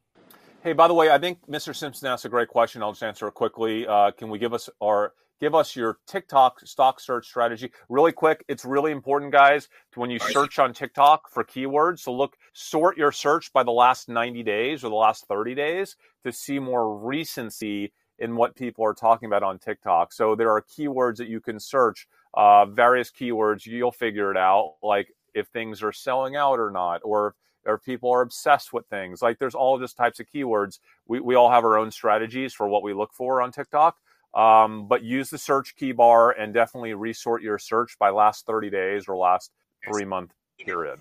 Hey, 0.63 0.75
by 0.75 0.87
the 0.87 0.93
way, 0.93 1.11
I 1.11 1.17
think 1.17 1.39
Mr. 1.49 1.75
Simpson 1.75 2.09
asked 2.09 2.27
a 2.27 2.29
great 2.29 2.49
question. 2.49 2.83
I'll 2.83 2.93
just 2.93 3.03
answer 3.03 3.27
it 3.27 3.33
quickly. 3.33 3.87
Uh, 3.87 4.11
can 4.11 4.29
we 4.29 4.39
give 4.39 4.53
us 4.53 4.69
our 4.83 5.15
give 5.41 5.55
us 5.55 5.77
your 5.77 5.99
TikTok 6.07 6.61
stock 6.61 7.01
search 7.01 7.27
strategy 7.27 7.71
really 7.89 8.13
quick. 8.13 8.45
It's 8.49 8.65
really 8.65 8.93
important, 8.93 9.33
guys, 9.33 9.69
when 9.95 10.11
you 10.11 10.19
search 10.19 10.59
on 10.59 10.73
TikTok 10.73 11.31
for 11.31 11.45
keywords. 11.45 12.01
So 12.01 12.13
look, 12.13 12.37
sort 12.53 12.97
your 12.97 13.13
search 13.13 13.53
by 13.53 13.63
the 13.63 13.73
last 13.73 14.09
90 14.09 14.43
days 14.43 14.85
or 14.85 14.89
the 14.89 14.97
last 14.97 15.27
30 15.27 15.55
days 15.55 15.97
to 16.25 16.33
see 16.33 16.59
more 16.59 16.99
recency 16.99 17.93
in 18.19 18.35
what 18.35 18.57
people 18.57 18.85
are 18.85 18.95
talking 18.95 19.27
about 19.27 19.43
on 19.43 19.59
TikTok. 19.59 20.13
So 20.13 20.35
there 20.35 20.51
are 20.51 20.63
keywords 20.63 21.17
that 21.19 21.29
you 21.29 21.41
can 21.41 21.61
search, 21.61 22.09
uh, 22.35 22.67
various 22.67 23.11
keywords. 23.11 23.65
You'll 23.65 23.93
figure 23.93 24.31
it 24.31 24.37
out, 24.37 24.75
like 24.83 25.15
if 25.35 25.47
things 25.49 25.83
are 25.83 25.93
selling 25.93 26.35
out 26.35 26.59
or 26.59 26.71
not, 26.71 27.01
or 27.05 27.29
if 27.29 27.35
or 27.69 27.79
people 27.79 28.11
are 28.11 28.23
obsessed 28.23 28.73
with 28.73 28.87
things. 28.87 29.21
Like 29.23 29.39
there's 29.39 29.55
all 29.55 29.79
just 29.79 29.97
types 29.97 30.19
of 30.19 30.27
keywords. 30.27 30.79
We, 31.07 31.21
we 31.21 31.35
all 31.35 31.51
have 31.51 31.65
our 31.65 31.79
own 31.79 31.91
strategies 31.91 32.55
for 32.55 32.67
what 32.67 32.83
we 32.83 32.95
look 32.95 33.13
for 33.13 33.43
on 33.43 33.53
TikTok. 33.53 33.97
Um, 34.39 34.87
but 34.87 35.03
use 35.03 35.31
the 35.31 35.39
search 35.39 35.75
key 35.75 35.91
bar 35.91 36.31
and 36.31 36.55
definitely 36.55 36.95
resort 36.95 37.43
your 37.43 37.59
search 37.59 37.97
by 37.99 38.11
last 38.11 38.47
30 38.47 38.71
days 38.71 39.09
or 39.09 39.17
last 39.17 39.51
three 39.85 40.05
month 40.05 40.31
period. 40.65 41.01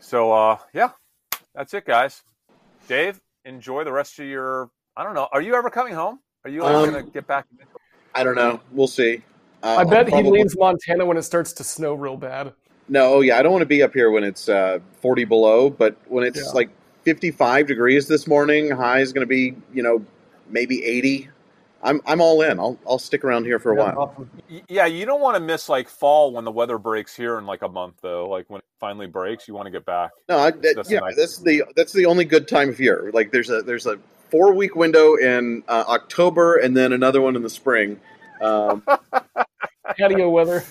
So, 0.00 0.32
uh, 0.32 0.58
yeah, 0.74 0.90
that's 1.54 1.74
it, 1.74 1.84
guys. 1.84 2.22
Dave, 2.88 3.20
enjoy 3.44 3.84
the 3.84 3.92
rest 3.92 4.18
of 4.18 4.26
your. 4.26 4.70
I 4.96 5.04
don't 5.04 5.14
know. 5.14 5.28
Are 5.30 5.40
you 5.40 5.54
ever 5.54 5.70
coming 5.70 5.94
home? 5.94 6.18
Are 6.44 6.50
you 6.50 6.64
um, 6.64 6.90
going 6.90 7.04
to 7.04 7.10
get 7.12 7.28
back? 7.28 7.46
I 8.12 8.24
don't 8.24 8.34
know. 8.34 8.60
We'll 8.72 8.88
see. 8.88 9.22
Uh, 9.62 9.76
I 9.76 9.84
bet 9.84 10.08
probably... 10.08 10.24
he 10.24 10.30
leaves 10.30 10.56
Montana 10.58 11.06
when 11.06 11.16
it 11.16 11.22
starts 11.22 11.52
to 11.54 11.64
snow 11.64 11.94
real 11.94 12.16
bad. 12.16 12.54
No, 12.88 13.14
oh, 13.14 13.20
yeah, 13.20 13.38
I 13.38 13.42
don't 13.42 13.52
want 13.52 13.62
to 13.62 13.66
be 13.66 13.84
up 13.84 13.92
here 13.92 14.10
when 14.10 14.24
it's 14.24 14.48
uh, 14.48 14.80
40 15.00 15.26
below, 15.26 15.70
but 15.70 15.96
when 16.08 16.24
it's 16.24 16.38
yeah. 16.38 16.52
like 16.52 16.70
55 17.02 17.68
degrees 17.68 18.08
this 18.08 18.26
morning, 18.26 18.70
high 18.70 19.00
is 19.00 19.12
going 19.12 19.22
to 19.22 19.28
be, 19.28 19.54
you 19.72 19.82
know, 19.82 20.04
maybe 20.48 20.84
80. 20.84 21.28
I'm 21.82 22.00
I'm 22.06 22.20
all 22.20 22.42
in. 22.42 22.58
I'll 22.58 22.78
I'll 22.86 22.98
stick 22.98 23.24
around 23.24 23.44
here 23.44 23.58
for 23.58 23.72
a 23.72 23.76
yeah, 23.76 23.94
while. 23.94 24.26
Yeah, 24.68 24.86
you 24.86 25.06
don't 25.06 25.20
want 25.20 25.36
to 25.36 25.40
miss 25.40 25.68
like 25.68 25.88
fall 25.88 26.32
when 26.32 26.44
the 26.44 26.50
weather 26.50 26.78
breaks 26.78 27.14
here 27.14 27.38
in 27.38 27.46
like 27.46 27.62
a 27.62 27.68
month 27.68 27.96
though. 28.02 28.28
Like 28.28 28.48
when 28.48 28.58
it 28.58 28.64
finally 28.80 29.06
breaks, 29.06 29.46
you 29.46 29.54
want 29.54 29.66
to 29.66 29.70
get 29.70 29.84
back. 29.84 30.10
No, 30.28 30.38
I, 30.38 30.50
that, 30.50 30.76
that's 30.76 30.90
yeah, 30.90 31.00
nice 31.00 31.16
that's 31.16 31.38
the 31.38 31.64
that's 31.76 31.92
the 31.92 32.06
only 32.06 32.24
good 32.24 32.48
time 32.48 32.68
of 32.68 32.80
year. 32.80 33.10
Like 33.14 33.30
there's 33.30 33.50
a 33.50 33.62
there's 33.62 33.86
a 33.86 33.98
four 34.30 34.52
week 34.52 34.74
window 34.74 35.14
in 35.14 35.62
uh, 35.68 35.84
October 35.88 36.56
and 36.56 36.76
then 36.76 36.92
another 36.92 37.20
one 37.20 37.36
in 37.36 37.42
the 37.42 37.50
spring. 37.50 38.00
Um, 38.40 38.82
Patio 39.96 40.30
weather. 40.30 40.64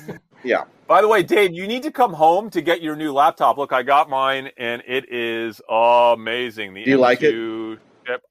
Yeah. 0.44 0.66
By 0.88 1.02
the 1.02 1.08
way, 1.08 1.24
Dave, 1.24 1.54
you 1.54 1.68
need 1.68 1.84
to 1.84 1.92
come 1.92 2.14
home 2.14 2.50
to 2.52 2.62
get 2.62 2.82
your 2.82 2.96
new 2.96 3.12
laptop. 3.12 3.58
Look, 3.58 3.74
I 3.74 3.84
got 3.84 4.10
mine, 4.10 4.52
and 4.58 4.82
it 4.88 5.12
is 5.12 5.60
amazing. 5.70 6.74
The 6.74 6.86
Do 6.86 6.92
you 6.92 6.98
M2 6.98 7.02
like 7.02 7.24
it? 7.24 7.80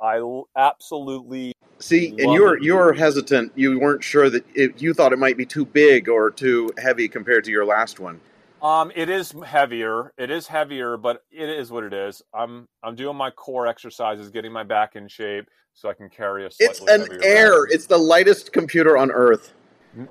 I 0.00 0.42
absolutely 0.56 1.52
see. 1.78 2.08
And 2.10 2.32
you 2.32 2.42
were 2.42 2.58
you're 2.58 2.92
hesitant. 2.92 3.52
You 3.54 3.78
weren't 3.78 4.02
sure 4.04 4.30
that 4.30 4.44
it, 4.54 4.80
you 4.80 4.94
thought 4.94 5.12
it 5.12 5.18
might 5.18 5.36
be 5.36 5.46
too 5.46 5.64
big 5.64 6.08
or 6.08 6.30
too 6.30 6.70
heavy 6.78 7.08
compared 7.08 7.44
to 7.44 7.50
your 7.50 7.64
last 7.64 8.00
one. 8.00 8.20
Um, 8.62 8.90
it 8.94 9.08
is 9.08 9.34
heavier. 9.44 10.12
It 10.16 10.30
is 10.30 10.46
heavier, 10.46 10.96
but 10.96 11.22
it 11.30 11.48
is 11.48 11.70
what 11.70 11.84
it 11.84 11.92
is. 11.92 12.22
I'm 12.34 12.66
I'm 12.82 12.94
doing 12.94 13.16
my 13.16 13.30
core 13.30 13.66
exercises, 13.66 14.30
getting 14.30 14.52
my 14.52 14.64
back 14.64 14.96
in 14.96 15.08
shape, 15.08 15.48
so 15.74 15.88
I 15.88 15.94
can 15.94 16.08
carry 16.08 16.44
a. 16.44 16.50
It's 16.58 16.80
an 16.80 17.06
Air. 17.22 17.64
It's 17.66 17.86
the 17.86 17.98
lightest 17.98 18.52
computer 18.52 18.96
on 18.96 19.10
earth. 19.10 19.52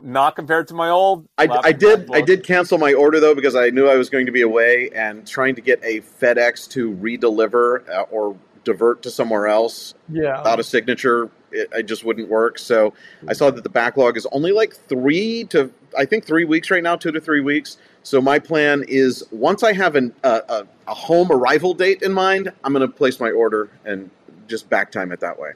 Not 0.01 0.35
compared 0.35 0.67
to 0.69 0.73
my 0.73 0.89
old. 0.89 1.27
I, 1.37 1.47
I 1.63 1.71
did. 1.71 2.09
I 2.11 2.21
did 2.21 2.43
cancel 2.43 2.77
my 2.77 2.93
order 2.93 3.19
though 3.19 3.35
because 3.35 3.55
I 3.55 3.69
knew 3.69 3.87
I 3.87 3.95
was 3.95 4.09
going 4.09 4.25
to 4.25 4.31
be 4.31 4.41
away, 4.41 4.89
and 4.95 5.27
trying 5.27 5.55
to 5.55 5.61
get 5.61 5.83
a 5.83 6.01
FedEx 6.01 6.69
to 6.71 6.91
redeliver 6.95 7.87
uh, 7.89 8.03
or 8.11 8.35
divert 8.65 9.01
to 9.03 9.09
somewhere 9.09 9.47
else 9.47 9.93
yeah. 10.09 10.39
without 10.39 10.59
a 10.59 10.63
signature, 10.63 11.29
it, 11.51 11.69
it, 11.71 11.83
just 11.83 12.03
wouldn't 12.03 12.27
work. 12.27 12.59
So 12.59 12.93
I 13.27 13.33
saw 13.33 13.49
that 13.51 13.63
the 13.63 13.69
backlog 13.69 14.17
is 14.17 14.27
only 14.31 14.51
like 14.51 14.75
three 14.75 15.45
to 15.45 15.71
I 15.97 16.05
think 16.05 16.25
three 16.25 16.43
weeks 16.43 16.69
right 16.69 16.83
now, 16.83 16.97
two 16.97 17.11
to 17.11 17.21
three 17.21 17.39
weeks. 17.39 17.77
So 18.03 18.21
my 18.21 18.39
plan 18.39 18.83
is 18.87 19.23
once 19.31 19.63
I 19.63 19.73
have 19.73 19.95
an, 19.95 20.13
uh, 20.23 20.41
a, 20.49 20.67
a 20.87 20.93
home 20.93 21.31
arrival 21.31 21.73
date 21.73 22.01
in 22.01 22.13
mind, 22.13 22.51
I'm 22.63 22.73
going 22.73 22.87
to 22.87 22.93
place 22.93 23.19
my 23.19 23.31
order 23.31 23.69
and 23.85 24.09
just 24.47 24.69
back 24.69 24.91
time 24.91 25.11
it 25.11 25.19
that 25.21 25.39
way. 25.39 25.53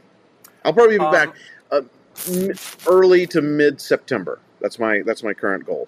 I'll 0.64 0.74
probably 0.74 0.98
be 0.98 1.04
um, 1.04 1.12
back 1.12 1.36
uh, 1.72 1.82
early 2.88 3.28
to 3.28 3.42
mid 3.42 3.80
September. 3.82 4.40
That's 4.62 4.80
my 4.80 5.02
that's 5.06 5.24
my 5.24 5.34
current 5.34 5.66
goal. 5.66 5.88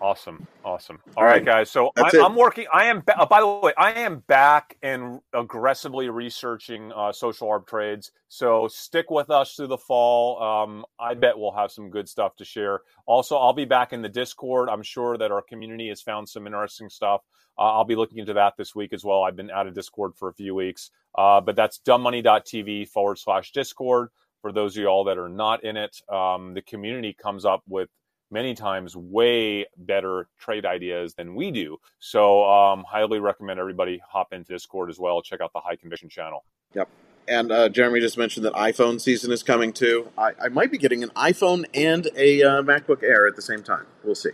Awesome, 0.00 0.46
awesome. 0.64 1.00
All, 1.16 1.22
All 1.22 1.24
right, 1.24 1.38
right, 1.38 1.44
guys. 1.44 1.70
So 1.70 1.90
I, 1.96 2.10
am 2.14 2.36
working. 2.36 2.66
I 2.72 2.84
am. 2.84 3.02
Uh, 3.08 3.26
by 3.26 3.40
the 3.40 3.48
way, 3.48 3.72
I 3.76 3.92
am 3.92 4.20
back 4.28 4.76
and 4.80 5.20
aggressively 5.32 6.08
researching 6.08 6.92
uh, 6.92 7.10
social 7.10 7.48
arb 7.48 7.66
trades. 7.66 8.12
So 8.28 8.68
stick 8.68 9.10
with 9.10 9.28
us 9.28 9.54
through 9.54 9.66
the 9.66 9.78
fall. 9.78 10.40
Um, 10.40 10.84
I 11.00 11.14
bet 11.14 11.36
we'll 11.36 11.52
have 11.52 11.72
some 11.72 11.90
good 11.90 12.08
stuff 12.08 12.36
to 12.36 12.44
share. 12.44 12.82
Also, 13.06 13.36
I'll 13.36 13.52
be 13.52 13.64
back 13.64 13.92
in 13.92 14.00
the 14.00 14.08
Discord. 14.08 14.68
I'm 14.68 14.84
sure 14.84 15.18
that 15.18 15.32
our 15.32 15.42
community 15.42 15.88
has 15.88 16.00
found 16.00 16.28
some 16.28 16.46
interesting 16.46 16.88
stuff. 16.88 17.22
Uh, 17.58 17.62
I'll 17.62 17.84
be 17.84 17.96
looking 17.96 18.18
into 18.18 18.34
that 18.34 18.54
this 18.56 18.76
week 18.76 18.92
as 18.92 19.04
well. 19.04 19.24
I've 19.24 19.36
been 19.36 19.50
out 19.50 19.66
of 19.66 19.74
Discord 19.74 20.14
for 20.14 20.28
a 20.28 20.34
few 20.34 20.54
weeks, 20.54 20.90
uh, 21.16 21.40
but 21.40 21.56
that's 21.56 21.80
dumbmoney.tv 21.80 22.88
forward 22.88 23.18
slash 23.18 23.50
Discord 23.50 24.10
for 24.40 24.52
those 24.52 24.76
of 24.76 24.82
y'all 24.82 25.04
that 25.04 25.18
are 25.18 25.28
not 25.28 25.64
in 25.64 25.76
it, 25.76 26.00
um, 26.08 26.54
the 26.54 26.62
community 26.62 27.12
comes 27.12 27.44
up 27.44 27.62
with 27.68 27.88
many 28.30 28.54
times 28.54 28.96
way 28.96 29.66
better 29.76 30.28
trade 30.38 30.66
ideas 30.66 31.14
than 31.14 31.34
we 31.34 31.50
do. 31.50 31.78
So, 31.98 32.44
um, 32.44 32.84
highly 32.88 33.18
recommend 33.18 33.58
everybody 33.60 34.00
hop 34.08 34.32
into 34.32 34.52
Discord 34.52 34.90
as 34.90 34.98
well. 34.98 35.22
Check 35.22 35.40
out 35.40 35.52
the 35.52 35.60
High 35.60 35.76
Conviction 35.76 36.08
channel. 36.08 36.44
Yep. 36.74 36.88
And 37.28 37.52
uh, 37.52 37.68
Jeremy 37.68 38.00
just 38.00 38.16
mentioned 38.16 38.46
that 38.46 38.54
iPhone 38.54 39.00
season 39.00 39.32
is 39.32 39.42
coming 39.42 39.72
too. 39.72 40.08
I, 40.16 40.32
I 40.42 40.48
might 40.48 40.70
be 40.70 40.78
getting 40.78 41.02
an 41.02 41.10
iPhone 41.10 41.64
and 41.74 42.08
a 42.16 42.42
uh, 42.42 42.62
MacBook 42.62 43.02
Air 43.02 43.26
at 43.26 43.36
the 43.36 43.42
same 43.42 43.62
time. 43.62 43.86
We'll 44.02 44.14
see. 44.14 44.30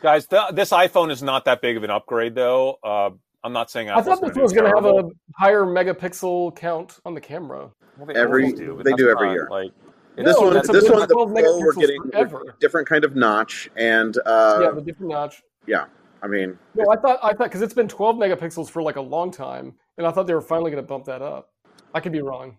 Guys, 0.00 0.26
th- 0.26 0.52
this 0.54 0.70
iPhone 0.70 1.12
is 1.12 1.22
not 1.22 1.44
that 1.44 1.60
big 1.60 1.76
of 1.76 1.84
an 1.84 1.90
upgrade, 1.90 2.34
though. 2.34 2.78
Uh, 2.82 3.10
I'm 3.44 3.52
not 3.52 3.70
saying 3.70 3.88
Apple's 3.88 4.06
I 4.06 4.10
thought 4.14 4.34
this 4.34 4.36
was 4.36 4.52
going 4.52 4.70
to 4.70 4.74
have 4.74 4.84
a 4.84 5.10
higher 5.36 5.64
megapixel 5.64 6.56
count 6.56 6.98
on 7.04 7.14
the 7.14 7.20
camera. 7.20 7.70
Well, 7.96 8.06
they 8.06 8.14
every 8.14 8.52
do, 8.52 8.80
they 8.82 8.92
do 8.92 9.10
every 9.10 9.28
not, 9.28 9.32
year. 9.32 9.48
Like 9.50 9.72
this 10.16 10.36
no, 10.38 10.46
one, 10.46 10.54
this 10.54 10.90
one, 10.90 11.00
the 11.00 11.14
Pro, 11.14 11.58
we're 11.58 11.72
getting 11.72 12.02
a 12.14 12.26
different 12.60 12.88
kind 12.88 13.04
of 13.04 13.16
notch, 13.16 13.70
and 13.76 14.16
uh, 14.26 14.60
yeah, 14.62 14.70
the 14.70 14.82
different 14.82 15.12
notch. 15.12 15.42
Yeah, 15.66 15.86
I 16.22 16.26
mean, 16.26 16.58
no, 16.74 16.90
I 16.90 16.96
thought 16.96 17.18
I 17.22 17.32
thought 17.32 17.44
because 17.44 17.62
it's 17.62 17.74
been 17.74 17.88
12 17.88 18.16
megapixels 18.16 18.70
for 18.70 18.82
like 18.82 18.96
a 18.96 19.00
long 19.00 19.30
time, 19.30 19.74
and 19.98 20.06
I 20.06 20.10
thought 20.10 20.26
they 20.26 20.34
were 20.34 20.40
finally 20.40 20.70
going 20.70 20.82
to 20.82 20.86
bump 20.86 21.04
that 21.06 21.22
up. 21.22 21.50
I 21.94 22.00
could 22.00 22.12
be 22.12 22.22
wrong. 22.22 22.56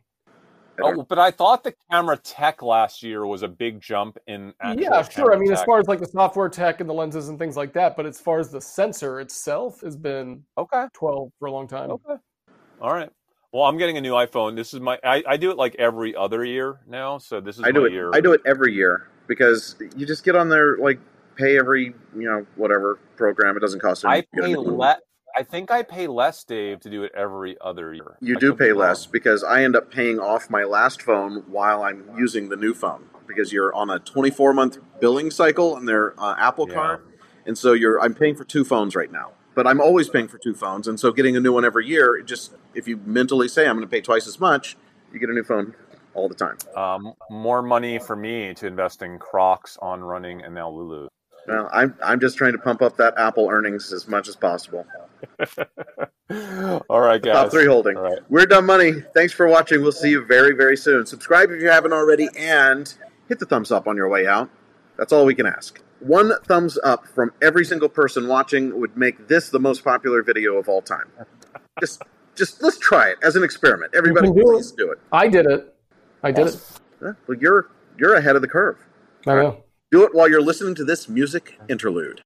Oh, 0.81 1.03
but 1.03 1.19
I 1.19 1.29
thought 1.29 1.63
the 1.63 1.75
camera 1.91 2.17
tech 2.17 2.63
last 2.63 3.03
year 3.03 3.27
was 3.27 3.43
a 3.43 3.47
big 3.47 3.79
jump 3.79 4.17
in. 4.25 4.53
yeah, 4.75 5.03
sure. 5.03 5.33
I 5.33 5.37
mean, 5.37 5.49
tech. 5.49 5.59
as 5.59 5.63
far 5.65 5.79
as 5.79 5.87
like 5.87 5.99
the 5.99 6.07
software 6.07 6.49
tech 6.49 6.81
and 6.81 6.89
the 6.89 6.93
lenses 6.93 7.29
and 7.29 7.37
things 7.37 7.55
like 7.55 7.73
that, 7.73 7.95
but 7.95 8.07
as 8.07 8.19
far 8.19 8.39
as 8.39 8.49
the 8.49 8.59
sensor 8.59 9.19
itself 9.19 9.81
has 9.81 9.95
been 9.95 10.41
okay 10.57 10.87
12 10.93 11.31
for 11.37 11.47
a 11.47 11.51
long 11.51 11.67
time. 11.67 11.91
Okay. 11.91 12.15
All 12.81 12.91
right. 12.93 13.09
Well, 13.53 13.65
I'm 13.65 13.77
getting 13.77 13.97
a 13.97 14.01
new 14.01 14.13
iPhone. 14.13 14.55
This 14.55 14.73
is 14.73 14.79
my. 14.79 14.99
I, 15.03 15.23
I 15.27 15.37
do 15.37 15.51
it 15.51 15.57
like 15.57 15.75
every 15.77 16.15
other 16.15 16.43
year 16.43 16.79
now. 16.87 17.19
So 17.19 17.39
this 17.39 17.59
is 17.59 17.63
I 17.63 17.71
do 17.71 17.85
it. 17.85 17.93
Year. 17.93 18.09
I 18.11 18.19
do 18.19 18.33
it 18.33 18.41
every 18.47 18.73
year 18.73 19.07
because 19.27 19.75
you 19.95 20.07
just 20.07 20.25
get 20.25 20.35
on 20.35 20.49
there 20.49 20.75
like 20.77 20.99
pay 21.35 21.59
every 21.59 21.93
you 22.15 22.23
know 22.23 22.47
whatever 22.55 22.97
program. 23.15 23.55
It 23.55 23.59
doesn't 23.59 23.79
cost 23.79 24.05
anything. 24.05 24.27
I 24.41 24.47
pay 24.47 24.55
less. 24.55 25.01
I 25.35 25.43
think 25.43 25.69
I 25.69 25.83
pay 25.83 26.07
less, 26.07 26.43
Dave, 26.43 26.79
to 26.81 26.89
do 26.89 27.03
it 27.03 27.11
every 27.15 27.55
other 27.61 27.93
year. 27.93 28.17
You 28.21 28.37
I 28.37 28.39
do 28.39 28.55
pay 28.55 28.73
less 28.73 29.05
because 29.05 29.43
I 29.43 29.63
end 29.63 29.75
up 29.75 29.91
paying 29.91 30.19
off 30.19 30.49
my 30.49 30.63
last 30.63 31.03
phone 31.03 31.43
while 31.47 31.83
I'm 31.83 32.09
using 32.17 32.49
the 32.49 32.55
new 32.55 32.73
phone 32.73 33.07
because 33.27 33.53
you're 33.53 33.73
on 33.73 33.89
a 33.91 33.99
24 33.99 34.53
month 34.53 34.79
billing 34.99 35.29
cycle 35.29 35.77
and 35.77 35.87
they're 35.87 36.19
uh, 36.19 36.35
Apple 36.39 36.67
yeah. 36.67 36.73
Car, 36.73 37.01
and 37.45 37.55
so 37.55 37.73
you're 37.73 38.01
I'm 38.01 38.15
paying 38.15 38.35
for 38.35 38.45
two 38.45 38.63
phones 38.63 38.95
right 38.95 39.11
now 39.11 39.33
but 39.55 39.67
I'm 39.67 39.81
always 39.81 40.09
paying 40.09 40.27
for 40.27 40.37
two 40.37 40.53
phones, 40.53 40.87
and 40.87 40.99
so 40.99 41.11
getting 41.11 41.35
a 41.35 41.39
new 41.39 41.53
one 41.53 41.65
every 41.65 41.87
year, 41.87 42.21
just 42.21 42.53
if 42.73 42.87
you 42.87 42.97
mentally 43.05 43.47
say 43.47 43.67
I'm 43.67 43.75
going 43.75 43.87
to 43.87 43.91
pay 43.91 44.01
twice 44.01 44.27
as 44.27 44.39
much, 44.39 44.75
you 45.11 45.19
get 45.19 45.29
a 45.29 45.33
new 45.33 45.43
phone 45.43 45.75
all 46.13 46.29
the 46.29 46.35
time. 46.35 46.57
Um, 46.75 47.13
more 47.29 47.61
money 47.61 47.99
for 47.99 48.15
me 48.15 48.53
to 48.55 48.67
invest 48.67 49.01
in 49.01 49.19
Crocs 49.19 49.77
on 49.81 50.01
running 50.01 50.43
and 50.43 50.53
now 50.53 50.69
Lulu. 50.69 51.07
Well, 51.47 51.69
I'm 51.73 51.95
I'm 52.03 52.19
just 52.19 52.37
trying 52.37 52.53
to 52.53 52.57
pump 52.57 52.81
up 52.81 52.95
that 52.97 53.15
Apple 53.17 53.49
earnings 53.49 53.91
as 53.91 54.07
much 54.07 54.27
as 54.27 54.35
possible. 54.35 54.85
All 56.89 57.01
right, 57.01 57.21
guys. 57.21 57.33
Top 57.33 57.51
three 57.51 57.65
holding. 57.65 57.97
All 57.97 58.03
right. 58.03 58.19
We're 58.29 58.45
Dumb 58.45 58.65
Money. 58.65 58.93
Thanks 59.13 59.33
for 59.33 59.47
watching. 59.47 59.81
We'll 59.81 59.91
see 59.91 60.09
you 60.09 60.23
very, 60.25 60.55
very 60.55 60.77
soon. 60.77 61.05
Subscribe 61.05 61.51
if 61.51 61.61
you 61.61 61.69
haven't 61.69 61.93
already 61.93 62.29
and 62.37 62.93
hit 63.27 63.39
the 63.39 63.45
thumbs 63.45 63.71
up 63.71 63.87
on 63.87 63.97
your 63.97 64.07
way 64.07 64.25
out. 64.25 64.49
That's 64.97 65.11
all 65.11 65.25
we 65.25 65.35
can 65.35 65.45
ask. 65.45 65.82
One 66.03 66.33
thumbs 66.43 66.77
up 66.83 67.07
from 67.07 67.31
every 67.41 67.63
single 67.63 67.87
person 67.87 68.27
watching 68.27 68.77
would 68.77 68.97
make 68.97 69.29
this 69.29 69.49
the 69.49 69.59
most 69.59 69.85
popular 69.85 70.21
video 70.21 70.57
of 70.57 70.67
all 70.67 70.81
time. 70.81 71.09
Just 71.79 72.01
just 72.35 72.61
let's 72.61 72.77
try 72.77 73.09
it 73.09 73.17
as 73.23 73.37
an 73.37 73.43
experiment. 73.43 73.93
Everybody 73.95 74.27
do 74.27 74.43
please 74.43 74.71
it. 74.71 74.77
do 74.77 74.91
it. 74.91 74.99
I 75.13 75.29
did 75.29 75.45
it. 75.45 75.73
I 76.21 76.31
did 76.31 76.47
it. 76.47 76.61
Yeah, 77.01 77.13
Well, 77.25 77.37
you're 77.39 77.69
you're 77.97 78.15
ahead 78.15 78.35
of 78.35 78.41
the 78.41 78.49
curve. 78.49 78.77
I 79.25 79.35
know. 79.35 79.63
Do 79.91 80.03
it 80.03 80.13
while 80.13 80.29
you're 80.29 80.41
listening 80.41 80.75
to 80.75 80.83
this 80.83 81.07
music 81.07 81.57
interlude. 81.69 82.21